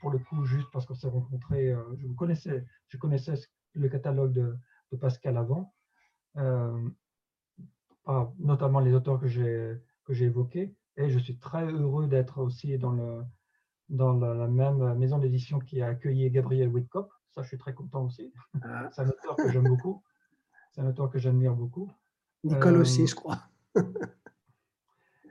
[0.00, 1.70] pour le coup juste parce qu'on s'est rencontrés.
[1.72, 3.34] Euh, je connaissais, je connaissais
[3.72, 4.56] le catalogue de,
[5.00, 5.74] Pascal avant,
[6.36, 6.88] euh,
[8.38, 10.72] notamment les auteurs que j'ai que j'ai évoqués.
[10.96, 13.24] Et je suis très heureux d'être aussi dans, le,
[13.88, 17.10] dans la, même maison d'édition qui a accueilli Gabriel Whitcop.
[17.30, 18.32] Ça, je suis très content aussi.
[18.62, 18.88] Ah.
[18.92, 20.02] C'est un auteur que j'aime beaucoup.
[20.70, 21.90] C'est un auteur que j'admire beaucoup.
[22.44, 23.38] Nicole aussi, euh, je crois.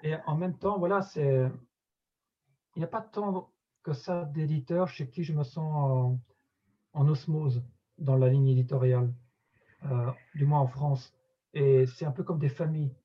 [0.03, 1.49] et en même temps, voilà, c'est.
[2.75, 3.51] Il n'y a pas tant
[3.83, 6.17] que ça d'éditeurs chez qui je me sens
[6.93, 7.63] en, osmose
[7.99, 9.13] dans la ligne éditoriale,
[9.85, 11.13] euh, du moins en France.
[11.53, 12.95] Et c'est un peu comme des familles.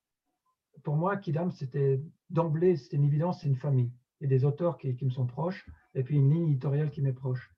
[0.82, 3.90] Pour moi, Kidam, c'était d'emblée, c'était une évidence, c'est une famille.
[4.20, 7.02] Il y a des auteurs qui, me sont proches, et puis une ligne éditoriale qui
[7.02, 7.54] m'est proche.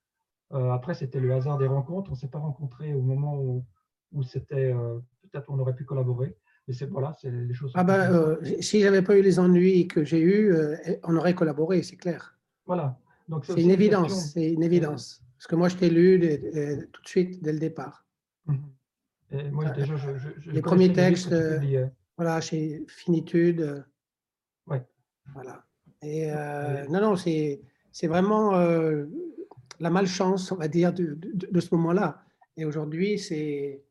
[0.53, 2.11] Euh, après, c'était le hasard des rencontres.
[2.11, 3.65] On ne s'est pas rencontrés au moment où,
[4.11, 6.35] où c'était, euh, peut-être on aurait pu collaborer.
[6.67, 7.71] Mais c'est voilà, c'est les choses.
[7.73, 10.53] Ah ben, euh, si j'avais pas eu les ennuis que j'ai eus,
[11.03, 12.37] on aurait collaboré, c'est clair.
[12.67, 12.99] Voilà.
[13.27, 15.23] Donc c'est une, évidence, c'est une évidence.
[15.37, 16.19] Parce que moi, je t'ai lu
[16.91, 18.05] tout de suite dès le départ.
[18.45, 18.59] Mhm.
[19.31, 21.33] Et moi, déjà, je, les premiers textes,
[22.17, 23.83] voilà, chez Finitude.
[25.33, 25.65] Voilà.
[26.01, 27.61] Et euh, non, non, c'est
[28.07, 29.05] vraiment euh,
[29.79, 32.23] la malchance, on va dire, de, de, ce moment-là.
[32.57, 33.83] Et aujourd'hui, c'est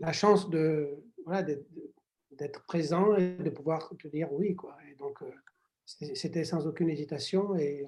[0.00, 1.42] la chance de voilà,
[2.32, 4.54] d'être présent et de pouvoir te dire oui.
[4.54, 4.76] Quoi.
[4.90, 5.30] Et donc, euh,
[5.84, 7.86] c'était sans aucune hésitation, et,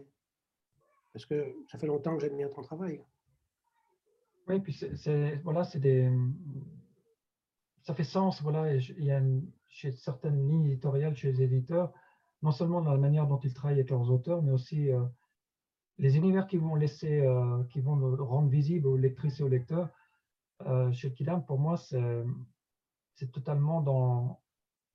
[1.13, 3.03] parce que ça fait longtemps que j'admire ton travail.
[4.47, 6.11] Oui, puis c'est voilà, c'est des
[7.83, 8.41] ça fait sens.
[8.43, 9.21] Voilà, il y a
[9.69, 11.93] chez certaines lignes éditoriales, chez les éditeurs,
[12.43, 15.05] non seulement dans la manière dont ils travaillent avec leurs auteurs, mais aussi euh,
[15.99, 19.49] les univers qu'ils vont laisser, euh, qui vont le rendre visible aux lectrices et aux
[19.49, 19.91] lecteurs.
[20.67, 24.41] Euh, chez Kidam, pour moi, c'est totalement dans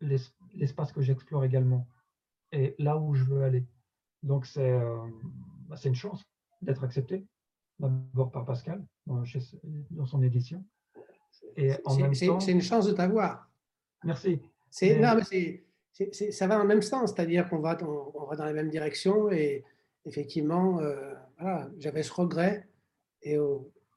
[0.01, 1.87] l'espace que j'explore également
[2.51, 3.65] et là où je veux aller.
[4.21, 4.79] Donc, c'est
[5.67, 6.23] bah, une chance
[6.61, 7.25] d'être accepté,
[7.79, 9.23] d'abord par Pascal dans,
[9.91, 10.63] dans, son édition.
[11.55, 13.49] C'est une chance de t'avoir.
[14.03, 14.41] Merci.
[14.73, 14.99] C'est
[16.31, 19.31] ça va dans le même sens, c'est-à-dire qu'on va, on, va dans la même direction
[19.31, 19.63] et
[20.03, 22.67] effectivement, euh, voilà, j'avais ce regret
[23.21, 23.37] et,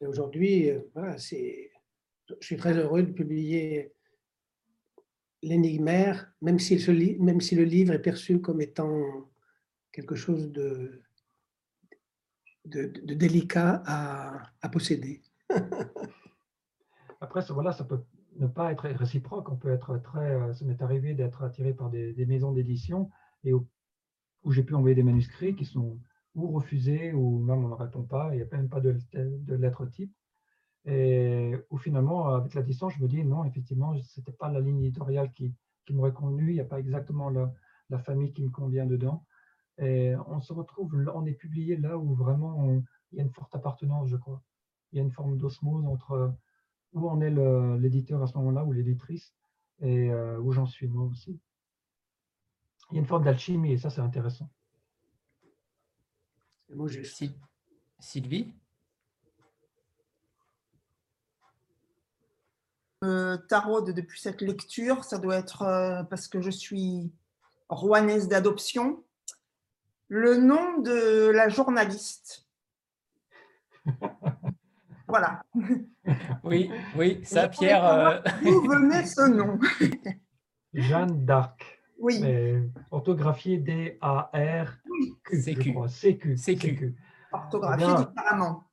[0.02, 1.68] aujourd'hui, euh, voilà, je
[2.40, 3.92] suis très heureux de publier
[5.42, 6.74] L'énigmaire, même, si
[7.20, 9.30] même si le livre est perçu comme étant
[9.92, 11.02] quelque chose de,
[12.64, 15.22] de, délicat à, à posséder.
[17.20, 18.00] Après, voilà, ça peut
[18.38, 19.50] ne pas être réciproque.
[19.50, 20.32] On peut être très.
[20.34, 23.10] Euh, ça m'est arrivé d'être attiré par des, maisons d'édition
[23.44, 23.66] et où,
[24.48, 25.98] j'ai pu envoyer des manuscrits qui sont
[26.34, 28.30] ou refusés ou même on ne répond pas.
[28.32, 30.14] Il n'y a même pas de, de lettre type.
[30.84, 34.60] Et où finalement, avec la distance, je me dis non, effectivement, ce n'était pas la
[34.60, 35.52] ligne éditoriale qui,
[35.84, 36.50] qui m'aurait convenu.
[36.50, 37.52] Il n'y a pas exactement la,
[37.90, 39.24] la, famille qui me convient dedans.
[39.78, 42.80] Et on se retrouve, on est publié là où vraiment
[43.10, 44.42] il y a une forte appartenance, je crois.
[44.92, 46.32] Il y a une forme d'osmose entre
[46.92, 47.30] où en est
[47.78, 49.34] l'éditeur à ce moment-là ou l'éditrice
[49.80, 51.38] et euh, où j'en suis moi aussi.
[52.90, 54.48] Il y a une forme d'alchimie et ça, c'est intéressant.
[56.70, 57.00] Moi, je...
[57.98, 58.54] Sylvie?
[63.04, 67.12] Euh, Tarot, depuis cette lecture, ça doit être euh, parce que je suis
[67.68, 69.04] rouanaise d'adoption.
[70.08, 72.46] Le nom de la journaliste.
[75.08, 75.42] Voilà.
[76.44, 77.84] Oui, oui, ça, Pierre.
[77.84, 79.58] Euh, D'où venait ce nom
[80.74, 81.80] Jeanne d'Arc.
[81.98, 82.22] Oui.
[82.90, 85.40] orthographié D-A-R-Q.
[85.94, 86.36] CQ.
[86.36, 86.94] CQ.
[87.32, 88.64] Orthographié différemment.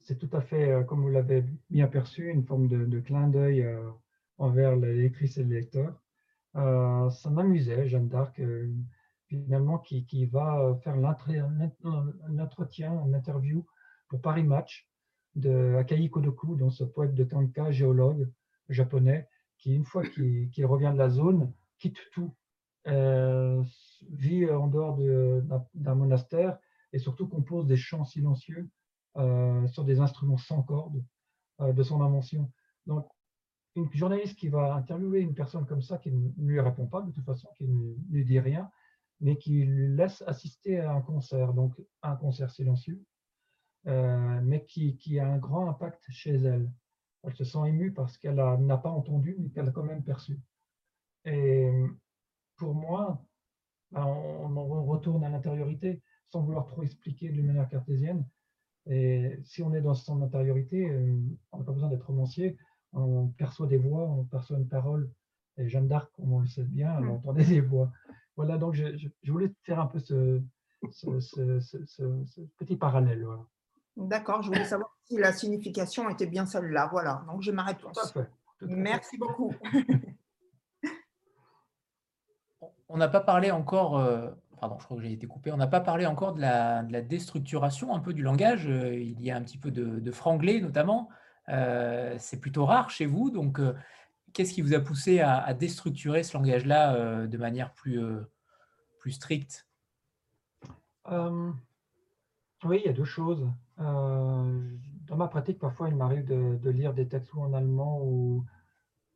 [0.00, 3.62] C'est tout à fait, euh, comme vous l'avez bien perçu, une forme de, clin d'œil
[3.62, 3.90] euh,
[4.38, 6.00] envers les lectrices et les lecteurs.
[6.54, 8.40] ça m'amusait, Jeanne d'Arc,
[9.28, 11.04] finalement, qui, qui, va faire un
[12.40, 13.64] entretien, une interview
[14.08, 14.88] pour Paris Match
[15.36, 18.30] de Akai Kodoku, dans ce poète de tanka, géologue
[18.68, 19.28] japonais,
[19.58, 22.32] qui, une fois qu'il revient de la zone, quitte tout,
[22.86, 24.98] vit en dehors
[25.74, 26.58] d'un monastère
[26.92, 28.68] et surtout compose des chants silencieux
[29.16, 31.02] sur des instruments sans cordes
[31.60, 32.50] de son invention.
[32.86, 33.08] Donc,
[33.76, 37.10] une journaliste qui va interviewer une personne comme ça, qui ne lui répond pas de
[37.10, 38.70] toute façon, qui ne lui dit rien,
[39.20, 43.02] mais qui laisse assister à un concert, donc un concert silencieux,
[43.86, 46.70] euh, mais qui, qui, a un grand impact chez elle.
[47.22, 50.38] Elle se sent émue parce qu'elle n'a pas entendu, mais qu'elle a quand même perçu.
[51.24, 51.70] Et
[52.56, 53.24] pour moi,
[53.90, 58.26] ben, on, on, retourne à l'intériorité sans vouloir trop expliquer d'une manière cartésienne.
[58.86, 61.16] Et si on est dans son intériorité, euh,
[61.52, 62.56] on n'a pas besoin d'être romancier,
[62.92, 65.10] on perçoit des voix, on perçoit une parole.
[65.56, 67.10] Et Jeanne d'Arc, comme on le sait bien, elle mm.
[67.10, 67.90] entendait des voix.
[68.36, 70.42] Voilà, donc je, voulais faire un peu ce,
[72.58, 73.24] petit parallèle.
[73.96, 76.88] D'accord, je voulais savoir si la signification était bien celle-là.
[76.90, 77.90] Voilà, donc je m'arrête là.
[78.62, 79.54] Merci beaucoup.
[82.88, 84.30] on n'a pas parlé encore, euh,
[84.60, 87.94] pardon, je crois que j'ai été coupé, on n'a pas parlé encore de la, déstructuration
[87.94, 88.68] un peu du langage.
[88.68, 91.08] Euh, il y a un petit peu de, franglais notamment.
[91.50, 93.60] Euh, c'est plutôt rare chez vous, donc
[94.34, 98.30] qu'est-ce qui vous a poussé à, déstructurer ce langage-là euh, de manière plus, euh,
[98.98, 99.66] plus stricte?
[101.10, 101.50] Euh,
[102.64, 103.46] Oui, il y a deux choses.
[103.78, 108.44] dans ma pratique, parfois, il m'arrive de, lire des textes ou en allemand ou,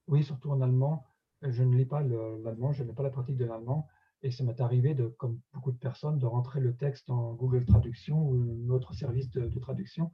[0.06, 1.06] oui, surtout en allemand.
[1.42, 3.88] Je ne lis pas l'allemand, je n'ai pas la pratique de l'allemand.
[4.22, 7.64] Et ça m'est arrivé, de, comme beaucoup de personnes, de rentrer le texte dans Google
[7.64, 8.34] Traduction ou
[8.66, 10.10] notre service de, traduction.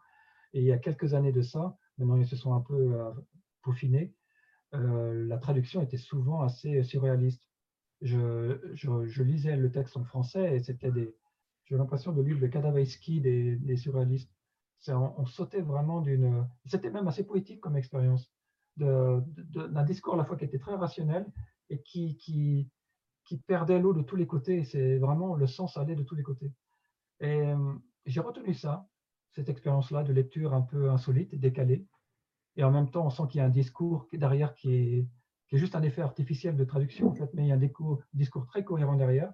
[0.53, 2.97] Et il y a quelques années de ça, maintenant ils se sont un peu
[3.63, 4.15] peaufinés,
[4.75, 7.49] euh, la traduction était souvent assez surréaliste.
[8.01, 11.15] Je, lisais le texte en français et c'était des.
[11.65, 14.31] J'ai l'impression de lire le Kadavaïski des, des surréalistes.
[14.89, 16.47] On, sautait vraiment d'une.
[16.67, 18.31] C'était même assez poétique comme expérience,
[18.77, 21.27] d'un discours à la fois qui était très rationnel
[21.71, 22.69] et qui, qui,
[23.25, 24.65] qui perdait l'eau de tous les côtés.
[24.65, 26.53] C'est vraiment le sens allait de tous les côtés.
[27.21, 27.73] Et euh,
[28.05, 28.87] j'ai retenu ça,
[29.33, 31.87] cette expérience-là de lecture un peu insolite, décalée
[32.57, 35.09] et en même temps, on sent qu'il y a un discours derrière qui est,
[35.49, 37.99] qui est, juste un effet artificiel de traduction, en fait, mais il y a un
[38.13, 39.33] discours très cohérent derrière.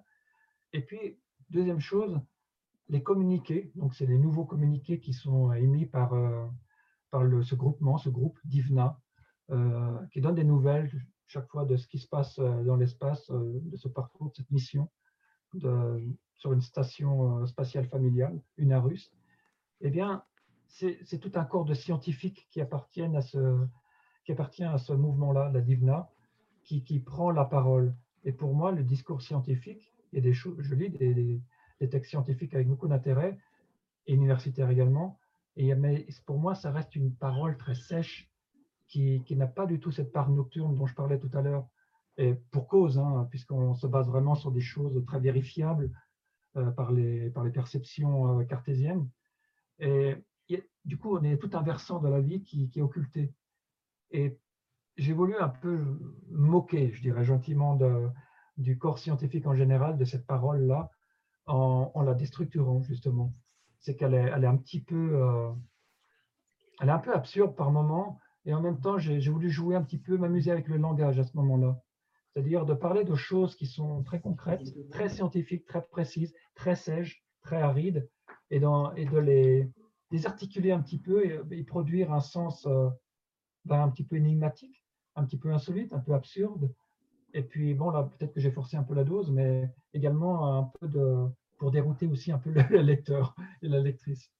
[0.73, 1.19] Et puis,
[1.51, 2.19] deuxième chose,
[2.89, 6.45] les communiqués, donc c'est les nouveaux communiqués qui sont émis par, euh,
[7.09, 8.99] par ce groupement, ce groupe DIVNA,
[9.51, 10.91] euh, qui donne des nouvelles
[11.27, 14.51] chaque fois de ce qui se passe euh, dans l'espace, de ce parcours, de cette
[14.51, 14.89] mission
[16.35, 19.11] sur une station spatiale familiale, une Arus.
[19.81, 20.23] Eh bien,
[20.67, 23.67] c'est tout un corps de scientifiques qui appartiennent à ce,
[24.23, 26.09] qui appartient à ce mouvement-là, la Divna,
[26.63, 27.93] qui, qui, prend la parole.
[28.23, 31.41] Et pour moi, le discours scientifique, a des choses, je lis des,
[31.89, 33.37] textes scientifiques avec beaucoup d'intérêt,
[34.07, 35.19] et universitaires également,
[35.55, 38.29] et, mais pour moi, ça reste une parole très sèche,
[38.87, 41.67] qui, qui n'a pas du tout cette part nocturne dont je parlais tout à l'heure,
[42.17, 45.91] et pour cause, hein, puisqu'on se base vraiment sur des choses très vérifiables
[46.57, 49.07] euh, par, les, par les perceptions euh, cartésiennes.
[49.79, 50.17] Et
[50.85, 53.33] du coup, on est tout un versant de la vie qui, est occulté.
[54.11, 54.37] Et
[54.97, 55.79] j'ai voulu un peu
[56.29, 58.09] moquer, je dirais gentiment, de,
[58.61, 60.89] du corps scientifique en général, de cette parole-là,
[61.47, 63.33] en, la déstructurant, justement.
[63.79, 65.21] C'est qu'elle est, elle est un petit peu...
[65.21, 65.51] Euh,
[66.79, 69.83] elle est un peu absurde par moment, et en même temps, j'ai voulu jouer un
[69.83, 71.79] petit peu, m'amuser avec le langage à ce moment-là.
[72.33, 77.23] C'est-à-dire de parler de choses qui sont très concrètes, très scientifiques, très précises, très sèches,
[77.41, 78.09] très arides,
[78.49, 79.69] et, dans, et de les,
[80.11, 82.89] désarticuler un petit peu et, produire un sens euh,
[83.65, 84.85] ben, un petit peu énigmatique,
[85.15, 86.71] un petit peu insolite, un peu absurde.
[87.33, 90.63] Et puis, bon, là, peut-être que j'ai forcé un peu la dose, mais également un
[90.79, 91.27] peu de,
[91.57, 94.31] pour dérouter aussi un peu le, lecteur et la lectrice.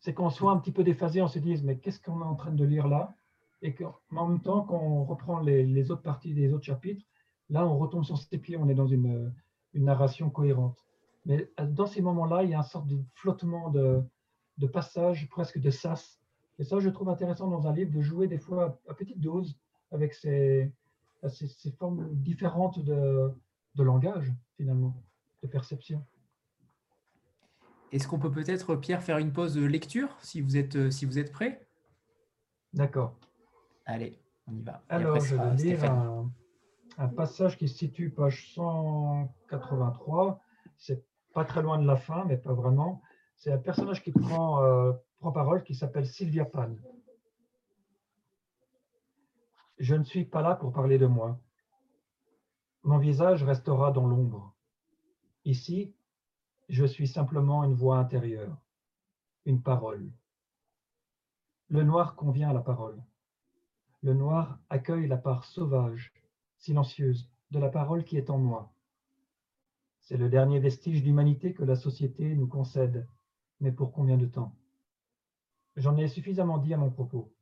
[0.00, 2.34] C'est qu'on soit un petit peu déphasé, on se dise, mais qu'est-ce qu'on est en
[2.34, 3.14] train de lire là?
[3.62, 7.04] Et qu'en même temps, quand on reprend les, autres parties des autres chapitres,
[7.48, 9.32] là, on retombe sur ses pieds, on est dans une,
[9.72, 10.84] une narration cohérente.
[11.24, 14.02] Mais euh, dans ces moments-là, il y a une sorte de flottement de,
[14.58, 16.20] de passage, presque de sas.
[16.58, 19.56] Et ça, je trouve intéressant dans un livre de jouer des fois à petite dose
[19.92, 20.72] avec ces,
[21.28, 23.30] ces, formes différentes de,
[23.74, 25.02] de, langage, finalement,
[25.42, 26.04] de perception.
[27.92, 31.18] Est-ce qu'on peut peut-être, Pierre, faire une pause de lecture, si vous êtes, si vous
[31.18, 31.66] êtes prêt?
[32.72, 33.18] D'accord.
[33.84, 34.82] Allez, on y va.
[34.88, 36.32] Alors, je vais lire un,
[36.98, 40.40] un, passage qui se situe page 183.
[40.78, 43.02] C'est pas très loin de la fin, mais pas vraiment.
[43.36, 46.76] C'est un personnage qui prend, euh, prend parole qui s'appelle Sylvia Pan.
[49.82, 51.40] Je ne suis pas là pour parler de moi.
[52.84, 54.54] Mon visage restera dans l'ombre.
[55.44, 55.92] Ici,
[56.68, 58.56] je suis simplement une voix intérieure,
[59.44, 60.12] une parole.
[61.68, 63.02] Le noir convient à la parole.
[64.04, 66.12] Le noir accueille la part sauvage,
[66.58, 68.72] silencieuse, de la parole qui est en moi.
[69.98, 73.08] C'est le dernier vestige d'humanité que la société nous concède,
[73.58, 74.54] mais pour combien de temps?
[75.74, 77.32] J'en ai suffisamment dit à mon propos.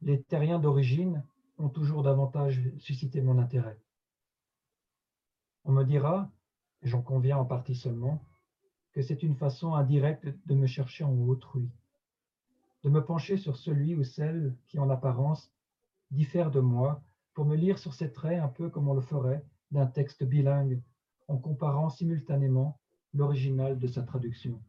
[0.00, 1.24] Les terriens d'origine
[1.60, 3.78] ont toujours davantage suscité mon intérêt.
[5.64, 6.30] On me dira,
[6.82, 8.24] et j'en conviens en partie seulement,
[8.92, 11.70] que c'est une façon indirecte de me chercher en autrui,
[12.82, 15.52] de me pencher sur celui ou celle qui, en apparence,
[16.10, 17.02] diffère de moi
[17.34, 20.82] pour me lire sur ses traits un peu comme on le ferait d'un texte bilingue
[21.28, 22.80] en comparant simultanément
[23.14, 24.60] l'original de sa traduction.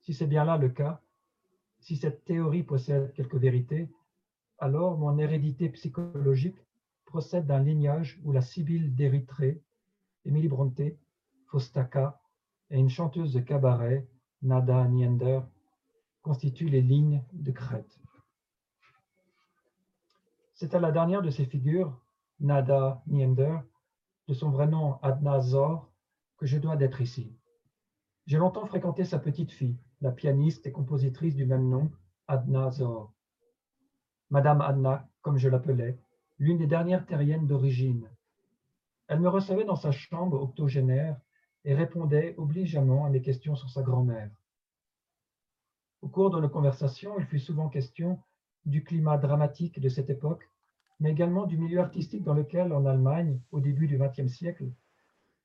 [0.00, 1.00] Si c'est bien là le cas,
[1.80, 3.90] si cette théorie possède quelques vérités,
[4.58, 6.58] alors mon hérédité psychologique
[7.04, 9.62] procède d'un lignage où la Sibylle d'Érythrée,
[10.24, 10.98] Émilie Brontë,
[11.46, 12.20] Fostaka
[12.70, 14.06] et une chanteuse de cabaret,
[14.42, 15.40] Nada Niender,
[16.22, 17.98] constituent les lignes de crête.
[20.54, 21.96] C'est à la dernière de ces figures,
[22.40, 23.58] Nada Niender,
[24.26, 25.88] de son vrai nom Adna Zor,
[26.36, 27.32] que je dois d'être ici.
[28.26, 31.90] J'ai longtemps fréquenté sa petite fille, la pianiste et compositrice du même nom,
[32.26, 33.12] Adna Zor.
[34.30, 35.98] Madame Adna, comme je l'appelais,
[36.38, 38.08] l'une des dernières terriennes d'origine.
[39.08, 41.18] Elle me recevait dans sa chambre octogénaire
[41.64, 44.30] et répondait obligeamment à mes questions sur sa grand-mère.
[46.02, 48.20] Au cours de nos conversations, il fut souvent question
[48.66, 50.48] du climat dramatique de cette époque,
[51.00, 54.70] mais également du milieu artistique dans lequel, en Allemagne, au début du XXe siècle,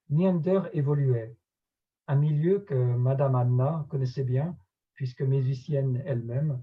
[0.09, 1.35] Neander évoluait,
[2.07, 4.57] un milieu que Madame Anna connaissait bien,
[4.93, 6.61] puisque musicienne elle-même,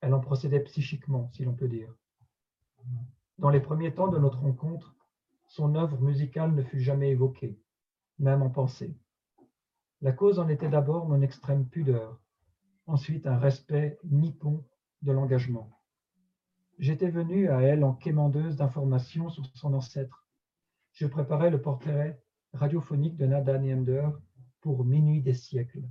[0.00, 1.92] elle en procédait psychiquement, si l'on peut dire.
[3.38, 4.94] Dans les premiers temps de notre rencontre,
[5.46, 7.58] son œuvre musicale ne fut jamais évoquée,
[8.18, 8.96] même en pensée.
[10.00, 12.20] La cause en était d'abord mon extrême pudeur,
[12.86, 14.64] ensuite un respect nippon
[15.02, 15.70] de l'engagement.
[16.78, 20.26] J'étais venu à elle en quémandeuse d'informations sur son ancêtre.
[20.92, 22.22] Je préparais le portrait
[22.52, 24.08] radiophonique de Nada Neander
[24.60, 25.82] pour Minuit des siècles,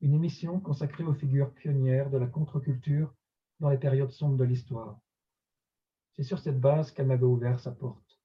[0.00, 3.14] une émission consacrée aux figures pionnières de la contre-culture
[3.60, 4.98] dans les périodes sombres de l'histoire.
[6.12, 8.18] C'est sur cette base qu'elle m'avait ouvert sa porte.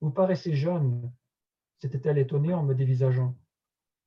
[0.00, 1.12] Vous paraissez jeune,
[1.78, 3.36] s'était-elle étonnée en me dévisageant.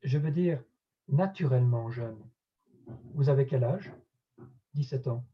[0.03, 0.63] Je veux dire,
[1.07, 2.17] naturellement jeune.
[3.13, 3.93] Vous avez quel âge?
[4.73, 5.25] 17 ans.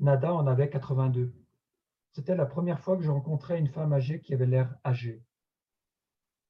[0.00, 1.32] Nada en avait 82.
[2.12, 5.22] C'était la première fois que je rencontrais une femme âgée qui avait l'air âgée.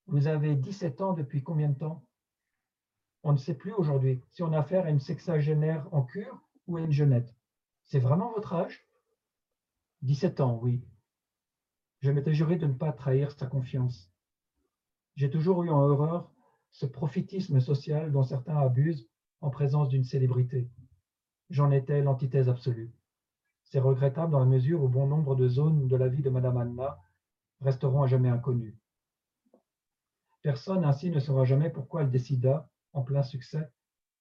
[0.07, 2.05] Vous avez 17 ans depuis combien de temps?
[3.25, 6.77] On ne sait plus aujourd'hui si on a affaire à une sexagénaire en cure ou
[6.77, 7.35] à une jeunette.
[7.85, 8.85] C'est vraiment votre âge?
[10.03, 10.83] 17 ans, oui.
[12.01, 14.11] Je m'étais juré de ne pas trahir sa confiance.
[15.15, 16.33] J'ai toujours eu en horreur
[16.73, 19.09] ce profitisme social dont certains abusent
[19.41, 20.69] en présence d'une célébrité.
[21.51, 22.93] J'en étais l'antithèse absolue.
[23.65, 26.57] C'est regrettable dans la mesure où bon nombre de zones de la vie de Madame
[26.57, 26.99] Anna
[27.61, 28.77] resteront à jamais inconnues.
[30.43, 33.71] Personne ainsi ne saura jamais pourquoi elle décida, en plein succès,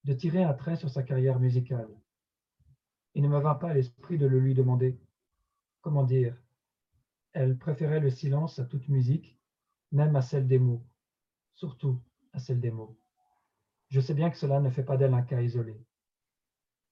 [0.03, 1.89] de tirer un trait sur sa carrière musicale.
[3.13, 4.99] Il ne me vint pas à l'esprit de le lui demander.
[5.81, 6.35] Comment dire?
[7.33, 9.37] Elle préférait le silence à toute musique,
[9.91, 10.85] même à celle des mots,
[11.55, 12.01] surtout
[12.33, 12.97] à celle des mots.
[13.89, 15.75] Je sais bien que cela ne fait pas d'elle un cas isolé.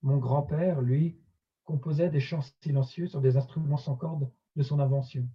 [0.01, 1.17] Mon grand-père, lui,
[1.63, 5.27] composait des chants silencieux sur des instruments sans cordes de son invention.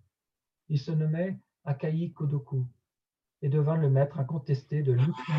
[0.69, 2.67] Il se nommait Akai Kodoku,
[3.45, 5.33] et devint le maître incontesté de l'outil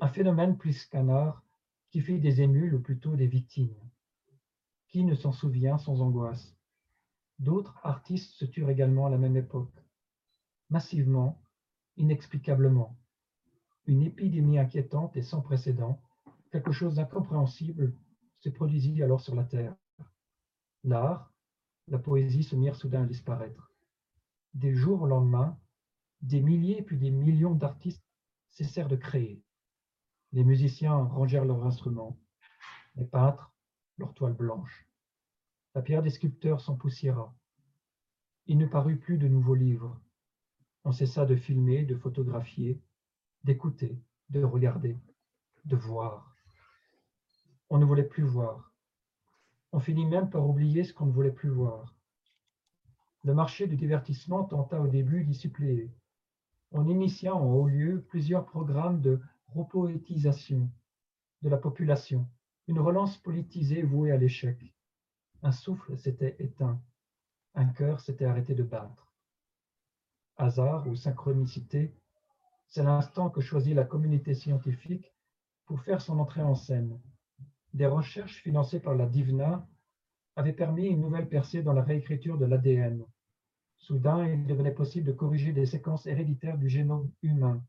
[0.00, 1.44] Un phénomène plus qu'un art
[1.90, 3.76] qui fit des émules ou plutôt des victimes.
[4.88, 6.56] Qui ne s'en souvient sans angoisse
[7.38, 9.84] D'autres artistes se turent également à la même époque.
[10.70, 11.38] Massivement,
[11.98, 12.96] inexplicablement.
[13.84, 16.00] Une épidémie inquiétante et sans précédent,
[16.50, 17.92] quelque chose d'incompréhensible,
[18.38, 19.76] se produisit alors sur la Terre.
[20.82, 21.30] L'art,
[21.88, 23.70] la poésie se mirent soudain à disparaître.
[24.54, 25.58] Des jours au lendemain,
[26.22, 28.04] des milliers puis des millions d'artistes
[28.50, 29.42] cessèrent de créer.
[30.32, 32.18] Les musiciens rangèrent leurs instruments,
[32.96, 33.52] les peintres
[33.98, 34.86] leurs toiles blanches.
[35.74, 37.34] La pierre des sculpteurs s'empoussiéra.
[38.46, 40.00] Il ne parut plus de nouveaux livres.
[40.84, 42.80] On cessa de filmer, de photographier,
[43.44, 43.98] d'écouter,
[44.30, 44.98] de regarder,
[45.64, 46.34] de voir.
[47.70, 48.72] On ne voulait plus voir.
[49.72, 51.94] On finit même par oublier ce qu'on ne voulait plus voir.
[53.24, 55.90] Le marché du divertissement tenta au début d'y suppléer
[56.72, 60.70] on initia en haut lieu plusieurs programmes de repoétisation
[61.42, 62.28] de la population,
[62.66, 64.58] une relance politisée vouée à l'échec.
[65.42, 66.80] Un souffle s'était éteint,
[67.54, 69.12] un cœur s'était arrêté de battre.
[70.36, 71.94] Hasard ou synchronicité,
[72.68, 75.14] c'est l'instant que choisit la communauté scientifique
[75.66, 77.00] pour faire son entrée en scène.
[77.74, 79.66] Des recherches financées par la DIVNA
[80.36, 83.04] avait permis une nouvelle percée dans la réécriture de l'ADN.
[83.78, 87.62] Soudain, il devenait possible de corriger des séquences héréditaires du génome humain,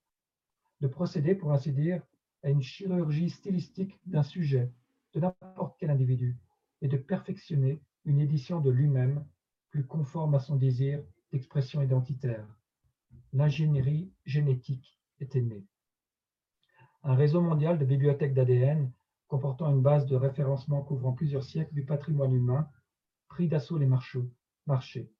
[0.81, 2.01] de procéder, pour ainsi dire,
[2.43, 4.71] à une chirurgie stylistique d'un sujet,
[5.13, 6.37] de n'importe quel individu,
[6.81, 9.25] et de perfectionner une édition de lui-même
[9.69, 12.47] plus conforme à son désir d'expression identitaire.
[13.33, 15.65] L'ingénierie génétique était née.
[17.03, 18.91] Un réseau mondial de bibliothèques d'ADN
[19.27, 22.69] comportant une base de référencement couvrant plusieurs siècles du patrimoine humain
[23.27, 23.89] prit d'assaut les
[24.65, 25.11] marchés.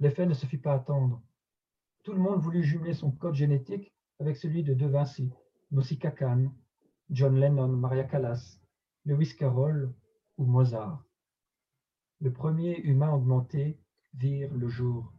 [0.00, 1.22] L'effet ne se fit pas attendre.
[2.04, 5.30] Tout le monde voulut jumeler son code génétique avec celui de De Vinci,
[5.70, 6.50] Nausicaa Khan,
[7.10, 8.58] John Lennon, Maria Callas,
[9.04, 9.92] Lewis Carroll
[10.38, 11.04] ou Mozart.
[12.22, 13.78] Le premier humain augmenté
[14.14, 15.12] vire le jour.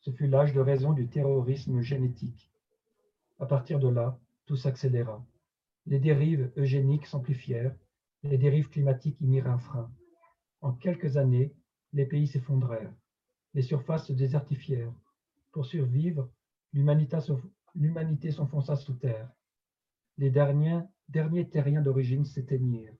[0.00, 2.50] Ce fut l'âge de raison du terrorisme génétique.
[3.38, 5.22] À partir de là, tout s'accéléra.
[5.84, 7.76] Les dérives eugéniques s'amplifièrent,
[8.22, 9.90] les dérives climatiques y mirent un frein.
[10.62, 11.54] En quelques années,
[11.92, 12.94] les pays s'effondrèrent,
[13.56, 14.92] les surfaces se désertifièrent.
[15.50, 16.30] Pour survivre,
[16.74, 19.32] l'humanité s'enfonça sous terre.
[20.18, 22.94] Les derniers, derniers terriens d'origine s'éteignirent.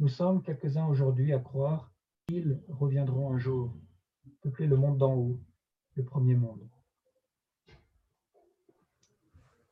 [0.00, 1.92] Nous sommes quelques-uns aujourd'hui à croire
[2.26, 3.72] qu'ils reviendront un jour,
[4.40, 5.40] peupler le monde d'en haut,
[5.94, 6.68] le premier monde.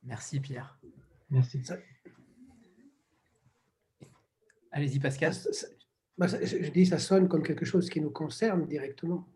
[0.03, 0.79] Merci Pierre.
[1.29, 1.61] Merci.
[4.71, 5.33] Allez-y, Pascal.
[5.33, 9.27] Je dis, ça sonne comme quelque chose qui nous concerne directement.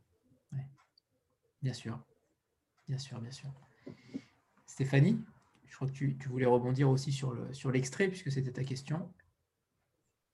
[1.63, 1.97] Bien sûr.
[2.89, 3.49] Bien sûr, bien sûr.
[4.67, 5.17] Stéphanie,
[5.65, 7.33] je crois que tu, voulais rebondir aussi sur
[7.71, 9.09] l'extrait, sur puisque c'était ta question.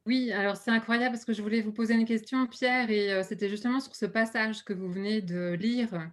[0.08, 3.22] Oui, alors c'est incroyable parce que je voulais vous poser une question, Pierre, et euh,
[3.22, 6.10] c'était justement sur ce passage que vous venez de lire.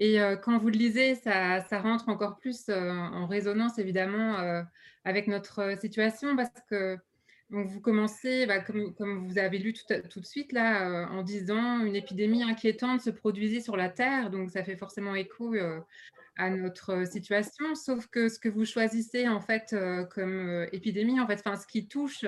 [0.00, 4.64] Et quand vous le lisez, ça, rentre encore plus en résonance, évidemment,
[5.04, 6.96] avec notre situation, parce que
[7.50, 12.42] vous commencez, bah, comme, vous avez lu tout, de suite, là, en disant une épidémie
[12.42, 15.54] inquiétante se produisit sur la Terre, donc ça fait forcément écho
[16.36, 19.74] à notre situation, sauf que ce que vous choisissez, en fait,
[20.14, 22.24] comme épidémie, en fait, ce qui touche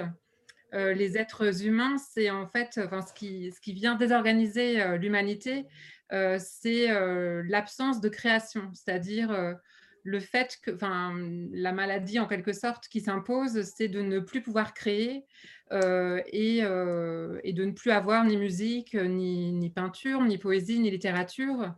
[0.72, 5.66] les êtres humains, c'est en fait, ce qui, ce qui vient désorganiser l'humanité,
[6.12, 9.54] euh, c'est euh, l'absence de création, c'est-à-dire euh,
[10.02, 11.14] le fait que, enfin,
[11.52, 15.24] la maladie en quelque sorte qui s'impose, c'est de ne plus pouvoir créer
[15.70, 21.74] et, de ne plus avoir ni musique, ni, peinture, ni poésie, ni littérature.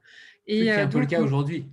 [0.47, 1.67] Et, c'est un peu le cas aujourd'hui.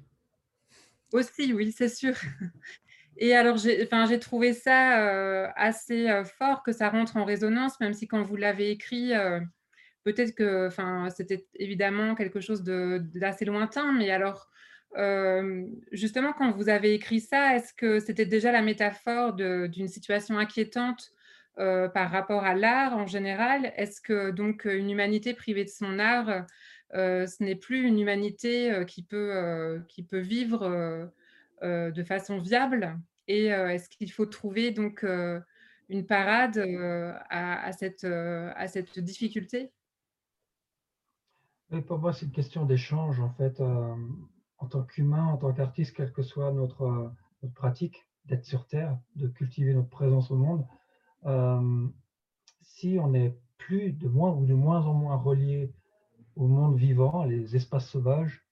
[1.13, 2.15] Aussi, oui, c'est sûr.
[3.17, 6.07] Et alors, j'ai enfin, trouvé ça assez
[6.37, 9.13] fort que ça rentre en résonance, même si quand vous l'avez écrit,
[10.03, 14.49] Peut-être que enfin, c'était évidemment quelque chose d'assez lointain, mais alors,
[15.91, 21.11] justement, quand vous avez écrit ça, est-ce que c'était déjà la métaphore d'une situation inquiétante
[21.55, 23.71] par rapport à l'art en général?
[23.75, 26.45] Est-ce que donc une humanité privée de son art,
[26.93, 31.09] ce n'est plus une humanité qui, peut, vivre
[31.61, 32.97] de façon viable?
[33.27, 35.05] Et est-ce qu'il faut trouver donc
[35.89, 36.57] une parade
[37.29, 39.71] à, cette, difficulté?
[41.87, 43.61] Pour moi, c'est une question d'échange, en fait,
[44.61, 47.09] en tant qu'humain, en tant qu'artiste, quelle que soit notre, euh,
[47.41, 50.65] notre pratique d'être sur Terre, de cultiver notre présence au monde,
[51.25, 51.87] euh,
[52.61, 55.73] si on est plus, de moins ou de moins en moins relié
[56.35, 58.45] au monde vivant, les espaces sauvages,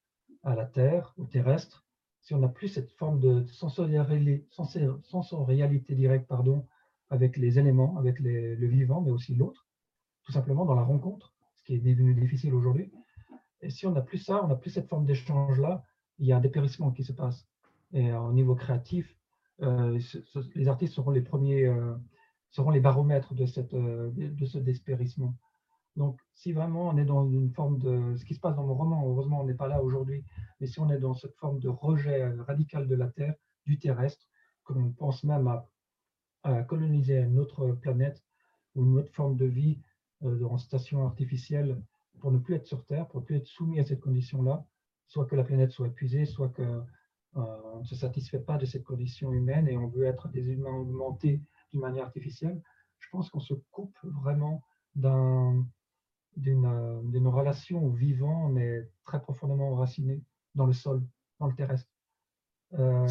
[0.44, 1.86] à la Terre, au terrestre,
[2.22, 4.45] si on n'a plus cette forme de sensorialité,
[5.95, 6.65] directe pardon,
[7.10, 9.68] avec les éléments, avec le vivant, mais aussi l'autre,
[10.23, 12.91] tout simplement dans la rencontre, ce qui est devenu difficile aujourd'hui,
[13.61, 15.84] et si on n'a plus ça, on n'a plus cette forme d'échange-là,
[16.20, 17.48] il y a un dépérissement qui se passe.
[17.94, 19.16] Et au niveau créatif,
[19.62, 20.00] euh,
[20.56, 21.96] les artistes seront les premiers, euh,
[22.52, 25.36] seront les baromètres de, cette, euh, de ce dépérissement.
[25.96, 28.16] Donc, si vraiment on est dans une forme de...
[28.16, 30.24] Ce qui se passe dans mon roman, heureusement, on n'est pas là aujourd'hui,
[30.60, 33.36] mais si on est dans cette forme de rejet radical de la Terre,
[33.66, 34.26] du terrestre,
[34.64, 35.68] qu'on pense même à,
[36.44, 38.24] à, coloniser une autre planète
[38.76, 39.80] ou une autre forme de vie
[40.22, 41.82] en station artificielle
[42.20, 44.66] pour ne plus être sur Terre, pour ne plus être soumis à cette condition-là,
[45.10, 46.86] soit que la planète soit épuisée, soit qu'on
[47.36, 50.76] euh, ne se satisfait pas de cette condition humaine et on veut être des humains
[50.76, 51.41] augmentés
[51.72, 52.61] d'une manière artificielle,
[52.99, 54.64] je pense qu'on se coupe vraiment
[54.95, 55.68] d'une
[57.27, 60.22] relation au vivant, mais très profondément enracinée
[60.56, 61.03] dans le sol,
[61.40, 61.90] dans le terrestre.
[62.73, 63.07] Euh,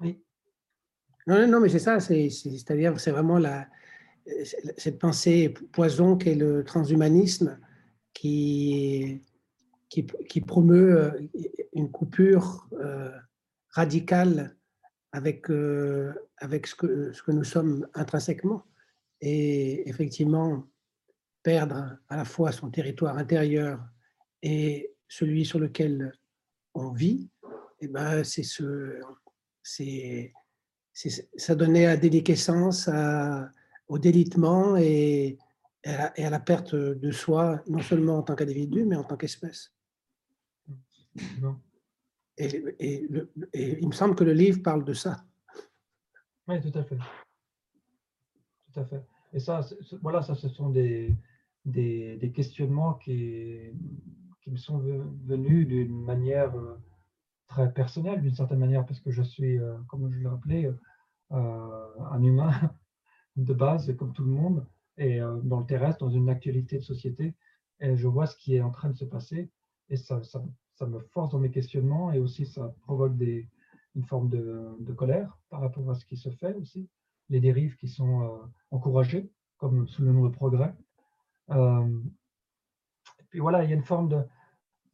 [0.00, 0.22] oui.
[1.28, 3.68] Non, non, mais c'est ça, c'est-à-dire c'est vraiment la,
[4.76, 7.60] cette pensée poison qu'est le transhumanisme
[8.12, 9.22] qui,
[9.88, 11.10] qui, promeut euh,
[11.72, 13.10] une coupure euh,
[13.70, 14.56] radicale
[15.12, 18.64] avec, euh, avec ce, que, ce que nous sommes intrinsèquement.
[19.20, 20.64] Et effectivement,
[21.42, 23.80] perdre à la fois son territoire intérieur
[24.42, 26.12] et celui sur lequel
[26.74, 27.30] on vit,
[27.80, 29.00] eh ben c'est ce,
[29.62, 30.32] c'est,
[31.36, 32.90] ça donnait à déliquescence,
[33.88, 35.38] au délitement et,
[35.84, 39.75] à la, perte de soi, non seulement en tant qu'individu, mais en tant qu'espèce.
[42.38, 43.08] Et, et,
[43.54, 45.24] et, il me semble que le livre parle de ça.
[46.48, 46.98] Oui, tout à fait.
[48.72, 49.02] Tout à fait.
[49.32, 49.60] Et ça,
[50.02, 51.16] voilà, ça, ce sont des,
[51.64, 53.72] des, des questionnements qui,
[54.46, 56.78] qui me sont venus d'une manière euh,
[57.48, 60.72] très personnelle, d'une certaine manière, parce que je suis, euh, comme je l'ai rappelé,
[61.32, 62.52] euh, un humain
[63.36, 64.66] de base, comme tout le monde,
[64.98, 67.34] et dans le terrestre, dans une actualité de société,
[67.80, 69.50] et je vois ce qui est en train de se passer,
[69.90, 70.42] et ça, ça,
[70.76, 75.60] ça me force dans mes questionnements, et aussi ça provoque une forme de, colère par
[75.60, 76.88] rapport à ce qui se fait aussi,
[77.28, 78.40] les dérives qui sont
[78.70, 80.74] encouragées, comme sous le nom de progrès.
[81.50, 81.54] et
[83.30, 84.22] puis voilà, il y a une forme de,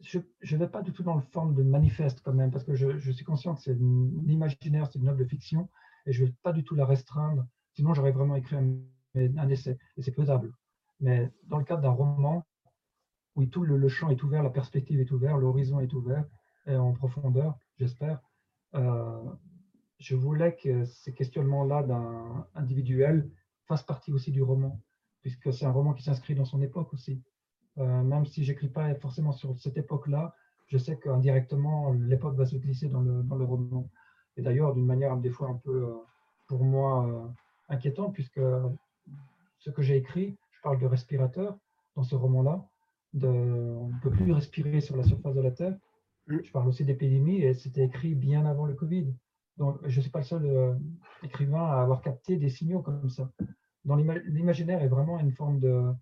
[0.02, 2.74] je ne vais pas du tout dans le forme de manifeste quand même, parce que
[2.74, 5.68] je, suis conscient que c'est l'imaginaire, c'est une œuvre de fiction,
[6.06, 9.78] et je ne vais pas du tout la restreindre, sinon j'aurais vraiment écrit un, essai,
[9.96, 10.52] et c'est faisable.
[11.00, 12.44] Mais dans le cadre d'un roman,
[13.36, 16.24] où tout le, champ est ouvert, la perspective est ouverte, l'horizon est ouvert,
[16.66, 18.20] et en profondeur, j'espère,
[18.74, 19.22] euh,
[19.98, 23.30] je voulais que ces questionnements-là d'un individuel
[23.66, 24.80] fassent partie aussi du roman,
[25.22, 27.22] puisque c'est un roman qui s'inscrit dans son époque aussi.
[27.78, 30.34] Euh, même si j'écris pas forcément sur cette époque-là,
[30.66, 33.88] je sais qu'indirectement, l'époque va se glisser dans le, dans le roman.
[34.36, 35.94] Et d'ailleurs, d'une manière des fois un peu, euh,
[36.48, 37.28] pour moi, euh,
[37.68, 38.40] inquiétante, puisque
[39.58, 41.56] ce que j'ai écrit, je parle de respirateur
[41.96, 42.66] dans ce roman-là,
[43.12, 45.76] de, on ne peut plus respirer sur la surface de la Terre.
[46.26, 46.38] Mm.
[46.44, 49.12] Je parle aussi d'épidémie et c'était écrit bien avant le Covid.
[49.58, 50.78] Donc, je ne suis pas le seul
[51.22, 53.30] écrivain à avoir capté des signaux comme ça.
[53.84, 55.92] Dans l'imaginaire est vraiment une forme de,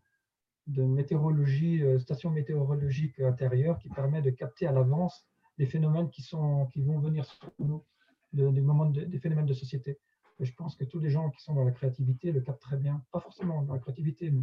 [0.71, 5.27] de météorologie, euh, station météorologique intérieure qui permet de capter à l'avance
[5.59, 7.85] des phénomènes qui, sont, qui vont venir sur nous,
[8.33, 9.99] des, moments des phénomènes de société.
[10.39, 12.77] Et je pense que tous les gens qui sont dans la créativité le captent très
[12.77, 13.03] bien.
[13.13, 14.43] Pas forcément dans la créativité, mais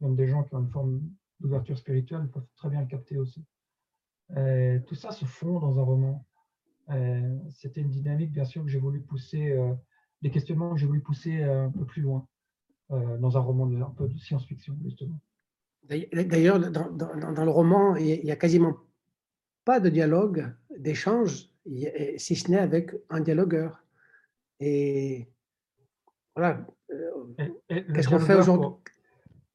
[0.00, 1.00] même des gens qui ont une forme
[1.40, 3.44] d'ouverture spirituelle peuvent très bien le capter aussi.
[4.86, 6.26] tout ça se fond dans un roman.
[7.50, 9.72] C'était une dynamique, bien sûr, que j'ai voulu pousser, euh,
[10.22, 12.26] des questionnements que j'ai voulu pousser un peu plus loin
[12.90, 15.20] euh, dans un roman de, un peu de science-fiction, justement.
[15.84, 18.76] D'ailleurs, dans, le roman, il n'y a quasiment
[19.64, 21.50] pas de dialogue, d'échange,
[22.16, 23.84] si ce n'est avec un dialogueur.
[24.60, 25.28] Et
[26.34, 26.66] voilà.
[26.90, 28.70] Euh, qu'est-ce qu'on fait aujourd'hui?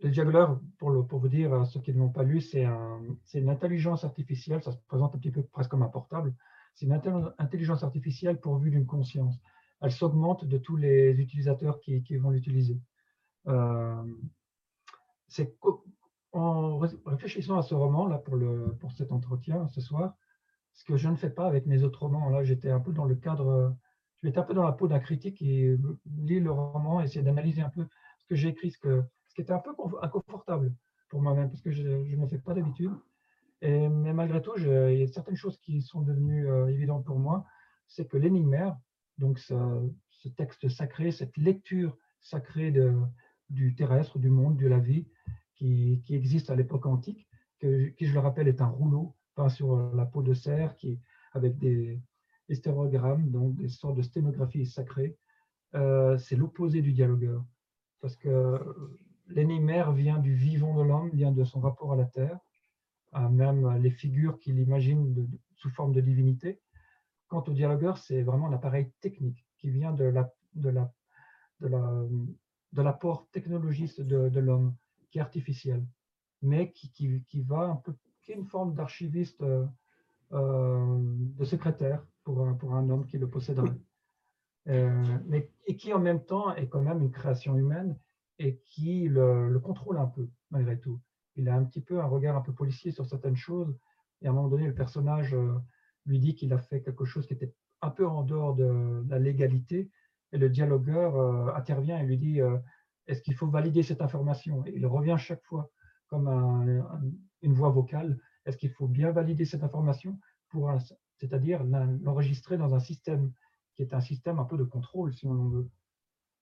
[0.02, 3.02] Le dialogueur, pour, pour, vous dire, à ceux qui ne l'ont pas lu, c'est un,
[3.34, 6.34] une intelligence artificielle, ça se présente un petit peu presque comme un portable.
[6.74, 6.94] C'est une
[7.38, 9.38] intelligence artificielle pourvue d'une conscience.
[9.82, 12.80] Elle s'augmente de tous les utilisateurs qui, vont l'utiliser.
[13.48, 14.04] Euh,
[16.32, 20.16] en réfléchissant à ce roman-là pour, cet entretien ce soir,
[20.74, 23.06] ce que je ne fais pas avec mes autres romans, là j'étais un peu dans
[23.06, 23.76] le cadre,
[24.24, 25.76] j'étais un peu dans la peau d'un critique qui
[26.18, 27.88] lit le roman et essaie d'analyser un peu
[28.20, 29.04] ce que j'ai écrit, ce, que,
[29.44, 29.72] qui un peu
[30.02, 30.74] inconfortable
[31.10, 32.92] pour moi-même, parce que je, ne le fais pas d'habitude.
[33.62, 37.46] Mais malgré tout, il y a certaines choses qui sont devenues euh, évidentes pour moi,
[37.88, 38.78] c'est que l'énigmaire,
[39.18, 39.56] donc ce,
[40.38, 42.74] texte sacré, cette lecture sacrée
[43.50, 45.08] du terrestre, du monde, de la vie,
[45.56, 47.28] qui, existe à l'époque antique,
[47.60, 51.00] qui, je le rappelle, est un rouleau peint sur la peau de cerf, qui,
[51.34, 52.02] avec des,
[52.52, 55.18] stérogrammes, donc des sortes de sténographie sacrée.
[55.76, 57.46] Euh, c'est l'opposé du dialogueur,
[58.02, 58.60] parce que
[59.30, 62.40] l'énigmaire vient du vivant de l'homme, vient de son rapport à la terre,
[63.12, 66.60] à même les figures qu'il imagine sous forme de divinité.
[67.28, 70.92] Quant au dialogueur, c'est vraiment l'appareil technique qui vient de la, de la,
[71.60, 72.04] de la,
[72.74, 74.76] de l'apport technologiste de l'homme
[75.10, 75.86] qui est artificielle,
[76.42, 79.66] mais qui, qui, qui, va un peu, qui est une forme d'archiviste, euh,
[80.34, 83.80] euh, de secrétaire pour un, pour un homme qui le posséderait.
[84.68, 87.98] Euh, mais, et qui en même temps est quand même une création humaine
[88.40, 91.00] et qui le, le, contrôle un peu, malgré tout.
[91.36, 93.78] Il a un petit peu un regard un peu policier sur certaines choses,
[94.22, 95.36] et à un moment donné, le personnage
[96.06, 99.20] lui dit qu'il a fait quelque chose qui était un peu en dehors de, la
[99.20, 99.90] légalité,
[100.32, 102.40] et le dialogueur intervient et lui dit
[103.10, 104.64] est-ce qu'il faut valider cette information?
[104.66, 105.72] Il revient chaque fois
[106.08, 106.28] comme
[107.42, 108.20] une voix vocale.
[108.46, 110.72] Est-ce qu'il faut bien valider cette information pour
[111.18, 113.32] c'est-à-dire l'enregistrer dans un système
[113.74, 115.70] qui est un système un peu de contrôle, si on en veut?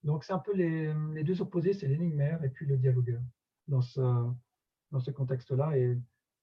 [0.08, 3.22] Donc, c'est un peu les, deux opposés, c'est l'énigmaire et puis le dialogueur
[3.68, 5.78] dans ce, contexte-là.
[5.78, 6.00] Et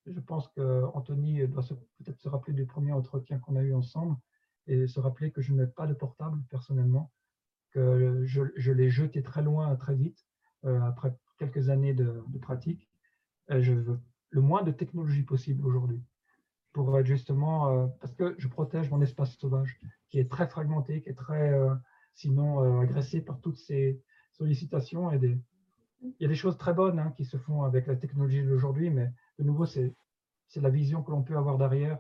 [0.07, 1.65] je pense qu'Anthony doit
[1.99, 4.17] peut-être se rappeler du premier entretien qu'on a eu ensemble
[4.69, 7.11] et se rappeler que je n'ai pas de portable personnellement
[7.75, 10.25] je, je l'ai jeté très loin très vite,
[10.65, 12.89] euh, après quelques années de, pratique.
[13.49, 14.01] je veux
[14.31, 16.03] le moins de technologie possible aujourd'hui
[16.73, 21.03] pour être justement, euh, parce que je protège mon espace sauvage qui est très fragmenté,
[21.03, 21.75] qui est très, euh,
[22.15, 24.01] sinon, euh, agressé par toutes ces
[24.33, 25.11] sollicitations.
[25.13, 25.39] Et.
[26.03, 28.91] Il y a des choses très bonnes hein, qui se font avec la technologie d'aujourd'hui,
[28.91, 29.95] mais de nouveau, c'est
[30.57, 31.99] la vision que l'on peut avoir derrière.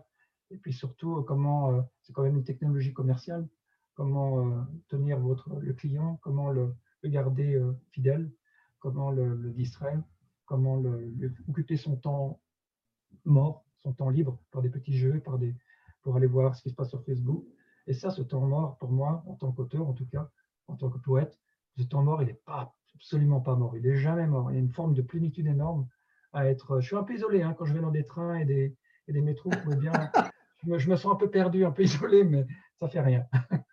[0.50, 3.48] Et puis surtout, comment, c'est quand même une technologie commerciale,
[3.94, 6.74] comment tenir votre, le client, comment le,
[7.04, 7.58] garder
[7.92, 8.30] fidèle,
[8.78, 10.02] comment le, distraire,
[10.44, 10.82] comment
[11.48, 12.42] occuper son temps
[13.24, 15.54] mort, son temps libre par des petits jeux, par des,
[16.02, 17.44] pour aller voir ce qui se passe sur Facebook.
[17.86, 20.30] Et ça, ce temps mort, pour moi, en tant qu'auteur, en tout cas,
[20.68, 21.38] en tant que poète,
[21.76, 23.76] ce temps mort, il n'est pas absolument pas mort.
[23.76, 24.50] Il n'est jamais mort.
[24.50, 25.86] Il y a une forme de plénitude énorme
[26.32, 26.80] à être.
[26.80, 28.76] Je suis un peu isolé hein, quand je vais dans des trains et des,
[29.08, 29.50] et des métros.
[29.78, 29.92] Bien,
[30.62, 32.46] je, me, je me sens un peu perdu, un peu isolé, mais
[32.80, 33.26] ça fait rien.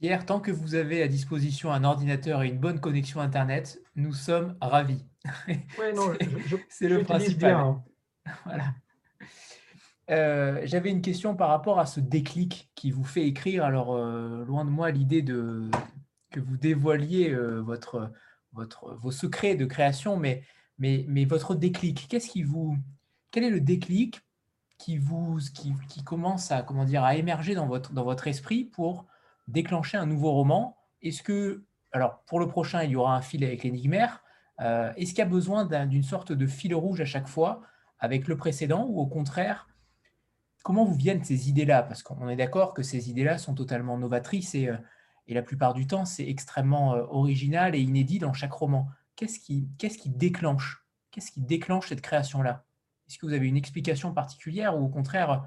[0.00, 4.14] Pierre, tant que vous avez à disposition un ordinateur et une bonne connexion Internet, nous
[4.14, 5.04] sommes ravis.
[6.70, 7.52] c'est le principal.
[7.52, 7.84] Hein.
[8.46, 8.64] Voilà.
[10.10, 13.64] Euh, j'avais une question par rapport à ce déclic qui vous fait écrire.
[13.64, 15.70] Alors, euh, loin de moi l'idée de
[16.32, 18.12] que vous dévoiliez euh, votre,
[18.52, 20.42] votre, vos secrets de création, mais,
[20.78, 22.76] mais, mais votre déclic, qu'est-ce qui vous,
[23.30, 24.20] quel est le déclic
[24.78, 28.64] qui, vous, qui, qui, commence à, comment dire, à émerger dans votre, dans votre esprit
[28.64, 29.06] pour
[29.48, 30.76] déclencher un nouveau roman?
[31.02, 34.22] Est-ce que, alors pour le prochain, il y aura un fil avec l'énigmaire.
[34.60, 37.62] Est-ce qu'il y a besoin d'une sorte de fil rouge à chaque fois
[37.98, 39.70] avec le précédent ou au contraire,
[40.62, 41.82] comment vous viennent ces idées-là?
[41.82, 44.76] Parce qu'on est d'accord que ces idées-là sont totalement novatrices et, euh,
[45.28, 48.88] la plupart du temps, c'est extrêmement euh, original et inédit dans chaque roman.
[49.14, 49.68] Qu'est-ce qui,
[50.08, 50.84] déclenche?
[51.12, 52.64] Qu'est-ce qui déclenche cette création-là?
[53.06, 55.44] Est-ce que vous avez une explication particulière ou au contraire,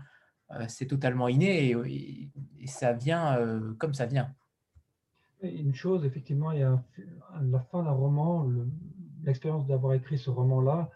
[0.51, 2.29] euh, c'est totalement inné et,
[2.67, 3.37] ça vient
[3.77, 4.33] comme ça vient?
[5.41, 6.81] Une chose, effectivement, il y a
[7.41, 8.49] la fin d'un roman,
[9.23, 10.89] l'expérience d'avoir écrit ce roman-là,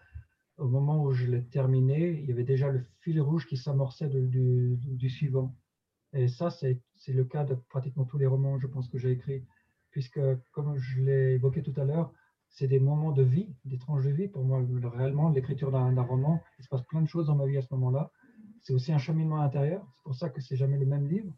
[0.58, 4.08] au moment où je l'ai terminé, il y avait déjà le fil rouge qui s'amorçait
[4.08, 5.54] du, suivant.
[6.12, 9.44] Et ça, c'est le cas de pratiquement tous les romans, je pense, que j'ai écrits,
[9.90, 10.20] puisque,
[10.52, 12.12] comme je l'ai évoqué tout à l'heure,
[12.48, 14.28] c'est des moments de vie, des tranches de vie.
[14.28, 14.62] Pour moi,
[14.96, 17.72] réellement, l'écriture d'un roman, il se passe plein de choses dans ma vie à ce
[17.74, 18.10] moment-là
[18.68, 19.86] c'est aussi un cheminement intérieur.
[19.96, 21.32] C'est pour ça que c'est jamais le même livre,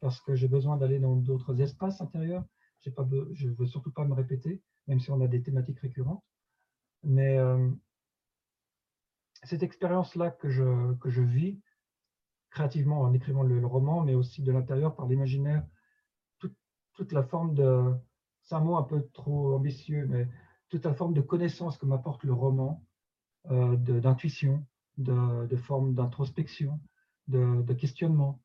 [0.00, 2.44] parce que j'ai besoin d'aller dans d'autres espaces intérieurs.
[2.80, 6.24] Je ne veux surtout pas me répéter, même si on a des thématiques récurrentes.
[7.04, 7.70] Mais euh,
[9.42, 11.60] cette expérience-là que je, que je vis
[12.50, 15.64] créativement en écrivant le, roman, mais aussi de l'intérieur par l'imaginaire,
[16.94, 17.94] toute la forme de,
[18.42, 20.28] c'est un mot un peu trop ambitieux, mais
[20.68, 22.84] toute la forme de connaissance que m'apporte le roman,
[23.50, 24.64] euh, d'intuition,
[24.98, 26.80] de, formes d'introspection,
[27.28, 28.40] de, questionnement,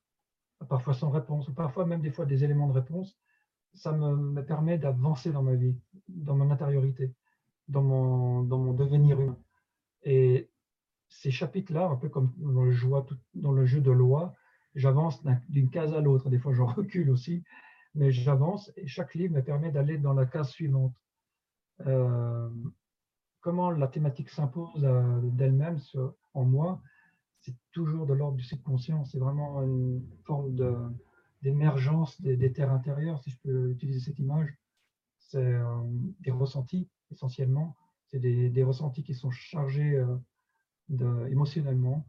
[0.69, 3.17] parfois sans réponse, parfois même des fois des éléments de réponse,
[3.73, 7.13] ça me, permet d'avancer dans ma vie, dans mon intériorité,
[7.67, 9.37] dans mon, dans mon devenir humain.
[10.03, 10.49] Et
[11.21, 12.89] ces chapitres-là, un peu comme dans le, jeu,
[13.33, 14.35] dans le jeu de loi,
[14.75, 16.29] j'avance d'une case à l'autre.
[16.29, 17.43] Des fois, je recule aussi,
[17.95, 20.93] mais j'avance et chaque livre me permet d'aller dans la case suivante.
[21.87, 22.49] Euh,
[23.41, 25.79] comment la thématique s'impose euh, d'elle-même
[26.35, 26.81] en moi,
[27.41, 29.03] c'est toujours de l'ordre du subconscient.
[29.05, 30.55] C'est vraiment une forme
[31.41, 34.53] d'émergence des, terres intérieures, si je peux utiliser cette image.
[35.17, 35.81] C'est euh,
[36.19, 37.75] des ressentis essentiellement.
[38.05, 40.01] C'est des, ressentis qui sont chargés
[40.89, 42.07] émotionnellement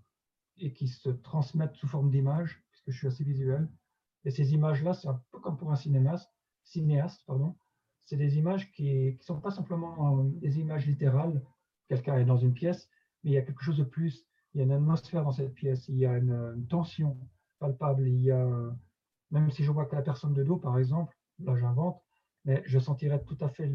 [0.59, 3.69] et qui se transmettent sous forme d'images, puisque je suis assez visuel.
[4.25, 6.31] Et ces images-là, c'est un peu comme pour un cinéaste,
[6.65, 7.57] cinéaste pardon,
[8.09, 11.43] c'est des images qui ne sont pas simplement euh, des images littérales.
[11.89, 12.89] Quelqu'un est dans une pièce,
[13.23, 14.25] mais il y a quelque chose de plus.
[14.55, 17.19] Il y a une atmosphère dans cette pièce, il y a une, tension
[17.59, 18.09] palpable.
[18.09, 18.49] Il y a,
[19.31, 22.03] même si je vois que la personne de dos, par exemple, là j'invente,
[22.47, 23.71] mais je sentirais tout à fait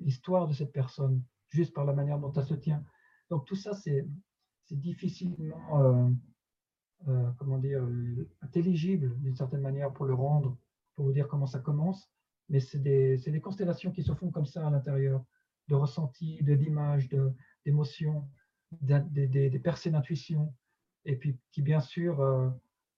[0.00, 2.82] l'histoire de cette personne, juste par la manière dont elle se tient.
[3.30, 4.06] Donc tout ça, c'est
[4.70, 6.10] difficilement, euh,
[7.08, 7.86] euh, comment dire,
[8.42, 10.56] intelligible d'une certaine manière pour le rendre,
[10.94, 12.10] pour vous dire comment ça commence
[12.48, 15.24] mais c'est des, des, constellations qui se font comme ça à l'intérieur,
[15.68, 17.08] de ressentis, d'images,
[17.64, 18.28] d'émotions,
[18.82, 20.54] des, des, percées d'intuition,
[21.04, 22.50] et puis qui bien sûr, euh,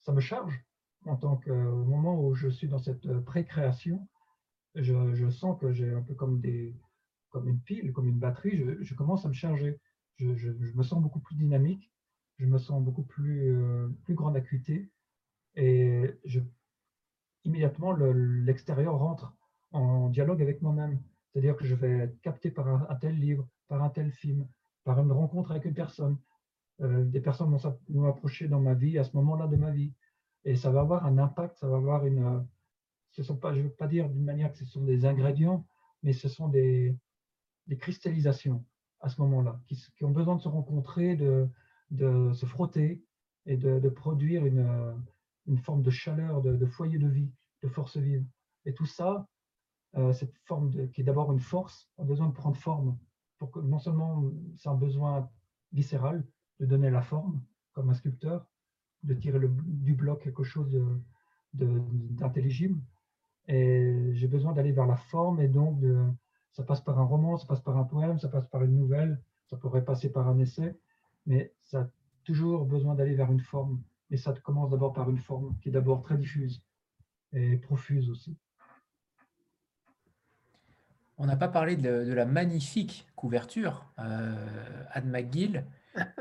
[0.02, 0.64] ça me charge
[1.04, 4.08] en tant que, au moment où je suis dans cette pré-création,
[4.74, 6.74] je, je, sens que j'ai un peu comme, des,
[7.30, 9.78] comme une pile, comme une batterie, je commence à me charger.
[10.18, 11.92] Je, me sens beaucoup plus dynamique,
[12.38, 14.90] je me sens beaucoup plus, euh, plus grande acuité,
[15.56, 16.10] et
[17.44, 19.34] immédiatement l'extérieur rentre
[19.72, 21.00] en dialogue avec moi-même.
[21.32, 24.46] C'est-à-dire que je vais être capté par un, tel livre, par un tel film,
[24.84, 26.18] par une rencontre avec une personne.
[26.80, 27.54] Euh, des personnes
[27.88, 29.92] vont approcher dans ma vie à ce moment-là de ma vie.
[30.44, 32.24] Et ça va avoir un impact, ça va avoir une.
[32.24, 32.40] Euh,
[33.12, 35.66] je ne veux pas dire d'une manière que ce sont des ingrédients,
[36.02, 36.94] mais ce sont des,
[37.66, 38.64] des cristallisations
[39.06, 41.48] à ce moment-là, qui, ont besoin de se rencontrer, de,
[42.32, 43.04] se frotter
[43.46, 47.30] et de, produire une, forme de chaleur, de, foyer de vie,
[47.62, 48.26] de force vive.
[48.64, 49.28] Et tout ça,
[49.96, 52.98] euh, cette forme qui est d'abord une force, a besoin de prendre forme.
[53.38, 54.24] Pour que non seulement
[54.56, 55.30] c'est un besoin
[55.72, 56.26] viscéral
[56.58, 57.40] de donner la forme,
[57.74, 58.44] comme un sculpteur,
[59.04, 60.76] de tirer du bloc quelque chose
[61.52, 62.80] d'intelligible.
[63.46, 65.96] Et j'ai besoin d'aller vers la forme et donc de,
[66.56, 69.20] ça passe par un roman, ça passe par un poème, ça passe par une nouvelle,
[69.44, 70.74] ça pourrait passer par un essai,
[71.26, 71.88] mais ça a
[72.24, 73.82] toujours besoin d'aller vers une forme.
[74.10, 76.62] Et ça commence d'abord par une forme qui est d'abord très diffuse
[77.34, 78.38] et profuse aussi.
[81.18, 85.64] On n'a pas parlé de, la magnifique couverture, euh, Anne McGill.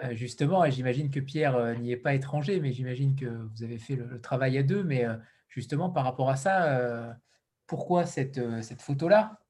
[0.06, 3.78] Euh, justement, j'imagine que Pierre euh, n'y est pas étranger, mais j'imagine que vous avez
[3.78, 4.86] fait le, travail à deux.
[4.86, 5.06] Mais
[5.50, 7.18] justement, par rapport à ça,
[7.68, 9.45] pourquoi cette, cette photo-là?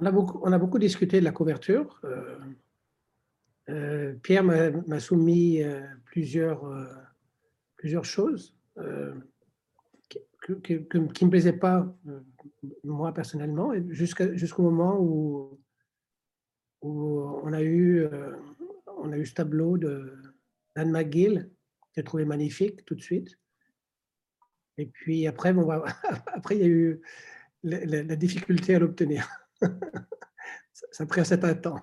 [0.00, 2.00] On a, beaucoup, on a beaucoup discuté de la couverture.
[4.22, 5.62] Pierre m'a soumis
[6.04, 6.64] plusieurs,
[7.76, 8.56] plusieurs choses
[10.62, 11.94] qui ne me plaisaient pas,
[12.84, 15.58] moi personnellement, jusqu'au moment où
[16.82, 18.36] on a eu, euh,
[18.98, 23.38] on a eu ce tableau d'Anne McGill, que j'ai trouvé magnifique tout de suite.
[24.78, 25.68] Et puis après, bon,
[26.26, 27.00] après il y a eu
[27.62, 29.28] la, difficulté à l'obtenir.
[30.72, 31.80] ça, pris un certain temps.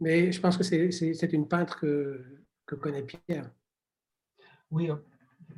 [0.00, 3.50] Mais je pense que c'est une peintre que, connaît Pierre.
[4.70, 4.96] Oui, euh,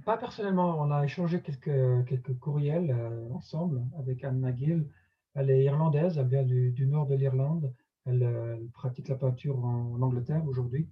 [0.05, 0.81] pas personnellement.
[0.81, 4.89] On a échangé quelques, courriels euh, ensemble avec Anne McGill
[5.35, 7.73] elle est irlandaise, elle vient du, nord de l'Irlande.
[8.05, 10.89] Elle, pratique la peinture en, Angleterre aujourd'hui.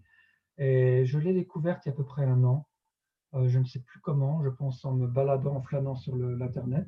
[0.58, 2.66] Et je l'ai découverte il y a à peu près un an.
[3.34, 6.86] Euh, je ne sais plus comment, je pense en me baladant, en flânant sur l'Internet.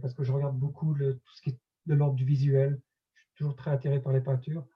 [0.00, 2.80] Parce que je regarde beaucoup tout ce qui est de l'ordre du visuel.
[3.14, 4.66] Je suis toujours très attiré par les peintures.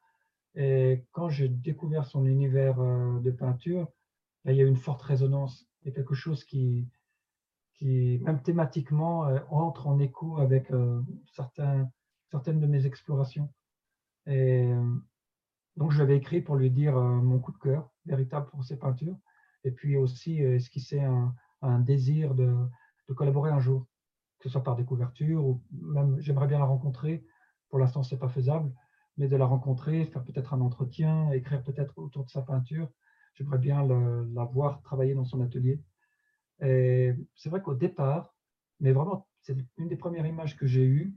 [0.54, 3.88] Et quand j'ai découvert son univers euh, de peinture,
[4.44, 5.66] il y a eu une forte résonance.
[5.82, 6.88] Il y a quelque chose qui,
[7.82, 13.52] même thématiquement, euh, entre en écho avec euh, certaines de mes explorations.
[14.26, 14.94] Et euh,
[15.76, 19.16] donc, je l'avais écrit pour lui dire mon coup de cœur véritable pour ses peintures,
[19.64, 22.54] et puis aussi esquisser un, un désir de,
[23.16, 23.86] collaborer un jour,
[24.44, 27.24] que ce soit par des couvertures, ou même j'aimerais bien la rencontrer.
[27.70, 28.70] Pour l'instant, ce n'est pas faisable,
[29.16, 32.88] mais de la rencontrer, faire peut-être un entretien, écrire peut-être autour de sa peinture.
[33.34, 35.82] J'aimerais bien la voir travailler dans son atelier
[36.60, 38.34] c'est vrai qu'au départ,
[38.80, 41.14] mais vraiment, c'est une des premières images que j'ai eues,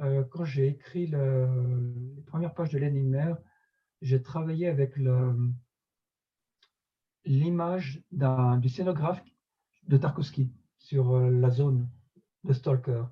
[0.00, 3.36] euh, quand j'ai écrit les premières pages de l'énigme,
[4.00, 4.94] j'ai travaillé avec
[7.24, 9.22] l'image du scénographe
[9.88, 11.88] de Tarkovsky sur euh, la zone
[12.44, 13.04] de Stalker.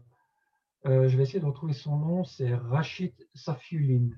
[0.87, 4.11] Euh, je vais essayer de retrouver son nom, c'est Rachid Safiulin,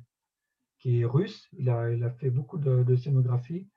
[0.78, 1.48] qui est russe.
[1.56, 3.68] Il a, fait beaucoup de, de, scénographie.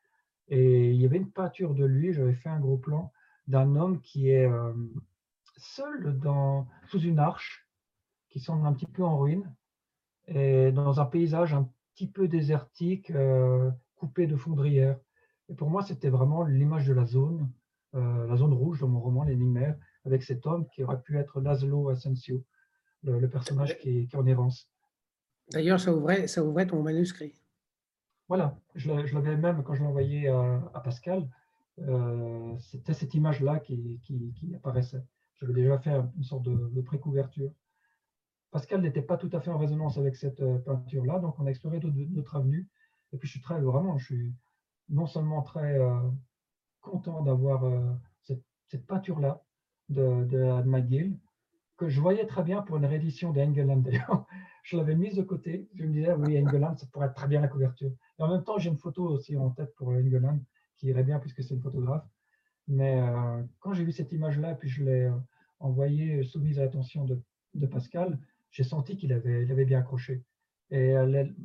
[0.50, 3.14] Et il y avait une peinture de lui, j'avais fait un gros plan
[3.48, 4.74] d'un homme qui est euh,
[5.58, 6.20] seul
[6.88, 7.68] sous une arche,
[8.30, 9.54] qui semble un petit peu en ruine,
[10.28, 15.00] et dans un paysage un petit peu désertique, euh, coupé de fondrières.
[15.48, 17.50] Et pour moi, c'était vraiment l'image de la zone,
[17.94, 19.76] la zone rouge dans mon roman L'énigmaire,
[20.06, 22.44] avec cet homme qui aurait pu être Laszlo Asensio,
[23.04, 24.70] le, personnage qui est, en errance.
[25.52, 27.34] D'ailleurs, ça ouvrait, ça ouvrait ton manuscrit.
[28.28, 31.28] Voilà, je l'avais même quand je l'ai envoyé à Pascal,
[31.88, 35.04] euh, c'était cette image-là qui, qui, apparaissait.
[35.36, 37.52] J'avais déjà fait une sorte de, pré-couverture.
[38.52, 41.50] Pascal n'était pas tout à fait en résonance avec cette euh, peinture-là, donc on a
[41.50, 42.68] exploré d'autres avenues.
[43.14, 44.34] Et puis je suis très, vraiment, je suis
[44.90, 46.00] non seulement très euh,
[46.82, 47.64] content d'avoir
[48.22, 49.44] cette, peinture-là
[49.92, 51.18] de, de McGill,
[51.78, 54.26] que je voyais très bien pour une réédition d'Engeland d'ailleurs.
[54.64, 55.68] Je l'avais mise de côté.
[55.74, 57.92] Je me disais, oui, Engeland, ça pourrait être très bien la couverture.
[58.20, 60.40] Et en même temps, j'ai une photo aussi en tête pour Engeland
[60.78, 62.06] qui irait bien puisque c'est une photographe.
[62.68, 65.18] Mais euh, quand j'ai vu cette image-là, puis je l'ai euh,
[65.60, 68.20] envoyée, euh, soumise à l'attention de, Pascal,
[68.52, 70.24] j'ai senti qu'il avait, il avait bien accroché.
[70.70, 71.36] Et elle,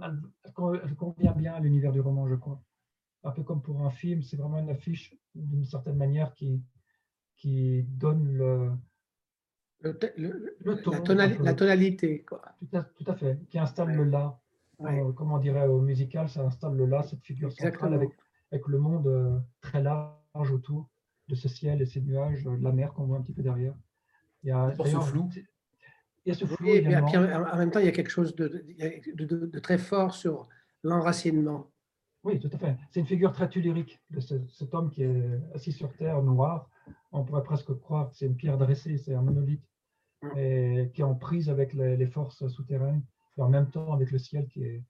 [0.97, 2.63] convient bien à l'univers du roman, je crois.
[3.25, 6.63] Un peu comme pour un film, c'est vraiment une affiche d'une certaine manière qui,
[7.37, 8.71] qui donne le,
[9.83, 12.25] le, ton, la, tonalité.
[12.25, 12.43] Quoi.
[12.59, 14.39] Tout, à, tout, à, fait, qui installe le là.
[15.15, 18.11] comme on dirait au musical, ça installe le là, cette figure centrale avec
[18.53, 20.89] avec le monde euh, très large autour
[21.29, 23.75] de ce ciel et ces nuages, de la mer qu'on voit un petit peu derrière.
[24.43, 25.29] Il y a ce flou.
[26.25, 26.67] Il y a ce flou.
[26.67, 28.65] Et, en même temps, il y a quelque chose de,
[29.15, 30.49] de, très fort sur
[30.83, 31.71] l'enracinement.
[32.27, 32.77] Oui, tout à fait.
[32.91, 36.69] C'est une figure très tulérique de cet homme qui est assis sur terre, noir.
[37.13, 39.65] On pourrait presque croire que c'est une pierre dressée, c'est un monolithe.
[40.35, 43.05] et qui est en prise avec les, forces souterraines,
[43.39, 44.83] et en même temps avec le ciel qui est,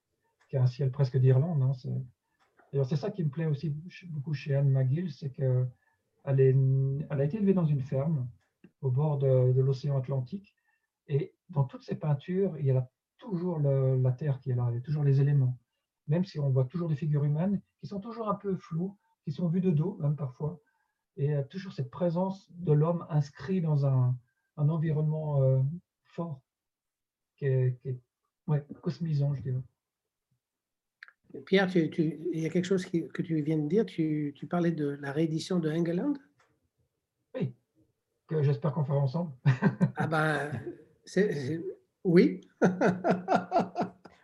[0.48, 1.62] qui est un ciel presque d'Irlande.
[1.62, 1.72] Hein,
[2.84, 3.68] c'est ça qui me plaît aussi
[4.06, 5.68] beaucoup chez Anne McGill, c'est qu'elle
[6.24, 8.30] elle a été élevée dans une ferme
[8.80, 10.56] au bord de, l'océan Atlantique.
[11.08, 12.88] Et dans toutes ses peintures, il y a
[13.18, 15.58] toujours la terre qui est là, il y a toujours les éléments.
[16.08, 19.32] Même si on voit toujours des figures humaines qui sont toujours un peu floues, qui
[19.32, 20.60] sont vues de dos, même parfois.
[21.16, 24.16] Et il y a toujours cette présence de l'homme inscrit dans un,
[24.56, 25.60] environnement euh,
[26.04, 26.40] fort,
[27.36, 27.78] qui est,
[28.80, 29.62] cosmisant, je dirais.
[31.44, 31.90] Pierre, tu,
[32.32, 33.84] il y a quelque chose que tu viens de dire.
[33.84, 36.14] Tu, parlais de la réédition de Engeland
[37.34, 37.52] Oui,
[38.26, 39.32] que j'espère qu'on fera ensemble.
[39.96, 40.50] ah ben,
[41.04, 41.62] c'est,
[42.04, 42.40] oui.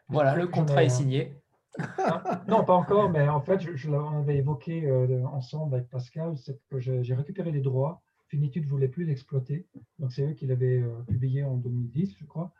[0.08, 1.41] voilà, le contrat est signé.
[2.48, 6.78] Non, pas encore, mais en fait, je, l'avais évoqué euh, ensemble avec Pascal, c'est que
[6.80, 8.02] j'ai récupéré les droits.
[8.28, 9.66] Finitude ne voulait plus l'exploiter.
[9.98, 12.52] Donc, c'est eux qui l'avaient euh, publié en 2010, je crois.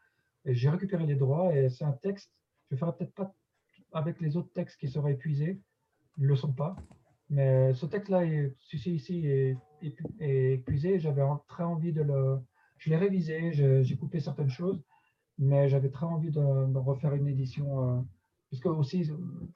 [0.45, 2.31] Et j'ai récupéré les droits et c'est un texte.
[2.71, 3.35] Je ne ferai peut-être pas
[3.93, 5.61] avec les autres textes qui seraient épuisés,
[6.19, 6.77] ils ne le sont pas.
[7.31, 8.21] Mais ce texte-là,
[8.59, 9.57] celui ici, est,
[10.21, 10.99] épuisé.
[10.99, 12.39] J'avais très envie de le.
[12.79, 14.83] Je l'ai révisé, j'ai coupé certaines choses,
[15.39, 17.99] mais j'avais très envie de, refaire une édition.
[17.99, 18.01] Euh,
[18.53, 19.11] puisque aussi,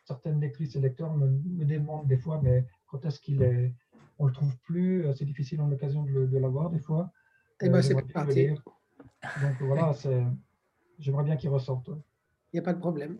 [0.04, 1.28] certaines lectrices et lecteurs me,
[1.66, 3.74] demandent des fois, mais quand est-ce qu'il est.
[4.18, 7.12] On ne le trouve plus, c'est difficile en l'occasion de, l'avoir des fois.
[7.60, 8.48] Et eh ben, euh, c'est parti.
[8.48, 9.92] Donc voilà,
[10.98, 11.88] j'aimerais bien qu'il ressorte.
[11.88, 13.18] Il n'y a pas de problème.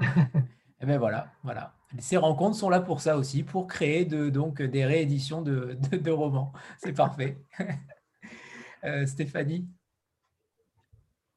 [0.00, 0.06] Et
[0.80, 1.74] eh bien voilà, voilà.
[1.98, 6.10] Ces rencontres sont là pour ça aussi, pour créer de, donc des rééditions de, de,
[6.10, 6.54] romans.
[6.78, 7.44] C'est parfait.
[8.82, 9.68] Euh, Stéphanie?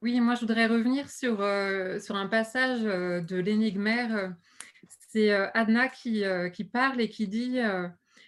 [0.03, 4.35] Oui, moi je voudrais revenir sur, euh, un passage euh, de l'énigmaire.
[5.07, 6.23] C'est Adna qui,
[6.53, 7.59] qui, parle et qui dit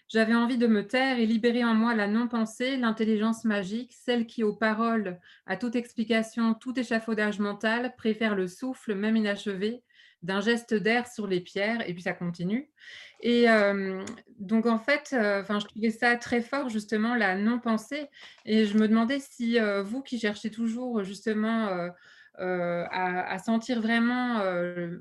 [0.07, 4.43] J'avais envie de me taire et libérer en moi la non-pensée, l'intelligence magique, celle qui,
[4.43, 9.83] aux paroles, à toute explication, tout échafaudage mental, préfère le souffle, même inachevé,
[10.23, 12.69] d'un geste d'air sur les pierres, et puis ça continue.
[13.21, 14.03] Et euh,
[14.39, 18.07] donc, en fait, euh, je trouvais ça très fort, justement, la non-pensée.
[18.45, 21.89] Et je me demandais si euh, vous qui cherchez toujours, justement,
[22.37, 24.41] à, sentir vraiment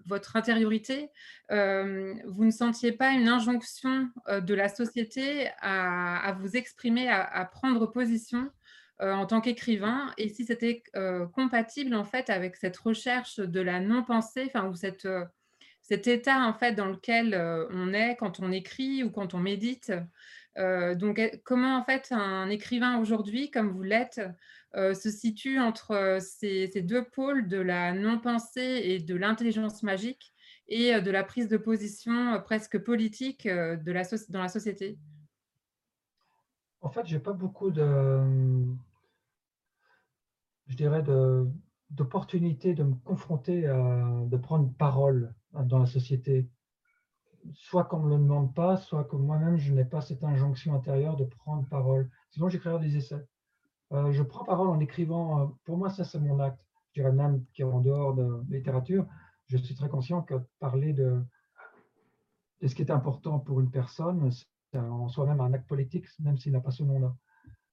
[0.06, 1.10] votre intériorité,
[1.50, 8.48] vous ne sentiez pas une injonction de la société à, vous exprimer, à prendre position
[8.48, 8.63] euh,
[9.12, 13.80] en tant qu'écrivain et si c'était euh, compatible en fait avec cette recherche de la
[13.80, 14.74] non-pensée, enfin ou
[15.06, 15.24] euh,
[15.82, 17.34] cet état en fait dans lequel
[17.70, 19.92] on est quand on écrit ou quand on médite.
[20.56, 24.22] donc comment en fait un écrivain aujourd'hui, comme vous l'êtes,
[24.74, 30.32] se situe entre ces, ces, deux pôles de la non-pensée et de l'intelligence magique
[30.68, 34.96] et de la prise de position presque politique de la dans la société?
[36.80, 38.22] En fait, j'ai pas beaucoup de,
[40.66, 41.02] je dirais,
[41.90, 46.48] d'opportunités de, me confronter à, de prendre parole dans la société.
[47.52, 50.74] Soit qu'on ne me le demande pas, soit que moi-même, je n'ai pas cette injonction
[50.74, 52.10] intérieure de prendre parole.
[52.30, 53.26] Sinon, j'écrirai des essais.
[53.92, 55.40] Euh, je prends parole en écrivant.
[55.40, 56.58] Euh, pour moi, ça, c'est mon acte.
[56.92, 59.06] Je dirais même qui est en dehors de littérature.
[59.46, 61.22] Je suis très conscient que parler de,
[62.62, 64.30] de ce qui est important pour une personne,
[64.74, 67.14] en soi-même un acte politique, même s'il n'a pas ce nom-là.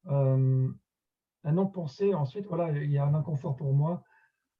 [0.07, 0.69] Euh,
[1.43, 4.03] un non-pensé, ensuite, voilà, il y a un inconfort pour moi,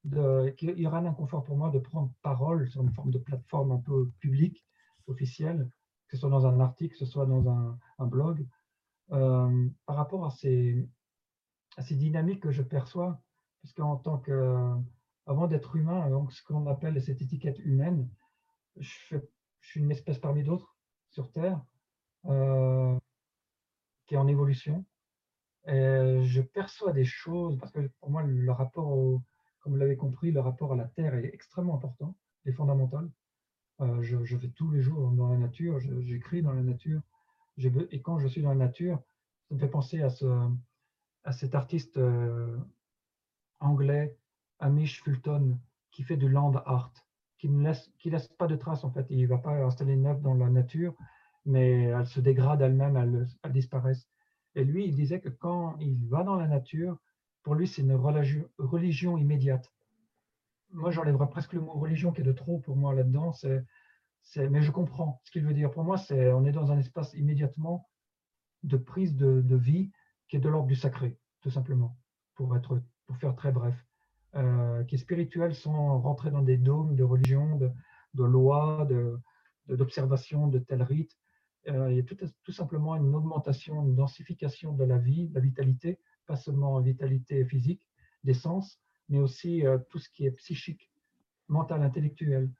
[0.03, 3.19] de, il y aura un inconfort pour moi de prendre parole sur une forme de
[3.19, 4.65] plateforme un peu publique,
[5.07, 5.69] officielle,
[6.07, 8.47] que ce soit dans un article, que ce soit dans un, blog,
[9.11, 10.87] euh, par rapport à ces,
[11.77, 13.21] à ces dynamiques que je perçois,
[13.61, 14.75] parce qu'en tant que,
[15.27, 18.09] avant d'être humain, donc ce qu'on appelle cette étiquette humaine,
[18.77, 19.17] je,
[19.59, 20.75] je suis une espèce parmi d'autres
[21.11, 21.61] sur Terre,
[22.25, 22.97] euh,
[24.05, 24.85] qui est en évolution.
[25.67, 29.21] Et je perçois des choses, parce que pour moi, le rapport,
[29.61, 32.15] comme vous l'avez compris, le rapport à la Terre est extrêmement important
[32.45, 33.09] et fondamental.
[33.81, 37.01] Euh, je, je, vais tous les jours dans la nature, j'écris dans la nature,
[37.57, 39.01] et quand je suis dans la nature,
[39.49, 40.25] ça me fait penser à, ce,
[41.23, 42.57] à cet artiste euh,
[43.59, 44.17] anglais,
[44.59, 45.59] Amish Fulton,
[45.91, 46.93] qui fait du land art,
[47.37, 49.05] qui ne laisse, pas de traces en fait.
[49.09, 50.93] Il ne va pas installer une œuvre dans la nature,
[51.45, 53.93] mais elle se dégrade elle-même, elle, elle, disparaît.
[54.55, 56.97] Et lui, il disait que quand il va dans la nature,
[57.43, 59.71] pour lui, c'est une religion, immédiate.
[60.71, 63.33] Moi, j'enlèverais presque le mot religion qui est de trop pour moi là-dedans.
[64.37, 65.71] Mais je comprends ce qu'il veut dire.
[65.71, 67.89] Pour moi, c'est on est dans un espace immédiatement
[68.63, 69.91] de prise de, vie
[70.27, 71.97] qui est de l'ordre du sacré, tout simplement,
[72.35, 73.75] pour, être, pour faire très bref.
[74.35, 77.69] Euh, qui est spirituel sans rentrer dans des dômes de religion, de,
[78.13, 79.19] de lois, de,
[79.67, 81.17] d'observation de tels rites.
[81.67, 82.03] Euh, il y a
[82.43, 86.81] tout, simplement une augmentation, une densification de la vie, de la vitalité, pas seulement en
[86.81, 87.87] vitalité physique,
[88.23, 88.79] des sens,
[89.09, 90.91] mais aussi euh, tout ce qui est psychique,
[91.47, 92.51] mental, intellectuel.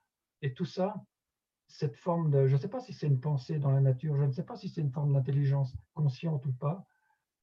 [0.42, 1.04] Et tout ça,
[1.68, 4.24] cette forme de, je ne sais pas si c'est une pensée dans la nature, je
[4.24, 6.86] ne sais pas si c'est une forme d'intelligence consciente ou pas,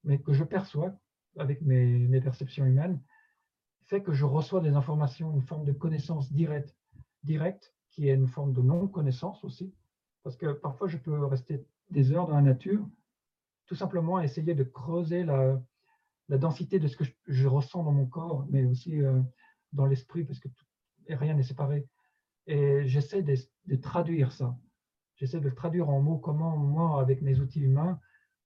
[0.04, 0.94] mais que je perçois
[1.38, 3.00] avec mes, mes, perceptions humaines,
[3.86, 6.76] fait que je reçois des informations, une forme de connaissance directe,
[7.22, 9.74] directe qui est une forme de non-connaissance aussi,
[10.22, 12.86] parce que parfois je peux rester des heures dans la nature,
[13.66, 15.60] tout simplement essayer de creuser la,
[16.28, 19.20] densité de ce que je, ressens dans mon corps, mais aussi euh,
[19.72, 20.48] dans l'esprit, parce que
[21.08, 21.86] rien n'est séparé.
[22.46, 24.56] Et j'essaie de, traduire ça.
[25.16, 28.00] J'essaie de traduire en mots, comment moi, avec mes outils humains,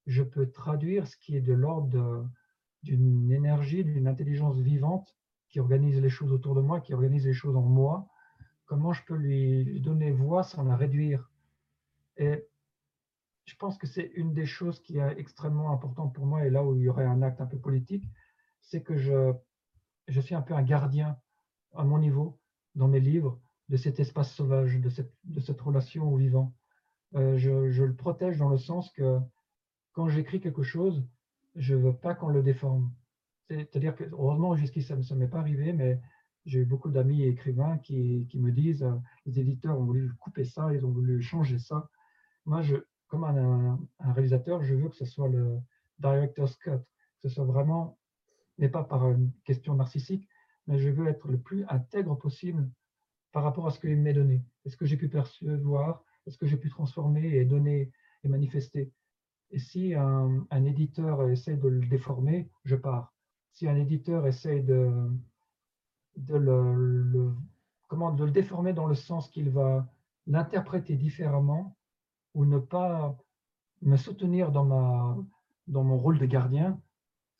[0.06, 2.28] je peux traduire ce qui est de l'ordre
[2.82, 5.16] d'une énergie, d'une intelligence vivante
[5.48, 8.08] qui organise les choses autour de moi, qui organise les choses en moi.
[8.64, 11.30] Comment je peux lui donner voix sans la réduire?
[12.22, 12.46] Et
[13.46, 16.64] je pense que c'est une des choses qui est extrêmement importante pour moi, et là
[16.64, 18.04] où il y aurait un acte un peu politique,
[18.60, 19.32] c'est que je,
[20.06, 21.18] je suis un peu un gardien
[21.74, 22.38] à mon niveau,
[22.76, 26.54] dans mes livres, de cet espace sauvage, de cette, de cette relation au vivant.
[27.16, 29.18] Euh, je, le protège dans le sens que
[29.92, 31.04] quand j'écris quelque chose,
[31.56, 32.92] je ne veux pas qu'on le déforme.
[33.48, 36.00] C'est-à-dire que, heureusement, jusqu'ici, ça ne m'est pas arrivé, mais
[36.46, 38.94] j'ai eu beaucoup d'amis écrivains qui, qui, me disent, euh,
[39.26, 41.88] les éditeurs ont voulu couper ça, ils ont voulu changer ça.
[42.44, 42.76] Moi, je,
[43.08, 45.58] comme un, réalisateur, je veux que ce soit le
[45.98, 46.70] director's cut,
[47.22, 47.98] que ce soit vraiment,
[48.58, 50.28] mais pas par une question narcissique,
[50.66, 52.68] mais je veux être le plus intègre possible
[53.32, 54.44] par rapport à ce qu'il m'est donné.
[54.64, 57.92] Est-ce que j'ai pu percevoir Est-ce que j'ai pu transformer et donner
[58.24, 58.92] et manifester?
[59.50, 63.12] Et si un, un, éditeur essaie de le déformer, je pars.
[63.52, 65.10] Si un éditeur essaie de,
[66.16, 67.34] de, le,
[67.88, 69.86] comment, de le déformer dans le sens qu'il va
[70.26, 71.76] l'interpréter différemment,
[72.34, 73.16] ou ne pas
[73.82, 75.16] me soutenir dans, ma,
[75.66, 76.80] dans mon rôle de gardien,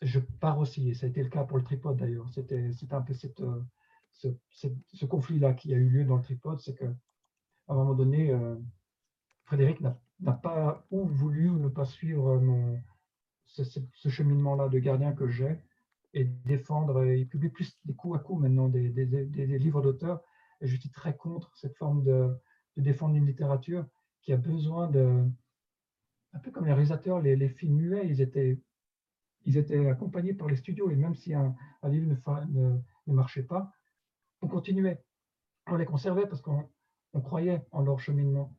[0.00, 0.90] je pars aussi.
[0.90, 2.28] Et ça a été le cas pour le tripode d'ailleurs.
[2.30, 3.42] C'était un peu cette,
[4.10, 6.86] ce, conflit-là qui a eu lieu dans le tripode, c'est qu'à
[7.68, 8.56] un moment donné, euh,
[9.44, 12.80] Frédéric n'a pas ou voulu ou ne pas suivre mon,
[13.46, 15.58] ce, cheminement-là de gardien que j'ai
[16.14, 17.04] et défendre.
[17.06, 20.22] Il publie plus des coups à coups maintenant des, des livres d'auteurs.
[20.60, 22.34] Et je suis très contre cette forme de,
[22.76, 23.84] de défendre une littérature
[24.22, 25.24] qui a besoin de,
[26.32, 28.60] un peu comme les réalisateurs, les, films muets, ils étaient,
[29.44, 31.54] ils étaient accompagnés par les studios, et même si un,
[31.84, 33.72] livre ne, ne, marchait pas,
[34.40, 35.02] on continuait.
[35.66, 36.68] On les conservait parce qu'on
[37.12, 38.56] on croyait en leur cheminement.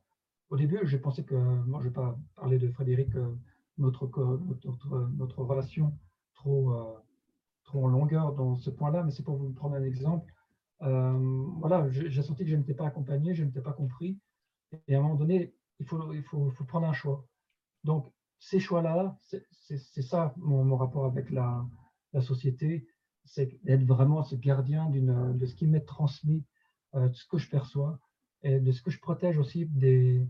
[0.50, 3.36] Au début, j'ai pensé que, moi je ne vais pas parler de Frédéric, euh,
[3.78, 5.98] notre, notre, notre, relation
[6.36, 6.94] trop, euh,
[7.64, 10.32] trop en longueur dans ce point-là, mais c'est pour vous prendre un exemple.
[10.84, 14.20] Euh, voilà, j'ai senti que je n'étais pas accompagné, je n'étais pas compris,
[14.88, 17.26] et à un moment donné, il faut, il faut, faut prendre un choix.
[17.84, 21.66] Donc, ces choix-là, c'est ça mon, mon, rapport avec la,
[22.12, 22.88] la société,
[23.26, 26.44] c'est d'être vraiment ce gardien de ce qui m'est transmis,
[26.96, 28.00] euh, de ce que je perçois,
[28.44, 30.28] et de ce que je protège aussi des,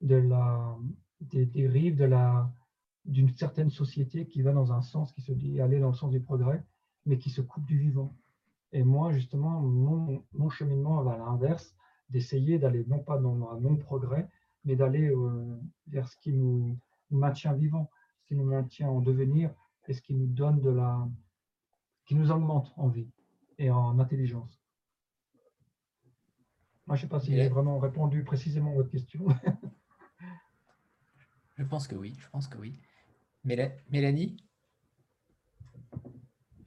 [0.00, 0.76] de la,
[1.20, 2.08] des dérives de
[3.04, 6.10] d'une certaine société qui va dans un sens, qui se dit aller dans le sens
[6.10, 6.64] du progrès,
[7.04, 8.16] mais qui se coupe du vivant.
[8.72, 11.76] Et moi, justement, mon, mon cheminement va à l'inverse,
[12.10, 14.28] d'essayer d'aller non pas dans un non-progrès,
[14.64, 15.58] mais d'aller euh,
[15.88, 16.78] vers ce qui nous,
[17.10, 17.90] nous, maintient vivants,
[18.20, 19.52] ce qui nous maintient en devenir
[19.88, 21.08] et ce qui nous donne de la,
[22.06, 23.10] qui nous augmente en vie
[23.58, 24.60] et en intelligence.
[26.86, 29.26] Moi, je ne sais pas si j'ai vraiment répondu précisément à votre question.
[31.56, 32.78] je pense que oui, je pense que oui.
[33.44, 34.36] Mélanie?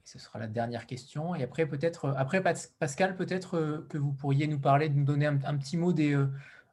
[0.08, 1.34] Ce sera la dernière question.
[1.34, 5.04] Et après, peut-être, euh, après Pascal, peut-être euh, que vous pourriez nous parler, de nous
[5.04, 6.14] donner un, un petit mot des,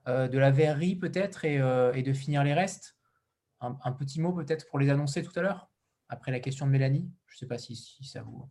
[0.07, 2.95] euh, de la verrerie, peut-être, et, et, de finir les restes.
[3.59, 5.69] Un, un petit mot, peut-être, pour les annoncer tout à l'heure,
[6.07, 7.11] après la question de Mélanie.
[7.27, 8.49] Je ne sais pas si, si, ça vous.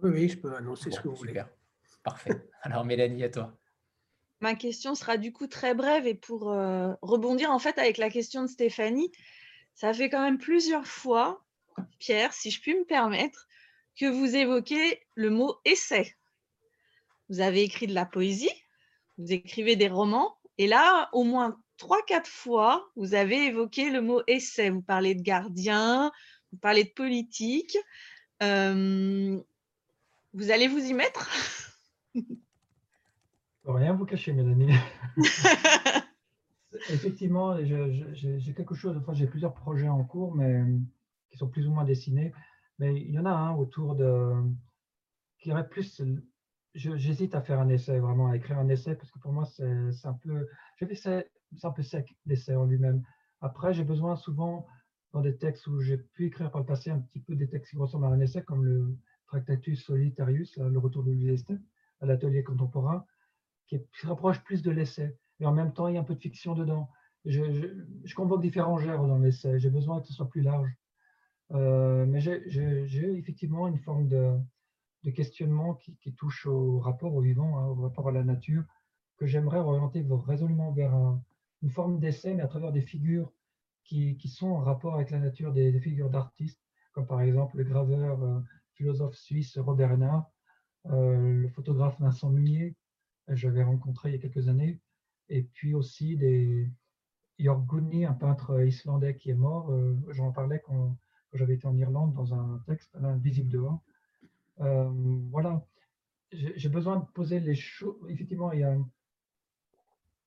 [0.00, 1.44] Oui, oui, je peux annoncer bon, ce que vous super.
[1.44, 1.52] voulez.
[2.02, 2.48] Parfait.
[2.62, 3.56] Alors, Mélanie, à toi.
[4.40, 8.08] Ma question sera du coup très brève et pour euh, rebondir en fait avec la
[8.08, 9.10] question de Stéphanie,
[9.74, 11.44] ça fait quand même plusieurs fois,
[11.98, 13.47] Pierre, si je puis me permettre,
[13.98, 16.14] que vous évoquez le mot essai.
[17.28, 18.50] Vous avez écrit de la poésie,
[19.18, 24.00] vous écrivez des romans, et là, au moins trois, quatre fois, vous avez évoqué le
[24.00, 24.70] mot essai.
[24.70, 26.10] Vous parlez de gardien,
[26.52, 27.76] vous parlez de politique.
[28.42, 29.38] Euh,
[30.32, 31.30] vous allez vous y mettre?
[33.64, 34.72] Rien vous cacher, Mélanie.
[36.90, 40.64] Effectivement, j'ai quelque chose, enfin, j'ai plusieurs projets en cours, mais
[41.30, 42.32] qui sont plus ou moins dessinés.
[42.78, 44.32] Mais il y en a un autour de.
[45.38, 46.02] qui aurait plus.
[46.74, 50.06] J'hésite à faire un essai, vraiment, à écrire un essai, parce que pour moi, c'est
[50.06, 50.46] un peu.
[50.92, 51.24] C'est
[51.64, 53.02] un peu sec, l'essai en lui-même.
[53.40, 54.66] Après, j'ai besoin souvent,
[55.12, 57.70] dans des textes où j'ai pu écrire par le passé, un petit peu des textes
[57.70, 58.96] qui ressemblent à un essai, comme le
[59.26, 61.44] Tractatus Solitarius, le retour de Louis
[62.00, 63.04] à l'atelier contemporain,
[63.66, 65.16] qui, se rapproche plus de l'essai.
[65.40, 66.90] Mais en même temps, il y a un peu de fiction dedans.
[67.24, 69.58] Je, convoque différents genres dans l'essai.
[69.58, 70.70] J'ai besoin que ce soit plus large.
[71.52, 74.38] Euh, mais j'ai effectivement une forme de,
[75.14, 78.64] questionnement qui, touche au rapport au vivant, hein, au rapport à la nature,
[79.16, 80.94] que j'aimerais orienter résolument vers
[81.62, 83.32] une forme d'essai, mais à travers des figures
[83.84, 86.60] qui, sont en rapport avec la nature, des, figures d'artistes,
[86.92, 88.40] comme par exemple le graveur, euh,
[88.74, 90.30] philosophe suisse Robert Renard,
[90.86, 92.76] euh, le photographe Vincent Munier,
[93.26, 94.80] que j'avais rencontré il y a quelques années,
[95.28, 96.70] et puis aussi des
[97.38, 99.70] Jörg Gunni, un peintre islandais qui est mort.
[99.72, 100.96] Euh, j'en parlais quand,
[101.32, 103.80] j'avais été en Irlande dans un texte, Invisible dehors.
[104.58, 105.62] voilà,
[106.32, 107.96] j'ai besoin de poser les choses.
[108.08, 108.76] Effectivement, il y a,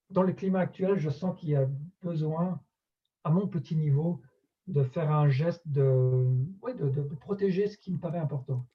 [0.10, 1.68] dans le climat actuel, je sens qu'il y a
[2.02, 2.60] besoin,
[3.23, 4.22] à mon petit niveau,
[4.68, 6.26] de faire un geste de,
[6.64, 8.65] de, protéger ce qui me paraît important.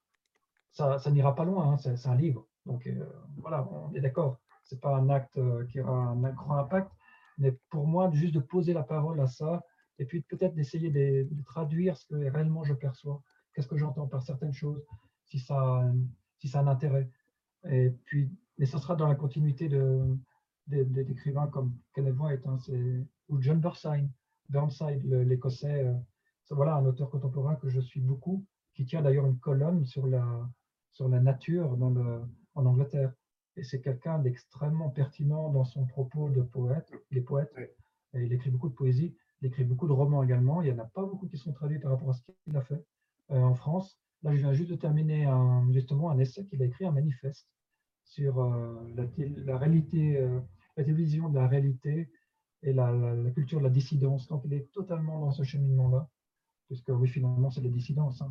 [0.73, 2.47] Ça, ça n'ira pas loin, hein, c'est un livre.
[2.67, 3.07] Donc euh,
[3.39, 4.39] voilà, on est d'accord.
[4.65, 6.91] Ce n'est pas un acte euh, qui aura un, grand impact,
[7.39, 9.63] mais pour moi, juste de poser la parole à ça,
[9.99, 13.23] et puis peut-être d'essayer de, traduire ce que réellement je perçois,
[13.55, 14.83] qu'est-ce que j'entends par certaines choses,
[15.25, 15.85] si ça,
[16.39, 17.09] si ça a un intérêt.
[17.71, 20.17] Et puis, mais ce sera dans la continuité de,
[20.67, 22.59] d'écrivains comme Kenneth White hein,
[23.29, 24.09] ou John Burnside,
[24.49, 25.85] Burnside l'écossais.
[25.85, 25.95] Euh,
[26.51, 28.45] voilà un auteur contemporain que je suis beaucoup,
[28.75, 30.49] qui tient d'ailleurs une colonne sur la,
[30.93, 32.23] sur la nature dans le,
[32.55, 33.13] en Angleterre.
[33.57, 36.93] Et c'est quelqu'un d'extrêmement pertinent dans son propos de poète.
[37.11, 37.53] Il est poète,
[38.15, 40.63] et il écrit beaucoup de poésie, il écrit beaucoup de romans également.
[40.63, 42.63] Il n'y en a pas beaucoup qui sont traduits par rapport à ce qu'il a
[42.63, 42.85] fait
[43.31, 43.99] euh, en France.
[44.23, 47.49] Là, je viens juste de terminer un, justement un essai qu'il a écrit, un manifeste
[48.05, 49.05] sur euh, la,
[49.45, 50.19] la, réalité
[50.77, 52.11] la télévision de la réalité
[52.63, 52.93] et la,
[53.35, 54.29] culture de la dissidence.
[54.29, 56.09] Donc, il est totalement dans ce cheminement-là,
[56.67, 58.21] puisque oui, finalement, c'est la dissidence.
[58.23, 58.31] Hein,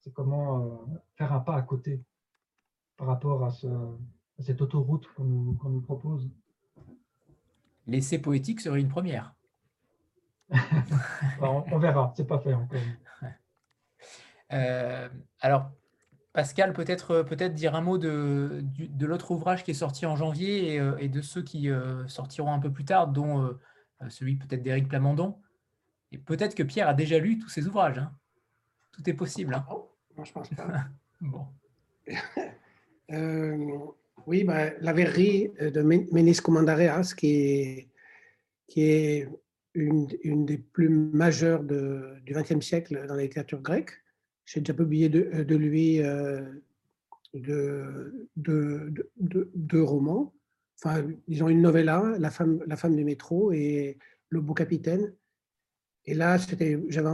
[0.00, 0.76] c'est comment euh,
[1.16, 2.02] faire un pas à côté
[2.96, 3.68] par rapport à, ce,
[4.38, 6.30] cette autoroute qu'on nous, propose.
[7.86, 9.34] L'essai poétique serait une première.
[11.40, 12.80] On, on, verra, c'est pas fait encore.
[14.52, 15.08] Euh,
[15.40, 15.70] alors,
[16.32, 20.74] Pascal, peut-être peut dire un mot de, de l'autre ouvrage qui est sorti en janvier
[20.74, 23.56] et, euh, de ceux qui euh, sortiront un peu plus tard, dont
[24.08, 25.38] celui peut-être d'Éric Plamondon.
[26.12, 27.98] Et peut-être que Pierre a déjà lu tous ces ouvrages.
[27.98, 28.12] Hein.
[28.92, 29.54] Tout est possible.
[29.54, 29.66] Hein.
[30.16, 30.86] Non, je pense pas.
[31.20, 31.46] bon.
[34.26, 37.88] oui, bah, la verrerie de Ménis Commandareas, qui
[38.68, 39.28] qui est
[39.80, 43.92] une, des plus majeures du XXe siècle dans la littérature grecque
[44.48, 46.42] j'ai déjà publié de, euh, lui euh,
[47.34, 50.32] deux de, romans.
[50.82, 53.98] Enfin, disons une novella, La femme, la femme du métro et
[54.30, 55.14] Le beau capitaine.
[56.06, 57.10] Et là, c'était, j'avais,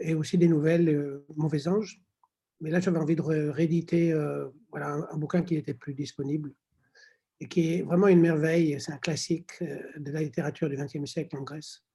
[0.00, 2.02] et aussi des nouvelles, euh, Mauvais ange.
[2.60, 4.14] Mais là, j'avais envie de rééditer
[4.70, 6.54] voilà, un, bouquin qui n'était plus disponible
[7.38, 8.78] et qui est vraiment une merveille.
[8.80, 11.85] C'est un classique de la littérature du XXe siècle en Grèce,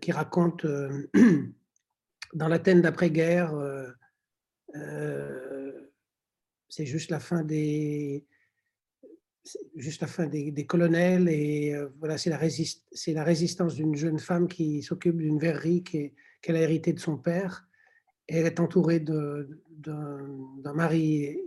[0.00, 0.66] qui raconte
[2.34, 3.90] dans l'Athènes d'après-guerre, euh,
[4.76, 5.90] euh,
[6.68, 8.26] c'est juste la fin des
[9.76, 12.36] juste la fin des, colonels et euh, voilà c'est la,
[13.24, 17.68] résistance d'une jeune femme qui s'occupe d'une verrerie qu'elle a héritée de son père.
[18.28, 21.38] Et elle est entourée d'un mari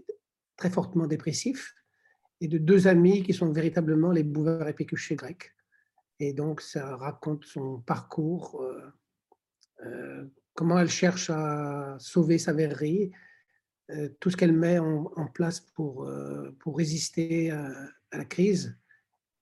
[0.55, 1.75] très fortement dépressif
[2.39, 5.51] et de deux amis qui sont véritablement les bouvards épicus grecs
[6.19, 8.61] et donc ça raconte son parcours
[10.59, 13.11] comment elle cherche à sauver sa verrerie,
[13.91, 17.71] euh, tout ce qu'elle met en, place pour, euh, pour résister à,
[18.11, 18.77] la crise.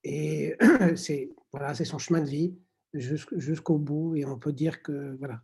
[0.04, 0.56] Et
[0.96, 2.56] c'est voilà, son chemin de vie
[2.94, 4.16] jusqu'au bout.
[4.16, 5.42] Et on peut dire que voilà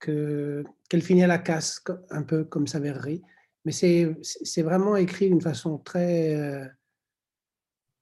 [0.00, 3.22] qu'elle finit à la casse, un peu comme sa verrerie.
[3.64, 6.66] Mais c'est vraiment écrit d'une façon très, euh,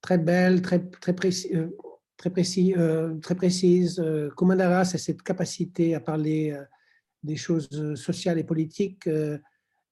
[0.00, 1.70] très belle, très, très précise
[2.26, 3.98] euh, très précise.
[3.98, 6.64] Euh, Comandara, c'est cette capacité à parler euh,
[7.22, 9.08] des choses sociales et politiques,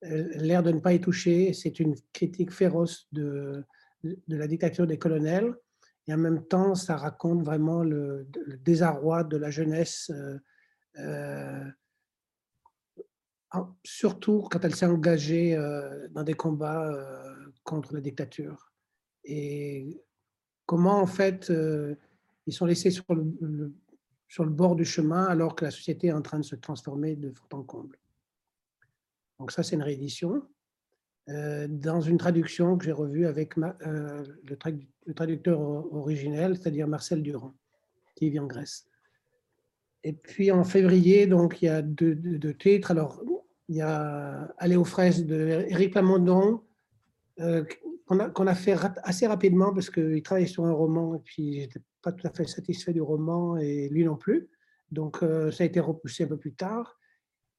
[0.03, 1.53] l'air de ne pas y toucher.
[1.53, 3.65] C'est une critique féroce de,
[4.27, 5.55] la dictature des colonels.
[6.09, 8.27] Et en même temps, ça raconte vraiment le,
[8.65, 10.11] désarroi de la jeunesse,
[13.85, 15.55] surtout quand elle s'est engagée
[16.11, 16.93] dans des combats
[17.63, 18.73] contre la dictature.
[19.23, 20.03] Et
[20.67, 21.53] comment, en fait,
[22.51, 23.73] ils sont laissés sur le,
[24.27, 27.15] sur le bord du chemin alors que la société est en train de se transformer
[27.15, 27.97] de fond en comble.
[29.39, 30.43] Donc ça, c'est une réédition.
[31.29, 37.55] Euh, dans une traduction que j'ai revue avec euh, le, traducteur originel, c'est-à-dire Marcel Durand,
[38.17, 38.89] qui vit en Grèce.
[40.03, 42.17] Et puis en février, donc il y a deux,
[42.59, 42.91] titres.
[42.91, 43.23] Alors,
[43.69, 46.63] il y a Aller aux fraises de Éric Plamondon,
[47.39, 47.63] euh,
[48.11, 51.81] qu'on a, fait assez rapidement parce qu'il travaillait sur un roman et puis je n'étais
[52.03, 54.49] pas tout à fait satisfait du roman et lui non plus.
[54.91, 56.99] Donc euh, ça a été repoussé un peu plus tard.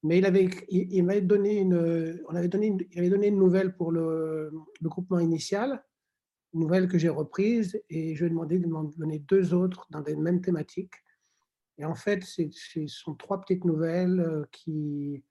[0.02, 2.76] Mais il avait, il, m'avait donné une, donné,
[3.08, 4.50] donné une nouvelle pour le,
[4.80, 5.82] le groupement initial,
[6.54, 9.86] une nouvelle que j'ai reprise et je lui ai demandé de m'en donner deux autres
[9.90, 10.94] dans les mêmes thématiques.
[11.78, 12.42] Et en fait, ce
[12.88, 15.22] sont trois petites nouvelles euh, qui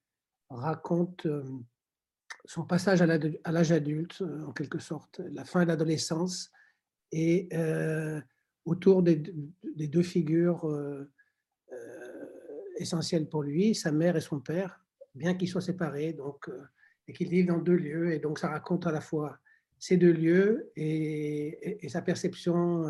[0.49, 1.43] racontent euh,
[2.51, 6.51] son passage à l'âge adulte, euh, en quelque sorte, la fin de l'adolescence,
[7.13, 7.49] et
[8.63, 10.65] autour des, deux figures
[12.77, 14.81] essentielles pour lui, sa mère et son père,
[15.13, 16.49] bien qu'ils soient séparés, donc,
[17.09, 18.13] et qu'ils vivent dans deux lieux.
[18.13, 19.37] Et donc, ça raconte à la fois
[19.77, 22.85] ces deux lieux et, sa perception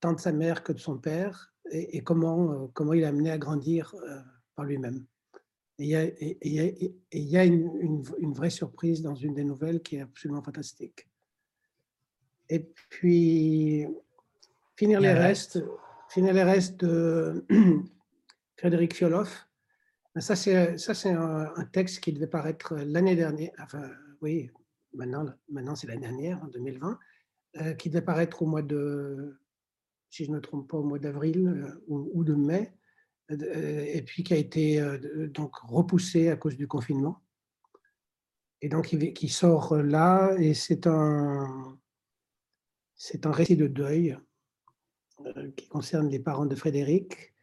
[0.00, 3.30] tant de sa mère que de son père, et, comment, euh, comment il a amené
[3.30, 4.20] à grandir euh,
[4.56, 5.04] par lui-même.
[5.80, 6.52] Et il
[7.14, 11.08] y a, une, une, vraie surprise dans une des nouvelles qui est absolument fantastique.
[12.50, 13.86] Et puis,
[14.76, 15.62] finir les restes,
[16.10, 17.46] finir les restes de
[18.58, 19.48] Frédéric Fioloff.
[20.14, 23.52] Ben, ça, c'est ça, c'est un, texte qui devait paraître l'année dernière.
[23.58, 24.50] Enfin, oui,
[24.92, 26.98] maintenant, maintenant c'est l'année dernière, en 2020,
[27.56, 29.40] euh, qui devait paraître au mois de
[30.10, 32.74] si je ne me trompe pas, au mois d'avril euh, ou, de mai,
[33.30, 37.22] et puis qui a été euh, donc repoussé à cause du confinement.
[38.62, 41.78] Et donc, qui sort là, et c'est un,
[42.94, 44.18] c'est un récit de deuil
[45.56, 47.34] qui concerne les parents de Frédéric,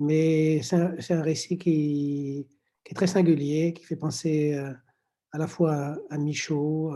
[0.00, 2.48] mais c'est un, un, récit qui,
[2.84, 4.54] qui, est très singulier, qui fait penser
[5.32, 6.94] à la fois à Michaud,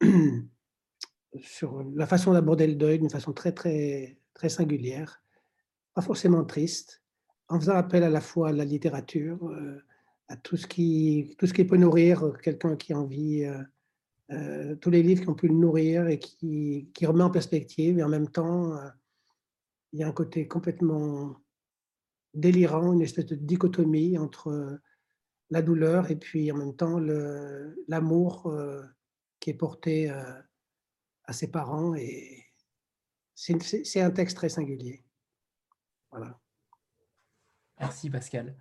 [1.40, 5.22] sur la façon d'aborder le deuil d'une façon très, très, très singulière,
[5.96, 7.02] pas forcément triste,
[7.48, 9.82] en faisant appel à la fois à la littérature, euh,
[10.28, 13.62] à tout ce, qui, tout ce qui peut nourrir quelqu'un qui a envie, euh,
[14.32, 17.98] euh, tous les livres qui ont pu le nourrir et qui, qui remet en perspective,
[17.98, 18.78] et en même temps,
[19.94, 21.34] il y a un côté complètement
[22.34, 24.78] délirant, une espèce de dichotomie entre
[25.48, 26.98] la douleur et puis en même temps
[27.88, 28.54] l'amour
[29.40, 32.44] qui est porté à ses parents et
[33.34, 35.05] c'est un texte très singulier.
[36.10, 36.38] Voilà.
[37.78, 38.54] Merci Pascal.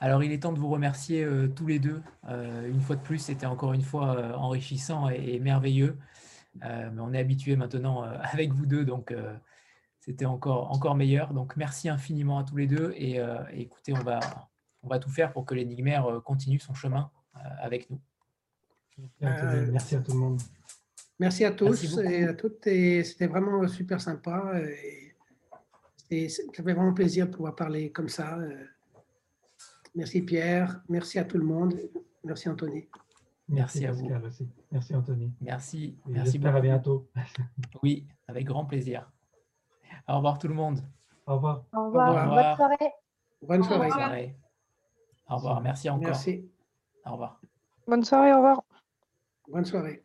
[0.00, 2.02] Alors il est temps de vous remercier euh, tous les deux.
[2.28, 5.98] Euh, une fois de plus, c'était encore une fois euh, enrichissant et, merveilleux.
[6.62, 9.14] mais on est habitué maintenant avec vous deux, donc
[10.00, 11.34] c'était encore, encore meilleur.
[11.34, 13.20] Donc merci infiniment à tous les deux et,
[13.52, 14.20] écoutez, on va,
[14.82, 17.10] on va tout faire pour que l'énigmaire continue son chemin
[17.60, 18.00] avec nous.
[19.20, 20.40] Merci à tout le monde.
[21.18, 22.64] Merci à tous et à toutes.
[22.64, 24.58] C'était vraiment super sympa.
[24.58, 25.09] Et
[26.28, 28.38] ça fait vraiment plaisir de pouvoir parler comme ça.
[29.94, 30.80] Merci Pierre.
[30.88, 31.74] Merci à tout le monde.
[32.24, 32.88] Merci Anthony.
[33.48, 34.08] Merci, à vous.
[34.70, 35.32] Merci Anthony.
[35.40, 35.98] Merci.
[36.06, 36.56] merci beaucoup.
[36.56, 37.08] à bientôt.
[37.82, 39.10] Oui, avec grand plaisir.
[40.08, 40.80] Au revoir tout le monde.
[41.26, 41.64] Au revoir.
[41.72, 42.28] Au revoir.
[42.28, 42.92] Bonne soirée.
[43.42, 44.36] Bonne soirée.
[45.28, 45.60] Au revoir.
[45.60, 46.08] Merci encore.
[46.08, 46.48] Merci.
[47.04, 47.40] Au revoir.
[47.86, 48.32] Bonne soirée.
[48.32, 48.62] Au revoir.
[49.48, 50.04] Bonne soirée.